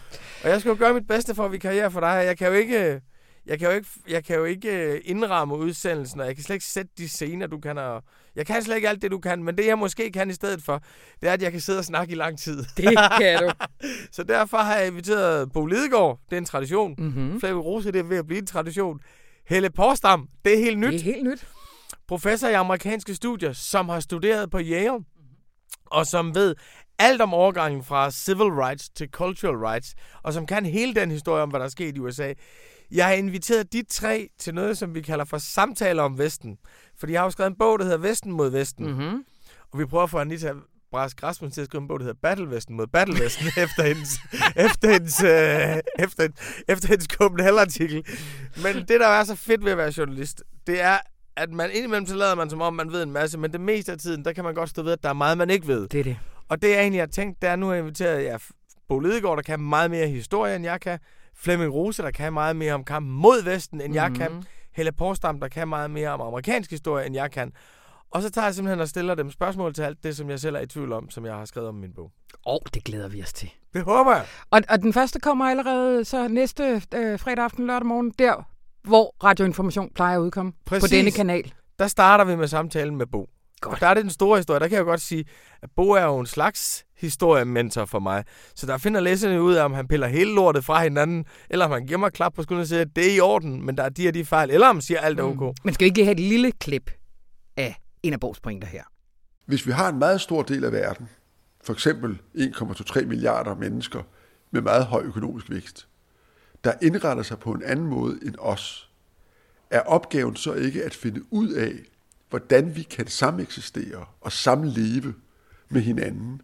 Og 0.45 0.51
jeg 0.51 0.61
skal 0.61 0.71
jo 0.71 0.77
gøre 0.79 0.95
mit 0.95 1.07
bedste 1.07 1.35
for 1.35 1.45
at 1.45 1.53
vikariere 1.53 1.91
for 1.91 2.01
dig. 2.01 2.23
Jeg 2.27 2.39
kan 2.39 2.47
jo 2.47 2.53
ikke, 2.53 3.01
jeg 3.47 3.59
kan 3.59 3.69
jo 3.69 3.75
ikke, 3.75 3.89
jeg 4.09 4.25
kan 4.25 4.37
jo 4.37 4.45
ikke 4.45 4.69
øh, 4.69 5.01
indramme 5.05 5.57
udsendelsen, 5.57 6.21
og 6.21 6.27
jeg 6.27 6.35
kan 6.35 6.45
slet 6.45 6.55
ikke 6.55 6.67
sætte 6.67 6.91
de 6.99 7.09
scener, 7.09 7.47
du 7.47 7.61
kan. 7.61 7.79
Og 7.79 8.03
jeg 8.37 8.47
kan 8.47 8.63
slet 8.63 8.77
ikke 8.77 8.89
alt 8.89 9.03
det, 9.03 9.11
du 9.11 9.19
kan, 9.19 9.45
men 9.45 9.59
det 9.59 9.67
jeg 9.67 9.79
måske 9.79 10.11
kan 10.13 10.31
i 10.31 10.33
stedet 10.33 10.63
for, 10.63 10.83
det 11.21 11.29
er, 11.29 11.33
at 11.33 11.43
jeg 11.43 11.53
kan 11.53 11.61
sidde 11.61 11.79
og 11.79 11.85
snakke 11.85 12.13
i 12.13 12.17
lang 12.17 12.39
tid. 12.39 12.65
Det 12.77 12.99
kan 13.19 13.39
du. 13.43 13.51
Så 14.17 14.23
derfor 14.23 14.59
har 14.59 14.77
jeg 14.77 14.87
inviteret 14.87 15.53
Bo 15.53 15.67
Lidegaard. 15.67 16.19
Det 16.31 16.37
er 16.37 16.39
en 16.39 16.45
tradition. 16.45 16.95
Mm. 16.99 17.05
Mm-hmm. 17.05 17.41
Flemming 17.41 17.65
Rose, 17.65 17.93
det 17.93 17.99
er 17.99 18.03
ved 18.05 18.17
at 18.17 18.27
blive 18.27 18.39
en 18.39 18.47
tradition. 18.47 19.01
Helle 19.49 19.71
Porsdam, 19.71 20.29
det 20.45 20.55
er 20.55 20.59
helt 20.59 20.79
nyt 20.79 20.93
Det 20.93 21.01
er 21.01 21.05
helt 21.05 21.25
nyt. 21.25 21.47
professor 22.09 22.49
i 22.49 22.53
amerikanske 22.53 23.15
studier, 23.15 23.53
som 23.53 23.89
har 23.89 24.01
studeret 24.01 24.51
på 24.51 24.59
Yale, 24.61 24.99
og 25.87 26.07
som 26.07 26.35
ved 26.35 26.55
alt 26.99 27.21
om 27.21 27.35
overgangen 27.35 27.85
fra 27.85 28.11
civil 28.11 28.47
rights 28.53 28.89
til 28.89 29.09
cultural 29.11 29.57
rights, 29.57 29.95
og 30.23 30.33
som 30.33 30.47
kan 30.47 30.67
hele 30.67 30.95
den 30.95 31.11
historie 31.11 31.43
om, 31.43 31.49
hvad 31.49 31.61
der 31.61 31.67
er 31.67 31.71
sket 31.71 31.97
i 31.97 32.01
USA. 32.01 32.33
Jeg 32.93 33.07
har 33.07 33.13
inviteret 33.13 33.73
de 33.73 33.83
tre 33.89 34.29
til 34.39 34.55
noget, 34.55 34.79
som 34.79 34.95
vi 34.95 35.01
kalder 35.01 35.25
for 35.25 35.39
samtaler 35.39 36.03
om 36.03 36.19
Vesten. 36.19 36.59
For 36.99 37.07
de 37.07 37.15
har 37.15 37.25
jo 37.25 37.31
skrevet 37.31 37.51
en 37.51 37.57
bog, 37.59 37.79
der 37.79 37.85
hedder 37.85 37.99
Vesten 37.99 38.33
mod 38.33 38.51
Vesten. 38.51 38.87
Mm. 38.87 38.93
Mm-hmm. 38.93 39.25
Og 39.73 39.79
vi 39.79 39.85
prøver 39.85 40.05
at 40.05 40.11
få 40.11 40.19
Anita 40.19 40.53
Brask 40.91 41.23
Rasmussen 41.23 41.55
til 41.55 41.61
at 41.61 41.67
skrive 41.67 41.83
en 41.83 41.89
bog, 41.89 42.01
der 42.01 42.05
hedder 42.05 42.19
Battle 42.23 42.51
Vesten 42.51 42.77
mod 42.77 42.87
Battle 42.87 43.25
Vesten, 43.25 43.47
efter 43.65 43.83
hendes, 43.83 44.21
efter 44.57 44.93
hendes, 44.93 45.23
øh, 45.23 46.05
efter, 46.05 46.29
efter 46.69 46.89
hendes 46.89 47.07
Copenhagen-artikel. 47.07 48.05
Men 48.63 48.77
det, 48.77 49.01
der 49.01 49.07
er 49.09 49.25
så 49.25 49.37
fedt 49.37 49.65
ved 49.65 49.73
at 49.73 49.79
være 49.79 49.93
journalist, 49.99 50.43
det 50.67 50.81
er, 50.81 50.99
at 51.37 51.51
man 51.53 51.71
indimellem 51.73 52.07
så 52.07 52.15
lader 52.15 52.35
man 52.35 52.51
som 52.51 52.61
om, 52.61 52.75
man 52.75 52.93
ved 52.93 53.03
en 53.03 53.13
masse, 53.13 53.39
men 53.39 53.53
det 53.53 53.61
meste 53.61 53.93
af 53.93 53.99
tiden, 53.99 54.25
der 54.25 54.33
kan 54.33 54.45
man 54.45 54.55
godt 54.55 54.71
stå 54.71 54.83
ved, 54.83 54.93
at 54.93 55.03
der 55.03 55.09
er 55.09 55.13
meget, 55.13 55.39
man 55.39 55.51
ikke 55.51 55.67
ved. 55.67 55.89
Det 55.89 56.01
er 56.01 56.05
det. 56.05 56.19
Og 56.49 56.63
det 56.63 56.77
er 56.77 56.81
egentlig, 56.81 56.99
jeg 56.99 57.03
har 57.03 57.11
tænkt, 57.11 57.43
det 57.43 57.51
er, 57.51 57.57
nu 57.57 57.67
har 57.67 57.75
jeg 57.75 57.83
inviteret 57.83 58.25
jer 58.25 58.39
Bo 58.89 58.99
Lidegaard, 58.99 59.37
der 59.37 59.43
kan 59.43 59.61
meget 59.61 59.91
mere 59.91 60.09
historie, 60.09 60.57
end 60.57 60.65
jeg 60.65 60.81
kan. 60.81 60.99
Flemming 61.37 61.73
Rose, 61.73 62.03
der 62.03 62.11
kan 62.11 62.33
meget 62.33 62.57
mere 62.57 62.75
om 62.75 62.85
kampen 62.85 63.13
mod 63.13 63.45
Vesten, 63.45 63.81
end 63.81 63.95
jeg 63.95 64.13
kan. 64.17 64.33
Mhm. 64.33 64.43
Helle 64.73 64.93
Porsdam, 64.93 65.41
der 65.41 65.49
kan 65.49 65.69
meget 65.69 65.91
mere 65.91 66.09
om 66.09 66.21
amerikansk 66.21 66.71
historie, 66.71 67.07
end 67.07 67.15
jeg 67.15 67.31
kan. 67.31 67.53
Og 68.11 68.23
så 68.23 68.31
tager 68.31 68.47
jeg 68.47 68.55
simpelthen 68.55 68.81
og 68.81 68.89
stiller 68.89 69.15
dem 69.15 69.31
spørgsmål 69.31 69.75
til 69.75 69.83
alt 69.83 70.03
det, 70.03 70.17
som 70.17 70.31
jeg 70.31 70.41
selv 70.41 70.57
er 70.57 70.61
i 70.61 70.67
tvivl 70.67 70.93
om, 70.93 71.11
som 71.11 71.27
jeg 71.27 71.35
har 71.35 71.45
skrevet 71.45 71.69
om 71.69 71.77
i 71.77 71.81
min 71.81 71.95
bog. 71.95 72.13
Åh, 72.47 72.55
oh, 72.55 72.61
det 72.75 72.85
glæder 72.85 73.09
vi 73.09 73.23
os 73.23 73.33
til. 73.33 73.51
Det 73.75 73.83
håber 73.83 74.15
jeg. 74.15 74.25
Og, 74.51 74.63
og 74.69 74.83
den 74.83 74.93
første 74.93 75.21
kommer 75.21 75.45
allerede 75.45 76.05
så 76.05 76.29
næste 76.29 76.83
øh, 76.95 77.19
fredag 77.19 77.45
aften, 77.45 77.67
lørdag 77.67 77.87
morgen, 77.87 78.11
der 78.19 78.49
hvor 78.85 79.15
Radioinformation 79.25 79.91
plejer 79.95 80.17
at 80.17 80.21
udkomme 80.21 80.53
Præcis. 80.65 80.91
på 80.91 80.97
denne 80.97 81.11
kanal. 81.11 81.53
Der 81.79 81.87
starter 81.89 82.25
vi 82.25 82.37
med 82.37 82.49
samtalen 82.49 82.97
med 82.97 83.07
Bo. 83.07 83.31
Godt. 83.61 83.75
Og 83.75 83.81
der 83.81 83.87
er 83.87 83.95
det 83.95 84.03
den 84.03 84.11
store 84.11 84.39
historie. 84.39 84.61
Der 84.61 84.69
kan 84.69 84.77
jeg 84.77 84.85
godt 84.85 85.01
sige, 85.01 85.25
at 85.63 85.71
Bo 85.77 85.91
er 85.91 86.05
jo 86.05 86.19
en 86.19 86.27
slags 86.27 86.85
historiementor 87.03 87.85
for 87.85 87.99
mig. 87.99 88.25
Så 88.55 88.67
der 88.67 88.79
finder 88.79 89.01
læserne 89.01 89.43
ud 89.43 89.55
af, 89.55 89.65
om 89.65 89.73
han 89.73 89.89
piller 89.89 90.07
hele 90.07 90.35
lortet 90.35 90.65
fra 90.65 90.83
hinanden, 90.83 91.25
eller 91.51 91.65
om 91.65 91.71
han 91.71 91.87
giver 91.87 91.99
mig 91.99 92.13
klap 92.13 92.35
på 92.35 92.43
skulderen 92.43 92.63
og 92.63 92.69
siger, 92.69 92.81
at 92.81 92.97
det 92.97 93.11
er 93.11 93.17
i 93.17 93.21
orden, 93.21 93.67
men 93.67 93.77
der 93.77 93.83
er 93.83 93.89
de 93.89 94.09
og 94.09 94.15
de 94.15 94.25
fejl, 94.25 94.51
eller 94.51 94.67
om 94.67 94.77
han 94.77 94.83
siger, 94.83 95.01
at 95.01 95.07
alt 95.07 95.21
er 95.21 95.25
ok. 95.25 95.41
Mm. 95.41 95.55
Men 95.65 95.75
skal 95.75 95.85
vi 95.85 95.87
ikke 95.87 95.99
lige 95.99 96.07
have 96.07 96.13
et 96.13 96.21
lille 96.21 96.53
klip 96.53 96.91
af 97.57 97.81
en 98.03 98.13
af 98.13 98.19
Bo's 98.25 98.41
pointer 98.43 98.69
her? 98.69 98.83
Hvis 99.47 99.67
vi 99.67 99.73
har 99.73 99.89
en 99.89 99.99
meget 99.99 100.21
stor 100.21 100.43
del 100.43 100.65
af 100.65 100.73
verden, 100.73 101.09
for 101.65 101.73
eksempel 101.73 102.19
1,23 102.35 103.05
milliarder 103.05 103.55
mennesker 103.55 104.03
med 104.51 104.61
meget 104.61 104.87
høj 104.87 105.03
økonomisk 105.03 105.51
vækst, 105.51 105.89
der 106.65 106.73
indretter 106.83 107.23
sig 107.23 107.39
på 107.39 107.53
en 107.53 107.63
anden 107.63 107.87
måde 107.87 108.19
end 108.23 108.35
os, 108.39 108.91
er 109.71 109.81
opgaven 109.81 110.37
så 110.37 110.55
ikke 110.55 110.85
at 110.85 110.95
finde 110.95 111.21
ud 111.31 111.49
af, 111.49 111.73
hvordan 112.31 112.77
vi 112.77 112.83
kan 112.83 113.07
sameksistere 113.07 114.05
og 114.21 114.33
samleve 114.33 115.15
med 115.69 115.81
hinanden. 115.81 116.41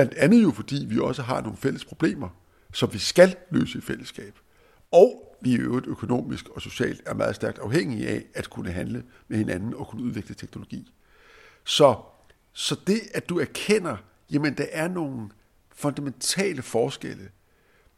Blandt 0.00 0.14
andet 0.14 0.42
jo 0.42 0.50
fordi 0.50 0.84
vi 0.88 0.98
også 0.98 1.22
har 1.22 1.40
nogle 1.40 1.56
fælles 1.56 1.84
problemer, 1.84 2.28
som 2.72 2.92
vi 2.92 2.98
skal 2.98 3.36
løse 3.50 3.78
i 3.78 3.80
fællesskab. 3.80 4.38
Og 4.90 5.36
vi 5.40 5.50
i 5.50 5.56
øvrigt 5.56 5.86
økonomisk 5.86 6.48
og 6.48 6.62
socialt 6.62 7.02
er 7.06 7.14
meget 7.14 7.36
stærkt 7.36 7.58
afhængige 7.58 8.08
af 8.08 8.24
at 8.34 8.50
kunne 8.50 8.70
handle 8.70 9.04
med 9.28 9.38
hinanden 9.38 9.74
og 9.74 9.88
kunne 9.88 10.02
udvikle 10.02 10.34
teknologi. 10.34 10.92
Så, 11.64 11.96
så 12.52 12.76
det, 12.86 13.00
at 13.14 13.28
du 13.28 13.38
erkender, 13.38 13.96
jamen 14.30 14.54
der 14.56 14.66
er 14.72 14.88
nogle 14.88 15.28
fundamentale 15.74 16.62
forskelle, 16.62 17.30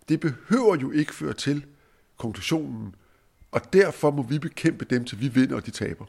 det 0.09 0.21
behøver 0.21 0.77
jo 0.77 0.91
ikke 0.91 1.15
føre 1.15 1.35
til 1.35 1.65
konklusionen, 2.17 2.95
og 3.53 3.73
derfor 3.73 4.11
må 4.11 4.23
vi 4.23 4.39
bekæmpe 4.39 4.85
dem, 4.85 5.05
til 5.05 5.21
vi 5.21 5.29
vinder, 5.29 5.57
og 5.57 5.67
de 5.67 5.71
taber. 5.71 6.05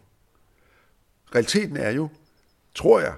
Realiteten 1.35 1.77
er 1.77 1.89
jo, 1.89 2.09
tror 2.75 2.99
jeg, 2.99 3.13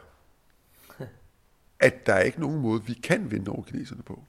at 1.80 2.06
der 2.06 2.14
er 2.14 2.22
ikke 2.22 2.40
nogen 2.40 2.62
måde, 2.62 2.86
vi 2.86 2.94
kan 2.94 3.32
vinde 3.32 3.52
over 3.52 3.64
kineserne 3.64 4.04
på. 4.04 4.24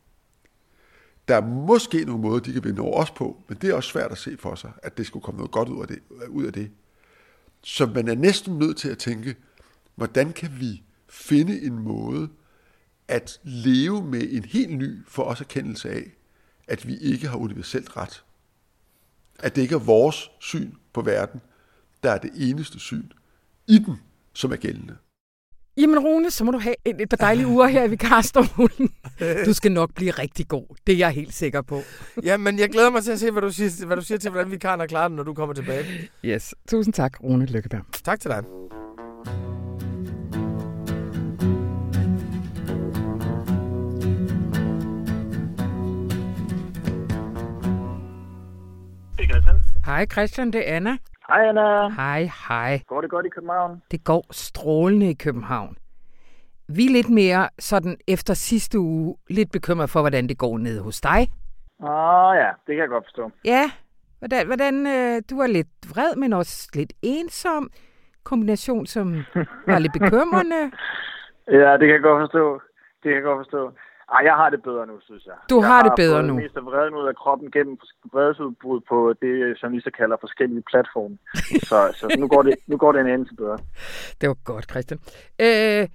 Der 1.29 1.37
er 1.37 1.47
måske 1.47 2.05
nogle 2.05 2.23
måder, 2.23 2.41
de 2.41 2.53
kan 2.53 2.65
vinde 2.65 2.83
over 2.83 3.03
os 3.03 3.11
på, 3.11 3.43
men 3.49 3.59
det 3.59 3.71
er 3.71 3.75
også 3.75 3.91
svært 3.91 4.13
at 4.13 4.19
se 4.19 4.37
for 4.37 4.55
sig, 4.55 4.73
at 4.83 4.99
det 4.99 5.07
skulle 5.07 5.23
komme 5.23 5.39
noget 5.39 5.53
godt 5.53 5.69
ud 5.69 5.83
af 5.83 5.89
det. 5.89 5.99
Ud 6.29 6.45
af 6.45 6.53
det. 6.53 6.71
Så 7.63 7.87
man 7.87 8.09
er 8.09 8.15
næsten 8.15 8.59
nødt 8.59 8.77
til 8.77 8.89
at 8.89 8.99
tænke, 8.99 9.37
hvordan 9.95 10.33
kan 10.33 10.61
vi 10.61 10.83
finde 11.09 11.63
en 11.63 11.79
måde 11.79 12.29
at 13.09 13.41
leve 13.43 14.05
med 14.05 14.29
en 14.31 14.45
helt 14.45 14.79
ny 14.79 15.07
for 15.07 15.23
os 15.23 15.41
erkendelse 15.41 15.91
af, 15.91 16.13
at 16.67 16.87
vi 16.87 16.97
ikke 16.97 17.29
har 17.29 17.37
universelt 17.37 17.97
ret. 17.97 18.25
At 19.39 19.57
det 19.57 19.63
ikke 19.63 19.75
er 19.75 19.79
vores 19.79 20.31
syn 20.41 20.73
på 20.93 21.03
verden, 21.03 21.41
der 22.03 22.11
er 22.11 22.19
det 22.19 22.31
eneste 22.35 22.79
syn 22.79 23.11
i 23.67 23.79
den, 23.79 23.97
som 24.33 24.53
er 24.53 24.57
gældende. 24.57 24.97
Jamen 25.77 25.99
Rune, 25.99 26.31
så 26.31 26.45
må 26.45 26.51
du 26.51 26.59
have 26.59 26.75
et 26.85 27.09
par 27.09 27.17
dejlige 27.17 27.47
uger 27.47 27.67
her 27.67 27.85
i 27.85 27.91
vikarstolen. 27.91 28.91
Du 29.47 29.53
skal 29.53 29.73
nok 29.73 29.95
blive 29.95 30.11
rigtig 30.11 30.49
god. 30.49 30.77
Det 30.87 30.93
er 30.93 30.97
jeg 30.99 31.11
helt 31.11 31.35
sikker 31.35 31.63
på. 31.63 31.83
Ja, 32.25 32.37
men 32.37 32.59
jeg 32.59 32.69
glæder 32.69 32.91
mig 32.91 33.03
til 33.05 33.13
at 33.13 33.21
se, 33.21 33.31
hvad 33.31 33.43
du 33.43 33.51
siger, 33.53 33.87
hvad 33.87 33.97
du 33.97 34.03
siger 34.03 34.19
til, 34.19 34.31
hvordan 34.31 34.51
vi 34.51 34.59
kan 34.59 34.89
klare 34.89 35.09
det, 35.09 35.17
når 35.17 35.23
du 35.23 35.35
kommer 35.35 35.55
tilbage. 35.55 35.85
Yes. 36.25 36.55
Tusind 36.69 36.95
tak, 36.95 37.23
Rune 37.23 37.47
Lykkeberg. 37.47 37.83
Tak 38.05 38.21
til 38.21 38.31
dig. 38.31 38.45
Hej 49.87 50.07
Christian, 50.07 50.53
det 50.53 50.69
er 50.69 50.77
Anna. 50.77 50.97
Hej 51.29 51.49
Anna. 51.49 51.89
Hej, 51.89 52.23
hej. 52.49 52.81
Går 52.87 53.01
det 53.01 53.11
godt 53.11 53.27
i 53.27 53.29
København? 53.29 53.83
Det 53.91 54.05
går 54.05 54.25
strålende 54.31 55.11
i 55.11 55.15
København. 55.15 55.77
Vi 56.69 56.87
er 56.87 56.91
lidt 56.91 57.11
mere 57.11 57.49
sådan 57.59 57.97
efter 58.09 58.35
sidste 58.35 58.79
uge 58.79 59.17
lidt 59.31 59.53
bekymret 59.53 59.91
for, 59.91 60.01
hvordan 60.01 60.29
det 60.29 60.39
går 60.39 60.59
nede 60.59 60.83
hos 60.83 61.01
dig. 61.01 61.21
Åh 61.83 61.89
oh, 61.91 62.37
ja, 62.37 62.51
det 62.67 62.73
kan 62.75 62.79
jeg 62.79 62.89
godt 62.89 63.05
forstå. 63.05 63.31
Ja, 63.45 63.71
hvordan, 64.19 64.47
hvordan 64.47 64.75
øh, 64.87 65.23
du 65.31 65.41
er 65.41 65.47
lidt 65.47 65.69
vred, 65.95 66.17
men 66.17 66.33
også 66.33 66.71
lidt 66.75 66.93
ensom. 67.03 67.71
Kombination, 68.25 68.87
som 68.87 69.15
var 69.67 69.79
lidt 69.79 69.93
bekymrende. 69.93 70.61
ja, 71.63 71.73
det 71.73 71.85
kan 71.87 71.97
jeg 71.99 72.03
godt 72.03 72.23
forstå. 72.23 72.61
Det 73.03 73.09
kan 73.09 73.15
jeg 73.15 73.23
godt 73.23 73.39
forstå. 73.39 73.73
Ej, 74.15 74.23
jeg 74.25 74.35
har 74.35 74.51
det 74.51 74.63
bedre 74.63 74.87
nu, 74.87 75.01
synes 75.01 75.25
jeg. 75.27 75.35
Du 75.51 75.61
jeg 75.61 75.67
har 75.67 75.83
det 75.83 75.93
bedre 75.97 76.23
nu. 76.23 76.27
Jeg 76.27 76.35
har 76.35 76.43
mest 76.43 76.57
af 76.57 76.65
vreden 76.65 76.95
ud 76.95 77.07
af 77.09 77.17
kroppen 77.17 77.51
gennem 77.51 77.79
vredesudbrud 78.13 78.81
på 78.89 79.15
det, 79.23 79.59
som 79.59 79.73
vi 79.73 79.81
så 79.81 79.91
kalder 79.99 80.17
forskellige 80.21 80.63
platforme. 80.71 81.19
så, 81.71 81.79
så 81.99 82.17
nu, 82.19 82.29
går 82.29 82.43
det, 82.43 82.55
nu 82.67 82.77
går 82.77 82.93
det 82.93 83.01
en 83.01 83.07
anelse 83.07 83.35
bedre. 83.35 83.59
Det 84.21 84.29
var 84.29 84.37
godt, 84.45 84.65
Christian. 84.71 85.01
Øh, 85.41 85.89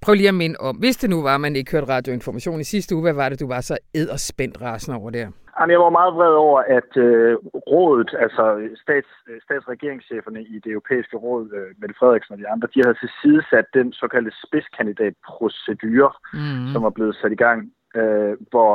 prøv 0.00 0.14
lige 0.14 0.28
at 0.28 0.34
minde 0.34 0.56
om, 0.60 0.76
hvis 0.76 0.96
det 0.96 1.10
nu 1.10 1.22
var, 1.22 1.34
at 1.34 1.40
man 1.40 1.56
ikke 1.56 1.72
hørte 1.72 1.88
radioinformation 1.88 2.60
i 2.60 2.64
sidste 2.64 2.94
uge, 2.94 3.02
hvad 3.02 3.12
var 3.12 3.28
det, 3.28 3.40
du 3.40 3.46
var 3.46 3.60
så 3.60 3.78
edderspændt 3.94 4.62
rasende 4.62 4.96
over 4.98 5.10
der? 5.10 5.28
Jamen, 5.58 5.72
jeg 5.72 5.80
var 5.80 5.98
meget 5.98 6.14
vred 6.14 6.34
over, 6.46 6.60
at 6.78 6.92
øh, 6.96 7.36
rådet, 7.72 8.10
altså 8.24 8.44
stats, 8.82 9.10
statsregeringscheferne 9.46 10.40
i 10.42 10.56
det 10.64 10.70
europæiske 10.76 11.16
råd, 11.16 11.44
øh, 11.58 11.68
Mette 11.80 11.94
Frederiksen 11.98 12.32
og 12.34 12.38
de 12.38 12.48
andre, 12.48 12.68
de 12.74 12.82
havde 12.84 12.98
tilsidesat 13.02 13.66
den 13.74 13.92
såkaldte 13.92 14.32
spidskandidatprocedure, 14.44 16.12
mm. 16.32 16.66
som 16.72 16.82
var 16.82 16.90
blevet 16.90 17.16
sat 17.20 17.32
i 17.32 17.42
gang, 17.46 17.60
øh, 18.00 18.34
hvor 18.50 18.72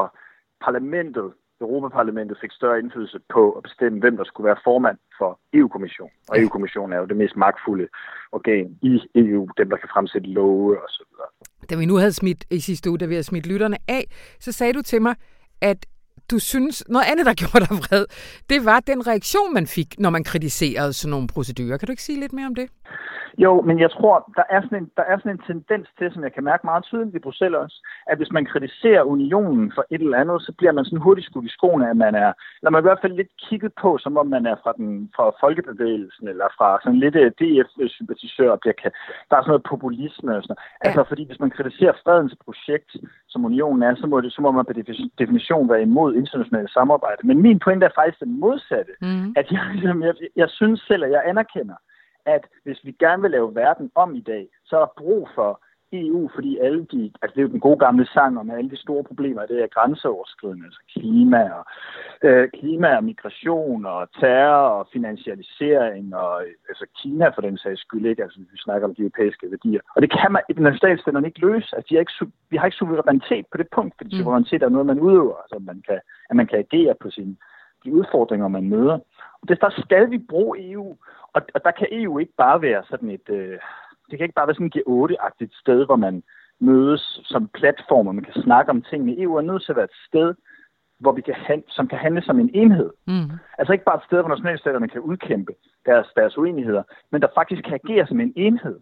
parlamentet, 0.67 1.27
Europaparlamentet 1.61 2.37
fik 2.41 2.51
større 2.51 2.79
indflydelse 2.79 3.19
på 3.33 3.51
at 3.51 3.63
bestemme, 3.63 3.99
hvem 3.99 4.17
der 4.17 4.23
skulle 4.23 4.45
være 4.45 4.63
formand 4.63 4.97
for 5.17 5.39
EU-kommissionen. 5.53 6.15
Og 6.29 6.41
EU-kommissionen 6.41 6.93
er 6.93 6.99
jo 6.99 7.05
det 7.05 7.17
mest 7.17 7.35
magtfulde 7.35 7.87
organ 8.31 8.77
i 8.81 9.01
EU, 9.15 9.47
dem 9.57 9.69
der 9.69 9.77
kan 9.77 9.89
fremsætte 9.93 10.27
love 10.27 10.81
og 10.83 10.89
så 10.89 11.03
videre. 11.09 11.29
Da 11.69 11.75
vi 11.75 11.85
nu 11.85 11.95
havde 11.95 12.13
smidt 12.13 12.45
i 12.51 12.59
sidste 12.59 12.89
uge, 12.89 12.99
da 12.99 13.05
vi 13.05 13.13
havde 13.13 13.23
smidt 13.23 13.47
lytterne 13.47 13.77
af, 13.87 14.03
så 14.39 14.51
sagde 14.51 14.73
du 14.73 14.81
til 14.81 15.01
mig, 15.01 15.15
at 15.61 15.85
du 16.31 16.39
synes, 16.39 16.83
noget 16.89 17.05
andet, 17.11 17.25
der 17.25 17.33
gjorde 17.41 17.59
dig 17.65 17.75
vred, 17.83 18.05
det 18.49 18.59
var 18.65 18.79
den 18.79 19.07
reaktion, 19.07 19.53
man 19.53 19.67
fik, 19.67 19.99
når 19.99 20.09
man 20.09 20.23
kritiserede 20.23 20.93
sådan 20.93 21.11
nogle 21.11 21.27
procedurer. 21.27 21.77
Kan 21.77 21.87
du 21.87 21.91
ikke 21.91 22.09
sige 22.09 22.19
lidt 22.19 22.33
mere 22.33 22.47
om 22.51 22.55
det? 22.55 22.67
Jo, 23.37 23.61
men 23.61 23.79
jeg 23.79 23.91
tror, 23.91 24.31
der 24.35 24.43
er, 24.49 24.61
sådan 24.61 24.77
en, 24.83 24.89
der 24.97 25.03
er 25.03 25.17
sådan 25.17 25.31
en 25.31 25.43
tendens 25.47 25.87
til, 25.97 26.11
som 26.11 26.23
jeg 26.23 26.33
kan 26.33 26.43
mærke 26.43 26.65
meget 26.65 26.83
tydeligt 26.83 27.15
i 27.15 27.25
Bruxelles 27.25 27.59
også, 27.63 27.77
at 28.07 28.17
hvis 28.17 28.31
man 28.31 28.45
kritiserer 28.45 29.03
unionen 29.03 29.71
for 29.75 29.83
et 29.91 30.01
eller 30.01 30.17
andet, 30.17 30.41
så 30.41 30.51
bliver 30.57 30.71
man 30.71 30.85
sådan 30.85 31.05
hurtigt 31.05 31.27
skudt 31.27 31.45
i 31.45 31.55
skoene, 31.57 31.89
at 31.89 31.97
man 31.97 32.15
er, 32.15 32.31
eller 32.59 32.71
man 32.71 32.79
er 32.79 32.85
i 32.85 32.89
hvert 32.89 33.03
fald 33.03 33.15
lidt 33.15 33.31
kigget 33.45 33.73
på, 33.81 33.97
som 33.97 34.17
om 34.17 34.27
man 34.27 34.45
er 34.45 34.55
fra, 34.63 34.71
den, 34.77 35.11
fra 35.15 35.25
folkebevægelsen, 35.43 36.27
eller 36.27 36.47
fra 36.57 36.79
sådan 36.83 36.99
lidt 36.99 37.15
øh, 37.15 37.31
DF-sympatisør, 37.39 38.51
der, 38.55 38.71
er 39.37 39.41
sådan 39.41 39.51
noget 39.53 39.69
populisme 39.73 40.31
og 40.37 40.43
sådan 40.43 40.51
noget. 40.53 40.65
Ja. 40.83 40.85
Altså, 40.85 41.01
fordi 41.09 41.23
hvis 41.27 41.39
man 41.43 41.55
kritiserer 41.57 41.95
fredens 42.03 42.35
projekt, 42.45 42.91
som 43.31 43.45
unionen 43.45 43.83
er, 43.83 43.95
så 43.95 44.07
må, 44.07 44.21
det, 44.21 44.33
så 44.33 44.41
må 44.41 44.51
man 44.51 44.65
på 44.65 44.73
definition 45.19 45.69
være 45.69 45.81
imod 45.81 46.15
internationalt 46.15 46.71
samarbejde. 46.71 47.27
Men 47.27 47.41
min 47.41 47.59
pointe 47.59 47.85
er 47.85 47.95
faktisk 47.95 48.19
den 48.19 48.39
modsatte, 48.39 48.93
mm. 49.01 49.33
at 49.39 49.51
jeg, 49.55 49.63
jeg, 49.83 50.15
jeg 50.35 50.49
synes 50.49 50.79
selv, 50.87 51.03
at 51.03 51.11
jeg 51.11 51.23
anerkender, 51.25 51.75
at 52.25 52.43
hvis 52.63 52.79
vi 52.83 52.91
gerne 52.91 53.21
vil 53.21 53.31
lave 53.31 53.55
verden 53.55 53.91
om 53.95 54.15
i 54.15 54.21
dag, 54.21 54.47
så 54.65 54.75
er 54.75 54.79
der 54.79 54.97
brug 54.97 55.29
for 55.35 55.61
EU, 55.93 56.29
fordi 56.35 56.57
alle 56.57 56.85
de, 56.91 57.11
altså 57.21 57.33
det 57.35 57.41
er 57.41 57.47
jo 57.47 57.55
den 57.55 57.59
gode 57.59 57.79
gamle 57.79 58.05
sang 58.05 58.39
om 58.39 58.49
alle 58.49 58.69
de 58.69 58.77
store 58.77 59.03
problemer, 59.03 59.45
det 59.45 59.63
er 59.63 59.67
grænseoverskridende, 59.67 60.65
altså 60.65 60.81
klima 60.93 61.49
og, 61.57 61.65
øh, 62.23 62.49
klima 62.49 62.95
og 62.97 63.03
migration 63.03 63.85
og 63.85 64.11
terror 64.19 64.67
og 64.79 64.87
finansialisering 64.93 66.15
og 66.15 66.43
altså 66.69 66.85
Kina 67.01 67.29
for 67.29 67.41
den 67.41 67.57
sags 67.57 67.81
skyld 67.81 68.05
ikke, 68.05 68.23
altså 68.23 68.39
vi 68.39 68.57
snakker 68.57 68.87
om 68.87 68.95
de 68.95 69.01
europæiske 69.01 69.51
værdier. 69.51 69.81
Og 69.95 70.01
det 70.01 70.11
kan 70.11 70.31
man 70.31 70.41
i 70.49 70.53
nationalstaterne 70.53 71.27
ikke 71.27 71.45
løse, 71.47 71.75
altså 71.75 71.87
de 71.89 71.95
er 71.95 71.99
ikke, 71.99 72.31
vi 72.49 72.57
har 72.57 72.65
ikke 72.65 72.77
suverænitet 72.77 73.45
på 73.51 73.57
det 73.57 73.67
punkt, 73.75 73.93
fordi 73.97 74.15
mm. 74.15 74.23
suverænitet 74.23 74.63
er 74.63 74.69
noget, 74.69 74.85
man 74.85 74.99
udøver, 74.99 75.37
altså 75.43 75.59
man 75.59 75.83
kan, 75.87 75.99
at 76.29 76.35
man 76.35 76.47
kan 76.47 76.59
agere 76.59 76.95
på 77.01 77.09
sine 77.09 77.35
de 77.83 77.93
udfordringer, 77.93 78.47
man 78.47 78.69
møder. 78.69 78.99
Og 79.41 79.47
det, 79.47 79.61
der 79.61 79.69
skal 79.69 80.11
vi 80.11 80.17
bruge 80.17 80.71
EU, 80.71 80.97
og, 81.33 81.41
og 81.53 81.63
der 81.63 81.71
kan 81.71 81.87
EU 81.91 82.19
ikke 82.19 82.33
bare 82.37 82.61
være 82.61 82.83
sådan 82.89 83.09
et, 83.09 83.29
øh, 83.29 83.59
det 84.11 84.17
kan 84.17 84.25
ikke 84.25 84.39
bare 84.39 84.47
være 84.47 84.55
sådan 84.55 84.71
et 84.75 84.77
G8-agtigt 84.77 85.59
sted, 85.61 85.85
hvor 85.85 85.95
man 85.95 86.23
mødes 86.59 87.21
som 87.23 87.47
platform, 87.47 88.07
og 88.07 88.15
man 88.15 88.23
kan 88.23 88.43
snakke 88.43 88.71
om 88.71 88.81
tingene. 88.81 89.21
EU 89.21 89.35
er 89.35 89.41
nødt 89.41 89.63
til 89.63 89.71
at 89.71 89.75
være 89.75 89.91
et 89.93 89.99
sted, 90.07 90.33
hvor 90.99 91.11
vi 91.11 91.21
kan 91.21 91.33
hand, 91.33 91.63
som 91.67 91.87
kan 91.87 91.97
handle 91.97 92.21
som 92.21 92.39
en 92.39 92.51
enhed. 92.53 92.89
Mm. 93.07 93.31
Altså 93.57 93.73
ikke 93.73 93.85
bare 93.85 93.97
et 93.97 94.07
sted, 94.07 94.19
hvor 94.19 94.29
nationalstaterne 94.29 94.87
kan 94.87 95.01
udkæmpe 95.01 95.53
deres, 95.85 96.07
deres 96.15 96.37
uenigheder, 96.37 96.83
men 97.11 97.21
der 97.21 97.27
faktisk 97.35 97.63
kan 97.63 97.79
agere 97.83 98.07
som 98.07 98.19
en 98.19 98.33
enhed. 98.35 98.79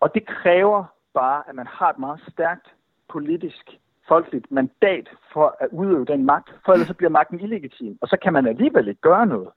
Og 0.00 0.14
det 0.14 0.26
kræver 0.26 0.84
bare, 1.14 1.42
at 1.48 1.54
man 1.54 1.66
har 1.66 1.90
et 1.90 1.98
meget 1.98 2.20
stærkt 2.32 2.66
politisk, 3.08 3.64
folkeligt 4.08 4.46
mandat 4.50 5.08
for 5.32 5.56
at 5.60 5.68
udøve 5.72 6.04
den 6.04 6.24
magt, 6.24 6.48
for 6.64 6.72
ellers 6.72 6.88
så 6.88 6.94
bliver 6.94 7.10
magten 7.10 7.40
illegitim, 7.40 7.98
og 8.02 8.08
så 8.08 8.16
kan 8.22 8.32
man 8.32 8.46
alligevel 8.46 8.88
ikke 8.88 9.00
gøre 9.00 9.26
noget. 9.26 9.48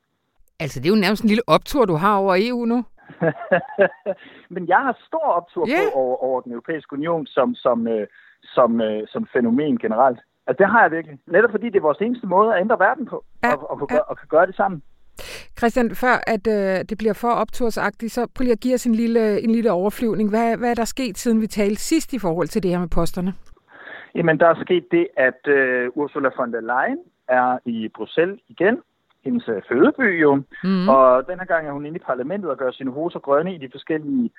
Altså, 0.59 0.79
det 0.79 0.85
er 0.85 0.95
jo 0.95 1.01
nærmest 1.01 1.23
en 1.23 1.27
lille 1.27 1.43
optur, 1.47 1.85
du 1.85 1.95
har 1.95 2.17
over 2.17 2.35
EU 2.39 2.65
nu. 2.65 2.85
Men 4.53 4.67
jeg 4.67 4.77
har 4.77 4.97
stor 5.07 5.27
optur 5.39 5.67
yeah. 5.67 5.91
på 5.93 5.99
over, 5.99 6.17
over 6.17 6.41
den 6.41 6.51
europæiske 6.51 6.93
union 6.93 7.25
som, 7.25 7.55
som, 7.55 7.87
øh, 7.87 8.07
som, 8.43 8.81
øh, 8.81 9.01
som 9.07 9.27
fænomen 9.33 9.77
generelt. 9.77 10.19
Altså, 10.47 10.63
det 10.63 10.71
har 10.71 10.81
jeg 10.81 10.91
virkelig. 10.91 11.19
Netop 11.27 11.51
fordi 11.51 11.65
det 11.69 11.75
er 11.75 11.81
vores 11.81 12.01
eneste 12.01 12.27
måde 12.27 12.55
at 12.55 12.61
ændre 12.61 12.79
verden 12.79 13.05
på, 13.05 13.25
Ja, 13.43 13.53
og, 13.53 13.71
og, 13.71 13.81
og, 13.81 13.87
ja. 13.91 13.97
og, 13.97 14.17
kan 14.17 14.27
gøre 14.27 14.45
det 14.45 14.55
sammen. 14.55 14.83
Christian, 15.57 15.95
før 15.95 16.15
at 16.27 16.47
øh, 16.47 16.85
det 16.89 16.97
bliver 16.97 17.13
for 17.13 17.31
optursagtigt, 17.43 18.11
så 18.11 18.27
prøv 18.35 18.43
lige 18.43 18.51
at 18.51 18.59
give 18.59 18.73
os 18.73 18.85
en 18.85 18.95
lille, 18.95 19.41
en 19.41 19.49
lille 19.49 19.71
overflyvning. 19.71 20.29
Hvad, 20.29 20.57
hvad 20.57 20.69
er 20.69 20.73
der 20.73 20.85
sket, 20.85 21.17
siden 21.17 21.41
vi 21.41 21.47
talte 21.47 21.81
sidst 21.81 22.13
i 22.13 22.19
forhold 22.19 22.47
til 22.47 22.63
det 22.63 22.71
her 22.71 22.79
med 22.79 22.87
posterne? 22.87 23.33
Jamen, 24.15 24.39
der 24.39 24.47
er 24.47 24.63
sket 24.65 24.85
det, 24.91 25.07
at 25.17 25.47
øh, 25.47 25.89
Ursula 25.95 26.29
von 26.37 26.53
der 26.53 26.61
Leyen 26.61 26.99
er 27.27 27.57
i 27.65 27.89
Bruxelles 27.95 28.39
igen, 28.47 28.77
hendes 29.23 29.47
øh, 29.49 29.61
fødeby 29.69 30.21
jo, 30.21 30.35
mm. 30.63 30.89
og 30.89 31.27
den 31.27 31.39
her 31.39 31.45
gang 31.45 31.67
er 31.67 31.71
hun 31.71 31.85
inde 31.85 31.99
i 31.99 32.07
parlamentet 32.09 32.51
og 32.51 32.57
gør 32.57 32.71
sine 32.71 32.91
hoser 32.91 33.19
grønne 33.19 33.55
i 33.55 33.57
de 33.57 33.69
forskellige 33.71 34.29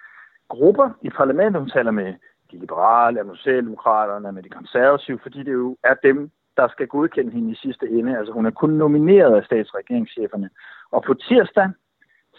grupper 0.48 0.90
i 1.02 1.10
parlamentet. 1.10 1.60
Hun 1.60 1.70
taler 1.70 1.90
med 1.90 2.14
de 2.50 2.58
liberale, 2.58 3.24
med 3.24 3.36
socialdemokraterne, 3.36 4.32
med 4.32 4.42
de 4.42 4.48
konservative, 4.48 5.18
fordi 5.22 5.38
det 5.42 5.52
jo 5.52 5.76
er 5.84 5.94
dem, 5.94 6.30
der 6.56 6.68
skal 6.68 6.86
godkende 6.86 7.32
hende 7.32 7.50
i 7.50 7.54
sidste 7.54 7.88
ende. 7.88 8.18
Altså 8.18 8.32
hun 8.32 8.46
er 8.46 8.50
kun 8.50 8.70
nomineret 8.70 9.36
af 9.36 9.44
statsregeringscheferne. 9.44 10.50
Og 10.90 11.02
på 11.02 11.14
tirsdag 11.14 11.70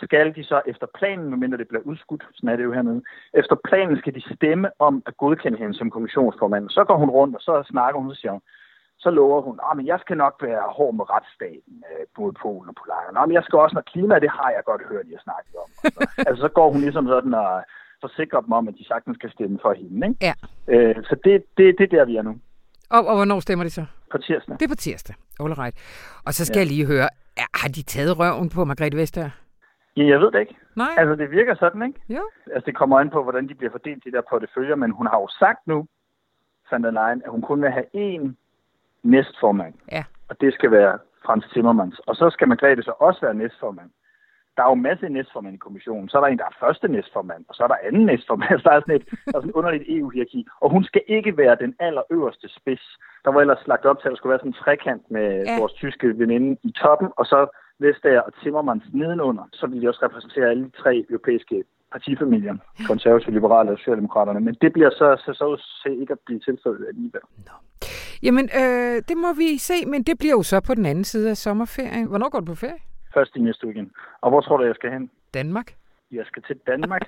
skal 0.04 0.36
de 0.36 0.44
så 0.44 0.62
efter 0.66 0.88
planen, 0.98 1.30
medmindre 1.30 1.58
det 1.58 1.68
bliver 1.68 1.84
udskudt, 1.84 2.24
sådan 2.34 2.50
er 2.50 2.56
det 2.56 2.64
jo 2.64 2.74
hernede, 2.74 3.02
efter 3.34 3.56
planen 3.64 3.98
skal 3.98 4.16
de 4.16 4.36
stemme 4.36 4.70
om 4.80 5.04
at 5.06 5.18
godkende 5.18 5.58
hende 5.58 5.74
som 5.74 5.90
kommissionsformand. 5.90 6.70
Så 6.70 6.84
går 6.84 6.98
hun 6.98 7.10
rundt, 7.10 7.36
og 7.36 7.42
så 7.42 7.64
snakker 7.72 8.00
hun, 8.00 8.10
og 8.10 8.16
siger 8.16 8.32
hun, 8.32 8.42
så 9.06 9.10
lover 9.20 9.42
hun, 9.48 9.56
at 9.66 9.78
men 9.78 9.86
jeg 9.92 10.00
skal 10.04 10.18
nok 10.24 10.36
være 10.48 10.64
hård 10.78 10.94
med 11.00 11.06
retsstaten 11.14 11.76
øh, 11.90 12.04
mod 12.18 12.32
Polen 12.42 12.70
og 12.72 12.76
Polakker. 12.80 13.12
Nå, 13.14 13.22
men 13.26 13.36
jeg 13.38 13.44
skal 13.44 13.60
også, 13.64 13.76
når 13.76 13.86
klima, 13.94 14.14
det 14.26 14.32
har 14.40 14.50
jeg 14.56 14.64
godt 14.70 14.84
hørt, 14.92 15.06
har 15.16 15.24
snakket 15.28 15.56
om. 15.64 15.70
Altså, 15.84 16.02
altså 16.28 16.42
så 16.46 16.50
går 16.58 16.68
hun 16.74 16.82
ligesom 16.86 17.06
sådan 17.14 17.34
og 17.44 17.52
forsikrer 18.06 18.42
dem 18.46 18.52
om, 18.60 18.68
at 18.70 18.76
de 18.80 18.86
sagtens 18.92 19.16
skal 19.20 19.32
stemme 19.36 19.58
for 19.66 19.74
hende. 19.80 20.08
Ikke? 20.08 20.20
Ja. 20.28 20.34
Øh, 20.74 20.96
så 21.10 21.16
det, 21.24 21.34
det, 21.58 21.66
det 21.78 21.86
er 21.86 21.94
der, 21.96 22.06
vi 22.12 22.16
er 22.20 22.26
nu. 22.30 22.34
Og, 22.96 23.02
og 23.10 23.16
hvornår 23.16 23.40
stemmer 23.40 23.64
de 23.66 23.74
så? 23.80 23.86
På 24.12 24.18
tirsdag. 24.18 24.54
Det 24.60 24.66
er 24.66 24.74
på 24.76 24.82
tirsdag. 24.86 25.16
All 25.40 25.54
right. 25.64 25.76
Og 26.26 26.32
så 26.34 26.46
skal 26.46 26.58
ja. 26.58 26.62
jeg 26.64 26.68
lige 26.68 26.86
høre, 26.94 27.08
er, 27.42 27.48
har 27.62 27.70
de 27.78 27.84
taget 27.84 28.20
røven 28.20 28.50
på 28.56 28.66
Margrethe 28.66 28.98
Vestager? 29.02 29.34
Ja, 29.98 30.04
jeg 30.14 30.20
ved 30.20 30.32
det 30.32 30.40
ikke. 30.40 30.56
Nej. 30.76 30.94
Altså, 30.98 31.16
det 31.16 31.32
virker 31.32 31.56
sådan, 31.56 31.82
ikke? 31.88 32.00
Jo. 32.10 32.24
Altså, 32.54 32.66
det 32.66 32.76
kommer 32.76 33.00
an 33.00 33.10
på, 33.10 33.24
hvordan 33.24 33.48
de 33.50 33.56
bliver 33.56 33.72
fordelt, 33.72 34.04
de 34.06 34.12
der 34.12 34.22
porteføljer, 34.30 34.76
men 34.76 34.92
hun 34.92 35.08
har 35.08 35.18
jo 35.24 35.28
sagt 35.40 35.68
nu, 35.68 35.88
van 36.72 36.84
der 36.84 36.92
Leyen, 36.92 37.22
at 37.26 37.32
hun 37.32 37.42
kun 37.42 37.62
vil 37.62 37.72
have 37.72 37.86
én 37.96 38.24
næstformand. 39.14 39.74
Ja. 39.92 40.04
Og 40.30 40.42
det 40.42 40.54
skal 40.54 40.72
være 40.72 40.98
Frans 41.26 41.46
Timmermans. 41.54 42.00
Og 42.00 42.16
så 42.16 42.30
skal 42.30 42.48
Margrethe 42.48 42.84
så 42.84 42.94
også 43.00 43.22
være 43.22 43.34
næstformand. 43.34 43.90
Der 44.58 44.64
er 44.64 44.70
jo 44.70 44.76
masser 44.76 45.06
af 45.06 45.12
næstformand 45.12 45.56
i 45.56 45.58
kommissionen. 45.58 46.10
Så 46.10 46.18
er 46.18 46.22
der 46.22 46.28
en, 46.28 46.38
der 46.38 46.44
er 46.46 46.58
første 46.60 46.88
næstformand, 46.88 47.46
og 47.50 47.56
så 47.56 47.64
er 47.64 47.68
der 47.68 47.76
anden 47.88 48.06
næstformand. 48.06 48.60
Så 48.60 48.70
der 48.70 48.76
er 48.76 48.80
sådan 48.82 48.96
et, 48.96 49.06
der 49.10 49.38
er 49.38 49.42
sådan 49.42 49.50
et 49.50 49.60
underligt 49.60 49.84
EU-hierarki. 49.88 50.48
Og 50.62 50.70
hun 50.72 50.84
skal 50.84 51.02
ikke 51.08 51.38
være 51.38 51.56
den 51.64 51.76
allerøverste 51.80 52.48
spids. 52.58 52.86
Der 53.26 53.32
var 53.32 53.42
ellers 53.42 53.68
lagt 53.68 53.86
op 53.86 54.00
til, 54.00 54.08
at 54.08 54.12
der 54.12 54.18
skulle 54.18 54.32
være 54.32 54.40
sådan 54.40 54.50
en 54.56 54.62
trekant 54.64 55.04
med 55.12 55.28
Ja. 55.46 55.60
vores 55.60 55.74
tyske 55.74 56.08
veninde 56.20 56.58
i 56.64 56.72
toppen, 56.72 57.10
og 57.18 57.26
så 57.26 57.40
Vestager 57.80 58.22
og 58.22 58.34
Timmermans 58.44 58.84
nedenunder. 58.94 59.44
Så 59.54 59.68
vil 59.68 59.82
de 59.82 59.90
også 59.90 60.06
repræsentere 60.06 60.50
alle 60.50 60.64
de 60.66 60.72
tre 60.82 61.06
europæiske 61.10 61.64
partifamilier, 61.92 62.56
konservative, 62.88 63.34
liberale 63.34 63.72
og 63.72 63.78
socialdemokraterne. 63.78 64.40
Men 64.40 64.56
det 64.62 64.74
bliver 64.74 64.90
så, 64.90 65.08
så, 65.26 65.32
så, 65.34 65.90
ikke 65.90 66.12
at 66.14 66.20
blive 66.26 66.40
tilfældet 66.40 66.86
alligevel. 66.88 67.22
Jamen, 68.26 68.50
øh, 68.62 69.02
det 69.10 69.18
må 69.18 69.34
vi 69.34 69.58
se, 69.58 69.86
men 69.86 70.04
det 70.04 70.18
bliver 70.18 70.32
jo 70.32 70.44
så 70.44 70.60
på 70.60 70.76
den 70.76 70.86
anden 70.86 71.04
side 71.04 71.30
af 71.30 71.38
sommerferien. 71.38 72.08
Hvornår 72.08 72.30
går 72.30 72.40
du 72.40 72.46
på 72.46 72.56
ferie? 72.56 72.80
Først 73.14 73.36
i 73.36 73.40
næste 73.40 73.68
weekend. 73.68 73.90
Og 74.22 74.30
hvor 74.30 74.42
tror 74.42 74.58
du, 74.58 74.64
jeg 74.64 74.76
skal 74.76 74.92
hen? 74.92 75.12
Danmark. 75.34 75.76
Jeg 76.12 76.26
skal 76.26 76.44
til 76.44 76.56
Danmark. 76.68 77.02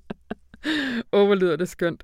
Åh, 1.13 1.25
hvor 1.25 1.35
lyder 1.35 1.55
det 1.55 1.69
skønt. 1.69 2.03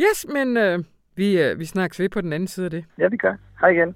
Yes, 0.00 0.26
men 0.34 0.56
øh, 0.56 0.78
vi, 1.16 1.42
øh, 1.42 1.58
vi 1.58 1.64
snakkes 1.64 2.00
ved 2.00 2.08
på 2.08 2.20
den 2.20 2.32
anden 2.32 2.46
side 2.46 2.64
af 2.64 2.70
det. 2.70 2.84
Ja, 2.98 3.08
vi 3.08 3.16
gør. 3.16 3.34
Hej 3.60 3.68
igen. 3.68 3.94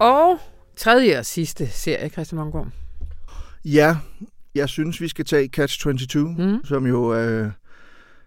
Og 0.00 0.38
tredje 0.76 1.18
og 1.18 1.26
sidste 1.26 1.68
serie, 1.68 2.08
Christian 2.08 2.36
Mongård. 2.36 2.68
Ja, 3.64 3.96
jeg 4.54 4.68
synes, 4.68 5.00
vi 5.00 5.08
skal 5.08 5.24
tage 5.24 5.50
Catch-22, 5.56 6.18
mm. 6.18 6.64
som 6.64 6.86
jo 6.86 7.14
øh, 7.14 7.50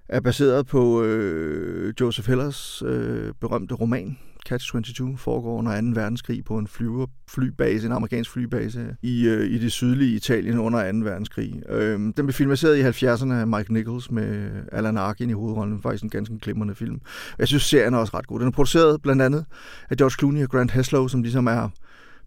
er 0.09 0.19
baseret 0.19 0.67
på 0.67 1.03
øh, 1.03 1.93
Joseph 2.01 2.27
Hellers 2.27 2.83
øh, 2.85 3.33
berømte 3.41 3.75
roman. 3.75 4.17
Catch-22 4.49 5.17
foregår 5.17 5.57
under 5.57 5.81
2. 5.81 5.87
verdenskrig 5.93 6.45
på 6.45 6.57
en 6.57 6.67
flyver, 6.67 7.07
flybase, 7.29 7.85
en 7.85 7.91
amerikansk 7.91 8.31
flybase 8.31 8.95
i, 9.01 9.27
øh, 9.27 9.45
i 9.45 9.57
det 9.57 9.71
sydlige 9.71 10.15
Italien 10.15 10.59
under 10.59 10.91
2. 10.91 10.97
verdenskrig. 10.97 11.61
Øh, 11.69 11.99
den 11.99 12.13
blev 12.13 12.33
filmatiseret 12.33 12.77
i 12.77 13.05
70'erne 13.05 13.33
af 13.33 13.47
Mike 13.47 13.73
Nichols 13.73 14.11
med 14.11 14.49
Alan 14.71 14.97
Arkin 14.97 15.29
i 15.29 15.33
hovedrollen. 15.33 15.81
Faktisk 15.81 16.03
en 16.03 16.09
ganske 16.09 16.39
glimrende 16.39 16.75
film. 16.75 17.01
Jeg 17.39 17.47
synes, 17.47 17.63
serien 17.63 17.93
er 17.93 17.97
også 17.97 18.17
ret 18.17 18.27
god. 18.27 18.39
Den 18.39 18.47
er 18.47 18.51
produceret 18.51 19.01
blandt 19.01 19.21
andet 19.21 19.45
af 19.89 19.97
George 19.97 20.15
Clooney 20.19 20.43
og 20.43 20.49
Grant 20.49 20.71
Heslow, 20.71 21.07
som 21.07 21.21
ligesom 21.21 21.47
er 21.47 21.69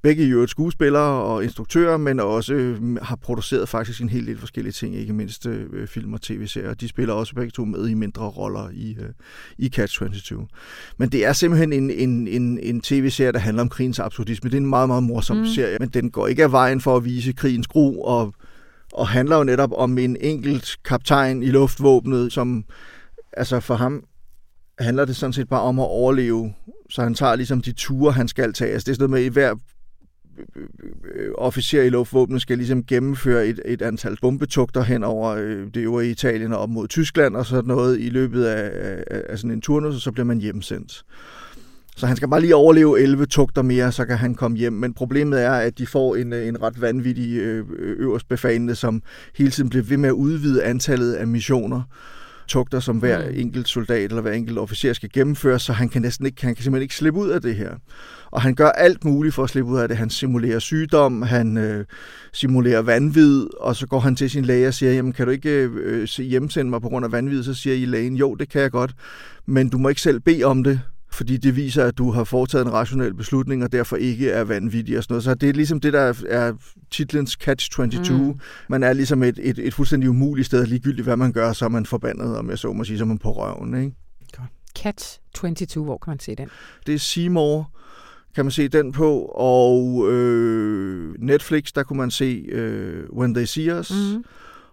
begge 0.07 0.25
øvrigt 0.25 0.51
skuespillere 0.51 1.23
og 1.23 1.45
instruktører, 1.45 1.97
men 1.97 2.21
også 2.21 2.55
øh, 2.55 2.97
har 2.97 3.17
produceret 3.17 3.69
faktisk 3.69 4.01
en 4.01 4.09
hel 4.09 4.27
del 4.27 4.39
forskellige 4.39 4.73
ting, 4.73 4.95
ikke 4.95 5.13
mindst 5.13 5.47
øh, 5.47 5.89
film 5.89 6.15
og 6.15 6.21
tv-serier. 6.21 6.75
De 6.75 6.89
spiller 6.89 7.15
også 7.15 7.35
begge 7.35 7.51
to 7.51 7.65
med 7.65 7.89
i 7.89 7.95
mindre 7.95 8.25
roller 8.25 8.71
i, 8.73 8.97
øh, 9.01 9.09
i 9.59 9.71
Catch-22. 9.77 10.47
Men 10.99 11.09
det 11.09 11.25
er 11.27 11.33
simpelthen 11.33 11.73
en, 11.73 11.91
en, 11.91 12.29
en, 12.29 12.59
en 12.59 12.81
tv-serie, 12.81 13.33
der 13.33 13.39
handler 13.39 13.63
om 13.63 13.69
krigens 13.69 13.99
absurdisme. 13.99 14.51
Det 14.51 14.57
er 14.57 14.61
en 14.61 14.67
meget, 14.67 14.89
meget 14.89 15.03
morsom 15.03 15.37
mm. 15.37 15.47
serie, 15.47 15.77
men 15.81 15.89
den 15.89 16.11
går 16.11 16.27
ikke 16.27 16.45
af 16.45 16.53
vejen 16.53 16.81
for 16.81 16.97
at 16.97 17.05
vise 17.05 17.33
krigens 17.33 17.67
gru, 17.67 18.03
og, 18.03 18.35
og 18.93 19.09
handler 19.09 19.37
jo 19.37 19.45
netop 19.45 19.71
om 19.77 19.99
en 19.99 20.17
enkelt 20.21 20.77
kaptajn 20.85 21.43
i 21.43 21.47
luftvåbnet, 21.47 22.33
som 22.33 22.65
altså 23.33 23.61
for 23.61 23.75
ham 23.75 24.05
handler 24.79 25.05
det 25.05 25.17
sådan 25.17 25.33
set 25.33 25.49
bare 25.49 25.63
om 25.63 25.79
at 25.79 25.87
overleve, 25.87 26.55
så 26.91 27.03
han 27.03 27.15
tager 27.15 27.37
ligesom 27.37 27.61
de 27.61 27.73
ture, 27.73 28.13
han 28.13 28.29
skal 28.29 28.53
tage. 28.53 28.73
Altså 28.73 28.87
det 28.87 28.91
er 28.91 28.95
sådan 28.95 29.11
noget 29.11 29.23
med, 29.23 29.31
i 29.31 29.33
hver 29.33 29.55
Øh, 31.15 31.31
officer 31.35 31.83
i 31.83 31.89
luftvåbnet 31.89 32.43
skal 32.43 32.59
ligesom 32.59 32.85
gennemføre 32.85 33.47
et, 33.47 33.61
et 33.65 33.83
antal 33.83 34.17
bombetugter 34.21 34.83
hen 34.83 35.05
over 35.05 35.31
øh, 35.31 35.67
det 35.75 35.77
øvrige 35.77 36.11
Italien 36.11 36.53
og 36.53 36.59
op 36.59 36.71
mod 36.71 36.89
Tyskland 36.89 37.37
og 37.37 37.47
sådan 37.47 37.69
noget 37.69 38.01
i 38.01 38.09
løbet 38.09 38.45
af, 38.45 38.71
af, 39.11 39.23
af 39.29 39.39
sådan 39.39 39.51
en 39.51 39.61
turnus, 39.61 39.95
og 39.95 40.01
så 40.01 40.13
bliver 40.13 40.27
man 40.27 40.39
hjemsendt. 40.39 41.05
Så 41.97 42.07
han 42.07 42.17
skal 42.17 42.29
bare 42.29 42.41
lige 42.41 42.57
overleve 42.57 43.01
11 43.01 43.27
tugter 43.27 43.63
mere, 43.63 43.93
så 43.93 44.05
kan 44.05 44.17
han 44.17 44.35
komme 44.35 44.57
hjem. 44.57 44.73
Men 44.73 44.95
problemet 44.95 45.43
er, 45.43 45.53
at 45.53 45.79
de 45.79 45.87
får 45.87 46.17
en, 46.17 46.33
øh, 46.33 46.49
en 46.49 46.63
ret 46.63 46.81
vanvittig 46.81 47.37
øh, 47.37 47.65
øverstbefalende, 47.79 48.75
som 48.75 49.03
hele 49.37 49.51
tiden 49.51 49.71
bliver 49.71 49.85
ved 49.85 49.97
med 49.97 50.09
at 50.09 50.13
udvide 50.13 50.65
antallet 50.65 51.13
af 51.13 51.27
missioner 51.27 51.83
tugter, 52.49 52.81
som 52.81 52.97
hver 52.97 53.29
enkelt 53.29 53.69
soldat 53.69 54.11
eller 54.11 54.23
hver 54.23 54.33
enkelt 54.33 54.59
officer 54.59 54.93
skal 54.93 55.11
gennemføre, 55.13 55.59
så 55.59 55.73
han 55.73 55.89
kan 55.89 56.03
næsten 56.03 56.27
ikke, 56.27 56.45
han 56.45 56.55
kan 56.55 56.63
simpelthen 56.63 56.83
ikke 56.83 56.95
slippe 56.95 57.21
ud 57.21 57.29
af 57.29 57.41
det 57.43 57.55
her. 57.55 57.71
Og 58.31 58.43
han 58.43 58.55
gør 58.55 58.69
alt 58.69 59.05
muligt 59.05 59.35
for 59.35 59.45
at 59.45 59.51
slippe 59.51 59.71
ud 59.71 59.79
af 59.79 59.89
det. 59.89 59.97
Han 59.97 60.11
simulerer 60.11 60.59
sygdom, 60.59 61.23
han 61.23 61.57
øh, 61.57 61.85
simulerer 62.33 62.83
vanvid, 62.83 63.47
og 63.61 63.77
så 63.77 63.87
går 63.87 64.01
han 64.01 64.17
til 64.17 64.31
sin 64.31 64.45
læge 64.45 64.69
og 64.69 64.75
siger, 64.75 64.93
jamen 64.93 65.13
kan 65.13 65.27
du 65.27 65.33
ikke 65.33 65.51
øh, 65.51 66.09
se- 66.09 66.23
hjemsende 66.23 66.71
mig 66.71 66.81
på 66.81 66.89
grund 66.89 67.05
af 67.05 67.13
vanvid? 67.13 67.43
Så 67.43 67.55
siger 67.55 67.77
I 67.77 67.85
lægen, 67.85 68.17
jo, 68.17 68.35
det 68.35 68.49
kan 68.49 68.63
jeg 68.63 68.71
godt, 68.71 68.95
men 69.47 69.69
du 69.69 69.79
må 69.79 69.89
ikke 69.89 70.01
selv 70.01 70.21
bede 70.21 70.45
om 70.45 70.65
det, 70.65 70.81
fordi 71.17 71.37
det 71.37 71.57
viser, 71.57 71.85
at 71.85 71.99
du 71.99 72.11
har 72.11 72.25
foretaget 72.25 72.67
en 72.67 72.73
rationel 72.73 73.15
beslutning, 73.15 73.65
og 73.65 73.73
derfor 73.73 73.97
ikke 73.97 74.31
er 74.31 74.45
vanvittig 74.45 74.97
og 74.99 75.03
sådan 75.03 75.13
noget. 75.13 75.25
Så 75.25 75.35
det 75.35 75.49
er 75.49 75.53
ligesom 75.53 75.81
det, 75.81 75.93
der 75.93 76.15
er, 76.29 76.53
titlens 76.91 77.39
Catch-22. 77.45 78.13
Mm. 78.13 78.41
Man 78.69 78.83
er 78.83 78.93
ligesom 78.93 79.23
et, 79.23 79.39
et, 79.43 79.59
et 79.59 79.75
fuldstændig 79.75 80.11
umuligt 80.11 80.47
sted, 80.47 80.67
ligegyldigt 80.67 81.05
hvad 81.05 81.17
man 81.17 81.33
gør, 81.33 81.53
så 81.53 81.65
er 81.65 81.69
man 81.69 81.87
forbandet, 81.87 82.37
om 82.37 82.51
jeg 82.51 82.59
så 82.59 82.73
må 82.73 82.85
sige, 82.85 82.99
så 82.99 83.05
er 83.05 83.09
man 83.09 83.19
på 83.19 83.33
røven, 83.33 83.83
ikke? 83.83 83.97
Catch 84.77 85.21
22, 85.35 85.85
hvor 85.85 85.99
kan 85.99 86.11
man 86.11 86.19
se 86.19 86.35
den? 86.35 86.49
Det 86.87 86.95
er 86.95 86.99
Seymour, 86.99 87.71
kan 88.35 88.45
man 88.45 88.53
se 88.53 88.69
den 88.69 88.93
på, 88.93 89.19
og 89.35 90.07
øh, 90.13 91.15
Netflix, 91.19 91.73
der 91.73 91.83
kunne 91.83 91.97
man 91.97 92.11
se 92.11 92.45
øh, 92.49 93.11
When 93.11 93.35
They 93.35 93.45
See 93.45 93.79
Us, 93.79 93.91
mm. 93.91 94.25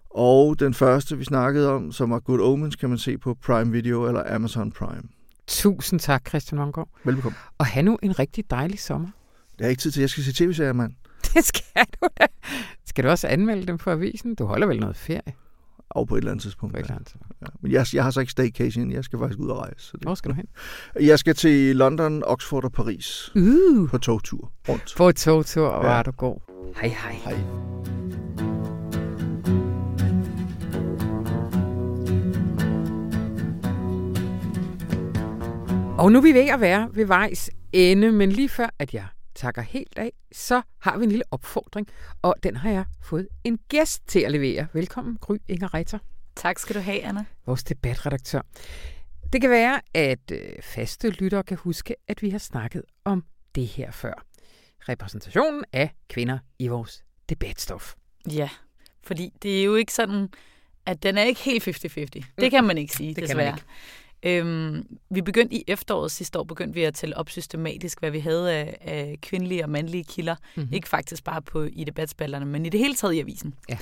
og 0.09 0.59
den 0.59 0.73
første, 0.73 1.17
vi 1.17 1.23
snakkede 1.23 1.71
om, 1.71 1.91
som 1.91 2.09
var 2.09 2.19
Good 2.19 2.39
Omens, 2.39 2.75
kan 2.75 2.89
man 2.89 2.97
se 2.97 3.17
på 3.17 3.37
Prime 3.45 3.71
Video 3.71 4.07
eller 4.07 4.35
Amazon 4.35 4.71
Prime. 4.71 5.03
Tusind 5.53 5.99
tak, 5.99 6.27
Christian 6.29 6.57
Mongård. 6.59 6.89
Velbekomme. 7.05 7.37
Og 7.57 7.65
have 7.65 7.83
nu 7.83 7.97
en 8.03 8.19
rigtig 8.19 8.49
dejlig 8.49 8.79
sommer. 8.79 9.07
Det 9.59 9.65
er 9.65 9.69
ikke 9.69 9.81
tid 9.81 9.91
til, 9.91 9.99
at 9.99 10.01
jeg 10.01 10.09
skal 10.09 10.23
se 10.23 10.33
tv-serier, 10.33 10.73
mand. 10.73 10.91
Det 11.33 11.45
skal 11.45 11.85
du 12.01 12.07
da. 12.19 12.25
Skal 12.85 13.03
du 13.03 13.09
også 13.09 13.27
anmelde 13.27 13.67
dem 13.67 13.77
på 13.77 13.89
avisen? 13.89 14.35
Du 14.35 14.45
holder 14.45 14.67
vel 14.67 14.79
noget 14.79 14.95
ferie? 14.97 15.33
Og 15.89 16.07
på 16.07 16.15
et 16.15 16.19
eller 16.19 16.31
andet 16.31 16.43
tidspunkt. 16.43 16.73
På 16.73 16.77
et 16.77 16.81
ja. 16.81 16.83
eller 16.85 16.95
andet 16.95 17.07
tidspunkt. 17.07 17.35
Ja. 17.41 17.45
Men 17.61 17.71
jeg, 17.71 17.85
jeg 17.93 18.03
har 18.03 18.11
så 18.11 18.19
ikke 18.19 18.31
staycation, 18.31 18.91
jeg 18.91 19.03
skal 19.03 19.19
faktisk 19.19 19.39
ud 19.39 19.47
og 19.49 19.57
rejse. 19.57 19.85
Så 19.85 19.91
det, 19.97 20.03
Hvor 20.03 20.15
skal 20.15 20.31
du 20.31 20.35
hen? 20.35 20.45
Jeg 21.01 21.19
skal 21.19 21.35
til 21.35 21.75
London, 21.75 22.23
Oxford 22.25 22.63
og 22.63 22.71
Paris 22.71 23.31
Uh, 23.35 23.89
på 23.89 23.97
togtur 23.97 24.51
rundt. 24.69 24.93
på 24.97 25.11
togtur, 25.11 25.79
hvor 25.79 25.89
Ja. 25.89 25.97
er 25.99 26.03
du 26.03 26.11
god. 26.11 26.39
Hej 26.81 26.87
hej. 26.89 27.11
Hej. 27.23 28.42
Og 35.99 36.11
nu 36.11 36.17
er 36.17 36.21
vi 36.23 36.33
ved 36.33 36.49
at 36.49 36.61
være 36.61 36.89
ved 36.93 37.05
vejs 37.05 37.49
ende, 37.73 38.11
men 38.11 38.31
lige 38.31 38.49
før 38.49 38.69
at 38.79 38.93
jeg 38.93 39.05
takker 39.35 39.61
helt 39.61 39.97
af, 39.97 40.11
så 40.31 40.61
har 40.79 40.97
vi 40.97 41.03
en 41.03 41.09
lille 41.09 41.23
opfordring, 41.31 41.87
og 42.21 42.35
den 42.43 42.55
har 42.55 42.69
jeg 42.69 42.85
fået 43.01 43.27
en 43.43 43.59
gæst 43.69 44.07
til 44.07 44.19
at 44.19 44.31
levere. 44.31 44.67
Velkommen, 44.73 45.17
Gry 45.21 45.35
Inger 45.47 45.73
Reiter, 45.73 45.99
Tak 46.35 46.59
skal 46.59 46.75
du 46.75 46.79
have, 46.81 47.03
Anna. 47.03 47.25
vores 47.45 47.63
debatredaktør. 47.63 48.41
Det 49.33 49.41
kan 49.41 49.49
være, 49.49 49.81
at 49.93 50.31
øh, 50.31 50.39
faste 50.63 51.09
lyttere 51.09 51.43
kan 51.43 51.57
huske, 51.57 51.95
at 52.07 52.21
vi 52.21 52.29
har 52.29 52.37
snakket 52.37 52.83
om 53.05 53.23
det 53.55 53.67
her 53.67 53.91
før. 53.91 54.25
Repræsentationen 54.89 55.63
af 55.73 55.93
kvinder 56.09 56.39
i 56.59 56.67
vores 56.67 57.03
debatstof. 57.29 57.93
Ja, 58.31 58.49
fordi 59.03 59.29
det 59.41 59.59
er 59.59 59.63
jo 59.63 59.75
ikke 59.75 59.93
sådan, 59.93 60.29
at 60.85 61.03
den 61.03 61.17
er 61.17 61.23
ikke 61.23 61.41
helt 61.41 61.67
50-50. 61.67 62.21
Det 62.37 62.51
kan 62.51 62.63
man 62.63 62.77
ikke 62.77 62.93
sige, 62.93 63.07
Det 63.09 63.15
kan 63.15 63.23
desværre. 63.27 63.51
man 63.51 63.59
Øhm, 64.25 64.97
vi 65.09 65.21
begyndte 65.21 65.55
i 65.55 65.63
efteråret 65.67 66.11
sidste 66.11 66.39
år, 66.39 66.43
begyndte 66.43 66.73
vi 66.73 66.83
at 66.83 66.93
tælle 66.93 67.17
op 67.17 67.29
systematisk, 67.29 67.99
hvad 67.99 68.11
vi 68.11 68.19
havde 68.19 68.53
af, 68.53 68.77
af 68.81 69.17
kvindelige 69.21 69.63
og 69.63 69.69
mandlige 69.69 70.03
kilder. 70.03 70.35
Mhm. 70.35 70.61
Mm-hmm. 70.63 70.73
Ikke 70.73 70.89
faktisk 70.89 71.23
bare 71.23 71.41
på 71.41 71.63
i 71.63 71.83
debatspalterne, 71.83 72.45
men 72.45 72.65
i 72.65 72.69
det 72.69 72.79
hele 72.79 72.93
taget 72.95 73.13
i 73.13 73.19
avisen. 73.19 73.53
Ja. 73.69 73.77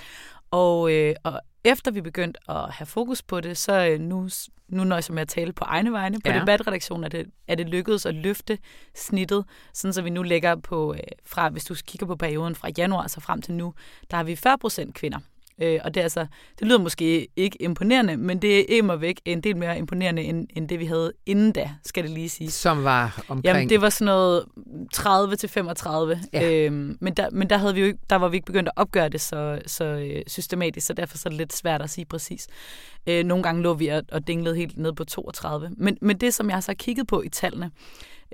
Og, 0.52 0.92
øh, 0.94 1.16
og 1.24 1.42
efter 1.64 1.92
vi 1.92 2.02
begyndte 2.02 2.40
at 2.52 2.72
have 2.72 2.86
fokus 2.88 3.22
på 3.24 3.42
det, 3.42 3.58
så 3.58 3.88
øh, 3.88 4.00
nu, 4.00 4.30
nu 4.68 4.84
nøjes 4.84 5.10
jeg 5.10 5.14
med 5.14 5.22
at 5.22 5.28
tale 5.28 5.54
på 5.54 5.64
egne 5.68 5.92
vegne. 5.92 6.20
På 6.26 6.32
Ja. 6.32 6.40
debatredaktionen 6.40 7.04
er 7.04 7.10
det, 7.10 7.26
er 7.48 7.56
det 7.56 7.70
lykkedes 7.70 8.06
at 8.06 8.16
løfte 8.16 8.58
snittet, 8.96 9.46
sådan 9.74 9.94
så 9.94 10.02
vi 10.02 10.10
nu 10.10 10.24
lægger 10.24 10.56
på, 10.56 10.94
øh, 10.94 11.00
fra, 11.26 11.50
hvis 11.50 11.64
du 11.66 11.76
kigger 11.88 12.08
på 12.08 12.16
perioden 12.16 12.56
fra 12.56 12.70
januar 12.78 13.08
så 13.08 13.20
frem 13.20 13.42
til 13.42 13.54
nu, 13.54 13.74
der 14.12 14.18
har 14.18 14.24
vi 14.24 14.36
40 14.36 14.58
procent 14.58 14.96
kvinder. 14.96 15.20
Øh, 15.62 15.80
og 15.84 15.94
det, 15.94 16.02
er 16.02 16.04
altså, 16.04 16.26
det 16.60 16.68
lyder 16.68 16.80
måske 16.80 17.28
ikke 17.36 17.62
imponerende, 17.62 18.18
men 18.18 18.42
det 18.42 18.78
er 18.78 18.96
væk 18.96 19.22
en 19.26 19.42
del 19.42 19.58
mere 19.58 19.78
imponerende, 19.78 20.22
end, 20.22 20.48
end 20.56 20.70
det 20.70 20.80
vi 20.80 20.86
havde 20.86 21.14
inden 21.26 21.52
da, 21.52 21.70
skal 21.86 22.04
det 22.04 22.12
lige 22.12 22.30
sige. 22.30 22.52
Som 22.52 22.84
var 22.84 23.24
omkring... 23.28 23.46
Jamen, 23.46 23.70
det 23.70 23.82
var 23.82 23.90
sådan 23.90 24.06
noget 24.06 24.46
30 24.94 25.36
til 25.36 25.50
35. 25.50 26.20
Ja. 26.34 26.52
Øhm, 26.52 26.98
men 27.02 27.14
der, 27.14 27.30
men 27.32 27.50
der, 27.50 27.58
havde 27.58 27.74
vi 27.74 27.80
jo 27.80 27.86
ikke, 27.86 28.00
der 28.10 28.16
var 28.16 28.28
vi 28.28 28.36
ikke 28.36 28.46
begyndt 28.46 28.68
at 28.68 28.74
opgøre 28.76 29.10
det 29.10 29.22
så, 29.22 29.62
så 29.66 29.86
øh, 29.86 30.22
systematisk, 30.28 30.88
så 30.88 30.94
derfor 30.94 31.18
så 31.18 31.30
er 31.30 31.30
det 31.30 31.38
lidt 31.38 31.54
svært 31.54 31.82
at 31.82 31.90
sige 31.90 32.06
præcis. 32.06 32.48
Øh, 33.08 33.24
nogle 33.24 33.44
gange 33.44 33.62
lå 33.62 33.74
vi 33.74 33.88
og, 33.88 34.04
og 34.12 34.28
dinglede 34.28 34.56
helt 34.56 34.78
ned 34.78 34.94
på 34.94 35.04
32. 35.04 35.70
Men, 35.78 35.98
men 36.02 36.18
det, 36.18 36.34
som 36.34 36.48
jeg 36.48 36.56
har 36.56 36.62
så 36.62 36.74
kigget 36.74 37.08
på 37.08 37.22
i 37.22 37.30
tallene, 37.30 37.72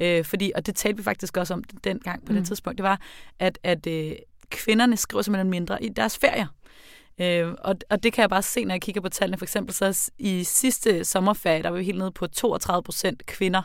øh, 0.01 0.25
fordi, 0.25 0.51
og 0.55 0.65
det 0.65 0.75
talte 0.75 0.97
vi 0.97 1.03
faktisk 1.03 1.37
også 1.37 1.53
om 1.53 1.63
dengang 1.83 2.25
på. 2.25 2.31
Mm. 2.31 2.37
det 2.37 2.47
tidspunkt, 2.47 2.77
det 2.77 2.83
var, 2.83 3.01
at, 3.39 3.59
at 3.63 3.87
øh, 3.87 4.11
kvinderne 4.49 4.97
skriver 4.97 5.21
simpelthen 5.21 5.49
mindre 5.49 5.83
i 5.83 5.89
deres 5.89 6.17
ferier. 6.17 6.47
Øh, 7.21 7.53
og, 7.59 7.75
og 7.89 8.03
det 8.03 8.13
kan 8.13 8.21
jeg 8.21 8.29
bare 8.29 8.41
se, 8.41 8.65
når 8.65 8.73
jeg 8.73 8.81
kigger 8.81 9.01
på 9.01 9.09
tallene. 9.09 9.37
For 9.37 9.45
eksempel 9.45 9.73
så 9.73 10.11
i 10.17 10.43
sidste 10.43 11.05
sommerferie, 11.05 11.63
der 11.63 11.69
var 11.69 11.77
vi 11.77 11.83
helt 11.83 11.97
nede 11.97 12.11
på 12.11 12.27
32 12.27 12.83
procent 12.83 13.25
kvinder 13.25 13.61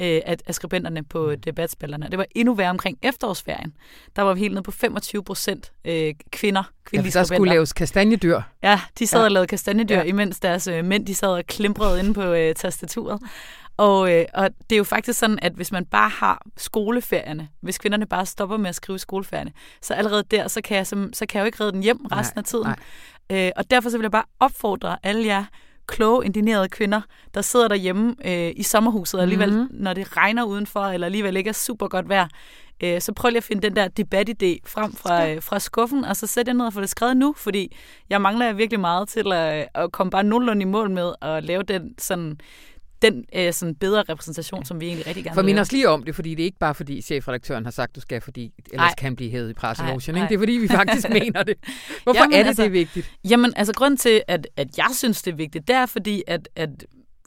øh, 0.00 0.20
af, 0.26 0.36
af 0.46 0.54
skribenterne 0.54 1.02
på 1.04 1.26
Mm. 1.30 1.40
debatspillerne. 1.40 2.08
Det 2.10 2.18
var 2.18 2.26
endnu 2.34 2.54
værre 2.54 2.70
omkring 2.70 2.98
efterårsferien. 3.02 3.72
Der 4.16 4.22
var 4.22 4.34
vi 4.34 4.40
helt 4.40 4.52
nede 4.54 4.62
på 4.62 4.70
25 4.70 5.24
procent 5.24 5.72
øh, 5.84 6.14
kvinder, 6.30 6.62
ja, 6.62 6.88
kvindelige 6.90 7.12
for 7.12 7.18
der 7.18 7.24
skulle 7.24 7.50
laves 7.52 7.72
kastanjedyr. 7.72 8.40
Ja, 8.62 8.80
de 8.98 9.06
sad 9.06 9.18
Ja. 9.18 9.22
ja. 9.22 9.24
og 9.24 9.30
lavede 9.32 9.46
kastanjedyr, 9.46 9.94
Ja. 9.94 10.00
ja. 10.02 10.08
imens 10.08 10.40
deres 10.40 10.66
øh, 10.66 10.84
mænd 10.84 11.06
de 11.06 11.14
sad 11.14 11.28
og 11.28 11.44
klimprede 11.46 11.98
inde 12.00 12.14
på 12.14 12.22
øh, 12.22 12.54
tastaturet. 12.54 13.20
Og, 13.78 14.12
øh, 14.12 14.24
og 14.34 14.50
det 14.70 14.76
er 14.76 14.78
jo 14.78 14.84
faktisk 14.84 15.18
sådan, 15.18 15.38
at 15.42 15.52
hvis 15.52 15.72
man 15.72 15.86
bare 15.86 16.08
har 16.08 16.42
skoleferierne, 16.56 17.48
hvis 17.60 17.78
kvinderne 17.78 18.06
bare 18.06 18.26
stopper 18.26 18.56
med 18.56 18.68
at 18.68 18.74
skrive 18.74 18.98
skoleferierne, 18.98 19.52
så 19.82 19.94
allerede 19.94 20.22
der, 20.30 20.48
så 20.48 20.60
kan 20.62 20.76
jeg, 20.76 20.86
som, 20.86 21.12
så 21.12 21.26
kan 21.26 21.38
jeg 21.38 21.42
jo 21.42 21.46
ikke 21.46 21.60
redde 21.60 21.72
den 21.72 21.82
hjem 21.82 22.06
resten 22.12 22.32
Nej, 22.36 22.40
af 22.40 22.44
tiden. 22.44 22.66
nej. 23.30 23.46
Øh, 23.46 23.52
og 23.56 23.70
derfor 23.70 23.90
så 23.90 23.96
vil 23.98 24.04
jeg 24.04 24.10
bare 24.10 24.24
opfordre 24.40 24.96
alle 25.02 25.26
jer 25.26 25.44
kloge, 25.86 26.24
indignerede 26.24 26.68
kvinder, 26.68 27.00
der 27.34 27.42
sidder 27.42 27.68
derhjemme 27.68 28.14
øh, 28.24 28.52
i 28.56 28.62
sommerhuset, 28.62 29.20
alligevel, 29.20 29.50
Mhm. 29.50 29.58
mm-hmm. 29.60 29.76
når 29.82 29.92
det 29.94 30.16
regner 30.16 30.44
udenfor, 30.44 30.80
eller 30.80 31.04
alligevel 31.04 31.36
ikke 31.36 31.48
er 31.48 31.52
super 31.54 31.88
godt 31.88 32.08
vejr, 32.08 32.28
øh, 32.82 33.00
så 33.00 33.12
prøv 33.12 33.28
lige 33.28 33.36
at 33.38 33.44
finde 33.44 33.62
den 33.62 33.76
der 33.76 33.88
debatidé 34.00 34.68
frem 34.70 34.92
fra, 34.92 35.28
øh, 35.28 35.42
fra 35.42 35.58
skuffen, 35.58 36.04
og 36.04 36.16
så 36.16 36.26
sæt 36.26 36.48
jer 36.48 36.54
ned 36.54 36.66
og 36.66 36.72
få 36.72 36.80
det 36.80 36.90
skrevet 36.90 37.16
nu, 37.16 37.34
fordi 37.36 37.76
jeg 38.10 38.20
mangler 38.22 38.52
virkelig 38.52 38.80
meget 38.80 39.08
til 39.08 39.32
at, 39.32 39.68
at 39.74 39.92
komme 39.92 40.10
bare 40.10 40.24
nogenlunde 40.24 40.62
i 40.62 40.64
mål 40.64 40.90
med 40.90 41.12
at 41.22 41.44
lave 41.44 41.62
den 41.62 41.94
sådan 41.98 42.38
den 43.02 43.24
øh, 43.34 43.52
sådan 43.52 43.74
bedre 43.74 44.02
repræsentation, 44.08 44.64
som 44.64 44.80
vi 44.80 44.86
egentlig 44.86 45.06
rigtig 45.06 45.24
gerne 45.24 45.34
For 45.34 45.42
vil 45.42 45.54
lave. 45.54 45.60
os 45.60 45.72
lige 45.72 45.88
om 45.88 46.02
det, 46.02 46.14
fordi 46.14 46.30
det 46.30 46.40
er 46.40 46.44
ikke 46.44 46.58
bare 46.58 46.74
fordi 46.74 47.02
chefredaktøren 47.02 47.64
har 47.64 47.70
sagt, 47.72 47.96
du 47.96 48.00
skal, 48.00 48.20
fordi 48.20 48.42
ellers 48.72 48.76
Nej. 48.76 48.94
kan 48.98 49.04
han 49.06 49.16
blive 49.16 49.30
hævet 49.30 49.50
i 49.50 49.54
presselogen. 49.54 50.00
Nej, 50.08 50.16
ikke? 50.22 50.28
Det 50.28 50.34
er 50.34 50.38
fordi, 50.38 50.52
vi 50.52 50.68
faktisk 50.68 51.08
mener 51.22 51.42
det. 51.42 51.54
Hvorfor 52.02 52.20
Jamen, 52.20 52.32
er 52.34 52.38
det, 52.38 52.46
altså- 52.48 52.62
det 52.62 52.68
er 52.68 52.72
vigtigt? 52.72 53.10
Jamen, 53.30 53.52
altså 53.56 53.72
grund 53.74 53.98
til, 53.98 54.22
at, 54.28 54.48
at 54.56 54.78
jeg 54.78 54.90
synes, 54.92 55.22
det 55.22 55.32
er 55.32 55.36
vigtigt, 55.36 55.68
det 55.68 55.76
er 55.76 55.86
fordi, 55.86 56.22
at, 56.26 56.48
at 56.56 56.70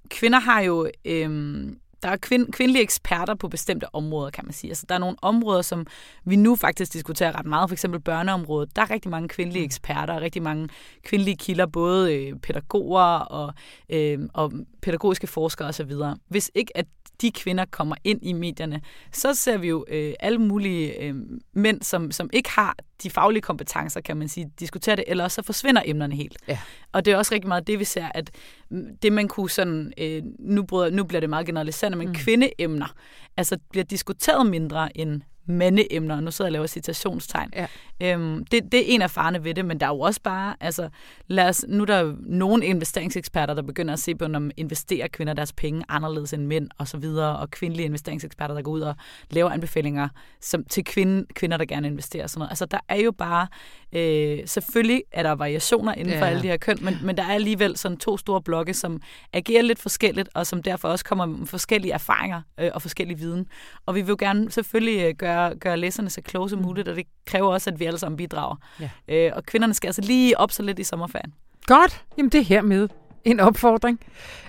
kvinder 0.09 0.39
har 0.39 0.61
jo... 0.61 0.89
Øhm, 1.05 1.77
der 2.03 2.09
er 2.09 2.17
kvind, 2.17 2.51
kvindelige 2.51 2.83
eksperter 2.83 3.35
på 3.35 3.47
bestemte 3.47 3.95
områder, 3.95 4.29
kan 4.29 4.45
man 4.45 4.53
sige. 4.53 4.71
Altså, 4.71 4.85
der 4.89 4.95
er 4.95 4.99
nogle 4.99 5.15
områder, 5.21 5.61
som 5.61 5.87
vi 6.25 6.35
nu 6.35 6.55
faktisk 6.55 6.93
diskuterer 6.93 7.39
ret 7.39 7.45
meget. 7.45 7.69
For 7.69 7.73
eksempel 7.73 7.99
børneområdet. 8.01 8.75
Der 8.75 8.81
er 8.81 8.89
rigtig 8.89 9.11
mange 9.11 9.29
kvindelige 9.29 9.65
eksperter, 9.65 10.13
og 10.13 10.21
rigtig 10.21 10.41
mange 10.41 10.69
kvindelige 11.03 11.37
kilder, 11.37 11.65
både 11.65 12.15
øh, 12.15 12.35
pædagoger 12.39 13.19
og, 13.19 13.53
øh, 13.89 14.19
og 14.33 14.51
pædagogiske 14.81 15.27
forskere 15.27 15.67
osv. 15.67 15.91
Hvis 16.27 16.51
ikke 16.55 16.77
at 16.77 16.85
de 17.21 17.31
kvinder 17.31 17.65
kommer 17.65 17.95
ind 18.03 18.19
i 18.23 18.33
medierne, 18.33 18.81
så 19.11 19.33
ser 19.33 19.57
vi 19.57 19.67
jo 19.67 19.85
øh, 19.87 20.13
alle 20.19 20.37
mulige 20.37 21.03
øh, 21.03 21.15
mænd, 21.53 21.81
som, 21.81 22.11
som 22.11 22.29
ikke 22.33 22.49
har 22.49 22.75
de 23.03 23.09
faglige 23.09 23.41
kompetencer, 23.41 24.01
kan 24.01 24.17
man 24.17 24.27
sige, 24.27 24.51
diskutere 24.59 24.95
det, 24.95 25.03
eller 25.07 25.27
så 25.27 25.43
forsvinder 25.43 25.81
emnerne 25.85 26.15
helt. 26.15 26.37
Ja. 26.47 26.59
Og 26.91 27.05
det 27.05 27.13
er 27.13 27.17
også 27.17 27.33
rigtig 27.33 27.47
meget 27.47 27.67
det, 27.67 27.79
vi 27.79 27.85
ser, 27.85 28.09
at 28.15 28.31
mm, 28.69 28.97
det 29.01 29.13
man 29.13 29.27
kunne 29.27 29.49
sådan, 29.49 29.93
øh, 29.97 30.23
nu, 30.39 30.63
bryder, 30.63 30.89
nu 30.89 31.03
bliver 31.03 31.19
det 31.19 31.29
meget 31.29 31.45
generaliserende, 31.45 31.97
men 31.97 32.07
mm. 32.07 32.13
kvindeemner, 32.13 32.93
altså 33.37 33.57
bliver 33.69 33.83
diskuteret 33.83 34.45
mindre 34.45 34.97
end 34.97 35.21
mandeemner, 35.49 36.15
og 36.15 36.23
nu 36.23 36.31
sidder 36.31 36.47
jeg 36.47 36.51
og 36.51 36.53
laver 36.53 36.67
citationstegn. 36.67 37.49
Ja. 37.55 37.67
Øhm, 38.01 38.45
det, 38.45 38.71
det 38.71 38.79
er 38.79 38.83
en 38.95 39.01
af 39.01 39.11
farne 39.11 39.43
ved 39.43 39.53
det, 39.53 39.65
men 39.65 39.79
der 39.79 39.85
er 39.85 39.89
jo 39.89 39.99
også 39.99 40.21
bare, 40.21 40.55
altså, 40.59 40.89
lad 41.27 41.49
os, 41.49 41.65
nu 41.67 41.81
er 41.81 41.85
der 41.85 42.15
nogle 42.19 42.65
investeringseksperter, 42.65 43.53
der 43.53 43.61
begynder 43.61 43.93
at 43.93 43.99
se 43.99 44.15
på, 44.15 44.25
om 44.25 44.51
investerer 44.57 45.07
kvinder 45.07 45.33
deres 45.33 45.53
penge 45.53 45.83
anderledes 45.89 46.33
end 46.33 46.45
mænd 46.45 46.69
og 46.77 46.87
så 46.87 46.97
videre, 46.97 47.39
og 47.39 47.51
kvindelige 47.51 47.85
investeringseksperter, 47.85 48.55
der 48.55 48.61
går 48.61 48.71
ud 48.71 48.81
og 48.81 48.95
laver 49.29 49.49
anbefalinger 49.49 50.07
som, 50.41 50.63
til 50.63 50.83
kvinde, 50.83 51.25
kvinder, 51.33 51.57
der 51.57 51.65
gerne 51.65 51.87
investerer 51.87 52.23
og 52.23 52.29
sådan 52.29 52.39
noget. 52.39 52.51
Altså, 52.51 52.65
der 52.65 52.79
er 52.89 52.95
jo 52.95 53.11
bare, 53.11 53.47
øh, 53.93 54.39
selvfølgelig 54.45 55.03
er 55.11 55.23
der 55.23 55.31
variationer 55.31 55.93
inden 55.93 56.17
for 56.17 56.25
Ja. 56.25 56.29
alle 56.31 56.41
de 56.41 56.47
her 56.47 56.57
køn, 56.57 56.77
men, 56.81 56.97
men 57.03 57.17
der 57.17 57.23
er 57.23 57.33
alligevel 57.33 57.77
sådan 57.77 57.97
to 57.97 58.17
store 58.17 58.41
blokke, 58.41 58.73
som 58.73 59.01
agerer 59.33 59.61
lidt 59.61 59.79
forskelligt, 59.79 60.29
og 60.33 60.47
som 60.47 60.63
derfor 60.63 60.87
også 60.87 61.05
kommer 61.05 61.25
med 61.25 61.47
forskellige 61.47 61.93
erfaringer 61.93 62.41
øh, 62.59 62.69
og 62.73 62.81
forskellig 62.81 63.19
viden. 63.19 63.45
Og 63.85 63.95
vi 63.95 64.01
vil 64.01 64.09
jo 64.09 64.15
gerne 64.19 64.51
selvfølgelig 64.51 65.01
øh, 65.03 65.15
gøre, 65.15 65.55
gøre 65.55 65.77
læserne 65.77 66.09
så 66.09 66.21
kloge 66.21 66.49
som 66.49 66.61
muligt, 66.61 66.87
og 66.87 66.95
det 66.95 67.05
kræver 67.25 67.47
også, 67.53 67.69
at 67.69 67.79
vi 67.79 67.85
alle 67.85 67.99
sammen 67.99 68.17
bidrager. 68.17 68.55
Ja. 68.79 68.89
Øh, 69.07 69.31
og 69.35 69.43
kvinderne 69.45 69.73
skal 69.73 69.87
altså 69.87 70.01
lige 70.01 70.39
op 70.39 70.51
så 70.51 70.63
lidt 70.63 70.79
i 70.79 70.83
sommerferien. 70.83 71.33
Godt. 71.65 72.03
Jamen, 72.17 72.29
det 72.29 72.39
er 72.39 72.43
hermed 72.43 72.89
en 73.25 73.39
opfordring. 73.39 73.99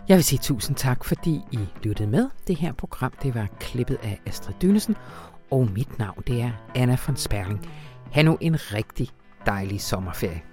Jeg 0.08 0.16
vil 0.16 0.24
sige 0.24 0.38
tusind 0.42 0.76
tak, 0.76 1.04
fordi 1.04 1.40
I 1.52 1.58
lyttede 1.82 2.08
med. 2.08 2.28
Det 2.46 2.56
her 2.56 2.72
program, 2.72 3.12
det 3.22 3.34
var 3.34 3.46
klippet 3.60 3.98
af 4.02 4.20
Astrid 4.26 4.54
Dynesen, 4.62 4.96
og 5.50 5.68
mit 5.74 5.98
navn, 5.98 6.22
det 6.26 6.40
er 6.42 6.50
Anna 6.74 6.96
von 7.06 7.16
Sperling. 7.16 7.70
Ha' 8.12 8.22
nu 8.22 8.38
en 8.40 8.74
rigtig 8.74 9.08
dejlig 9.46 9.82
sommerferie. 9.82 10.49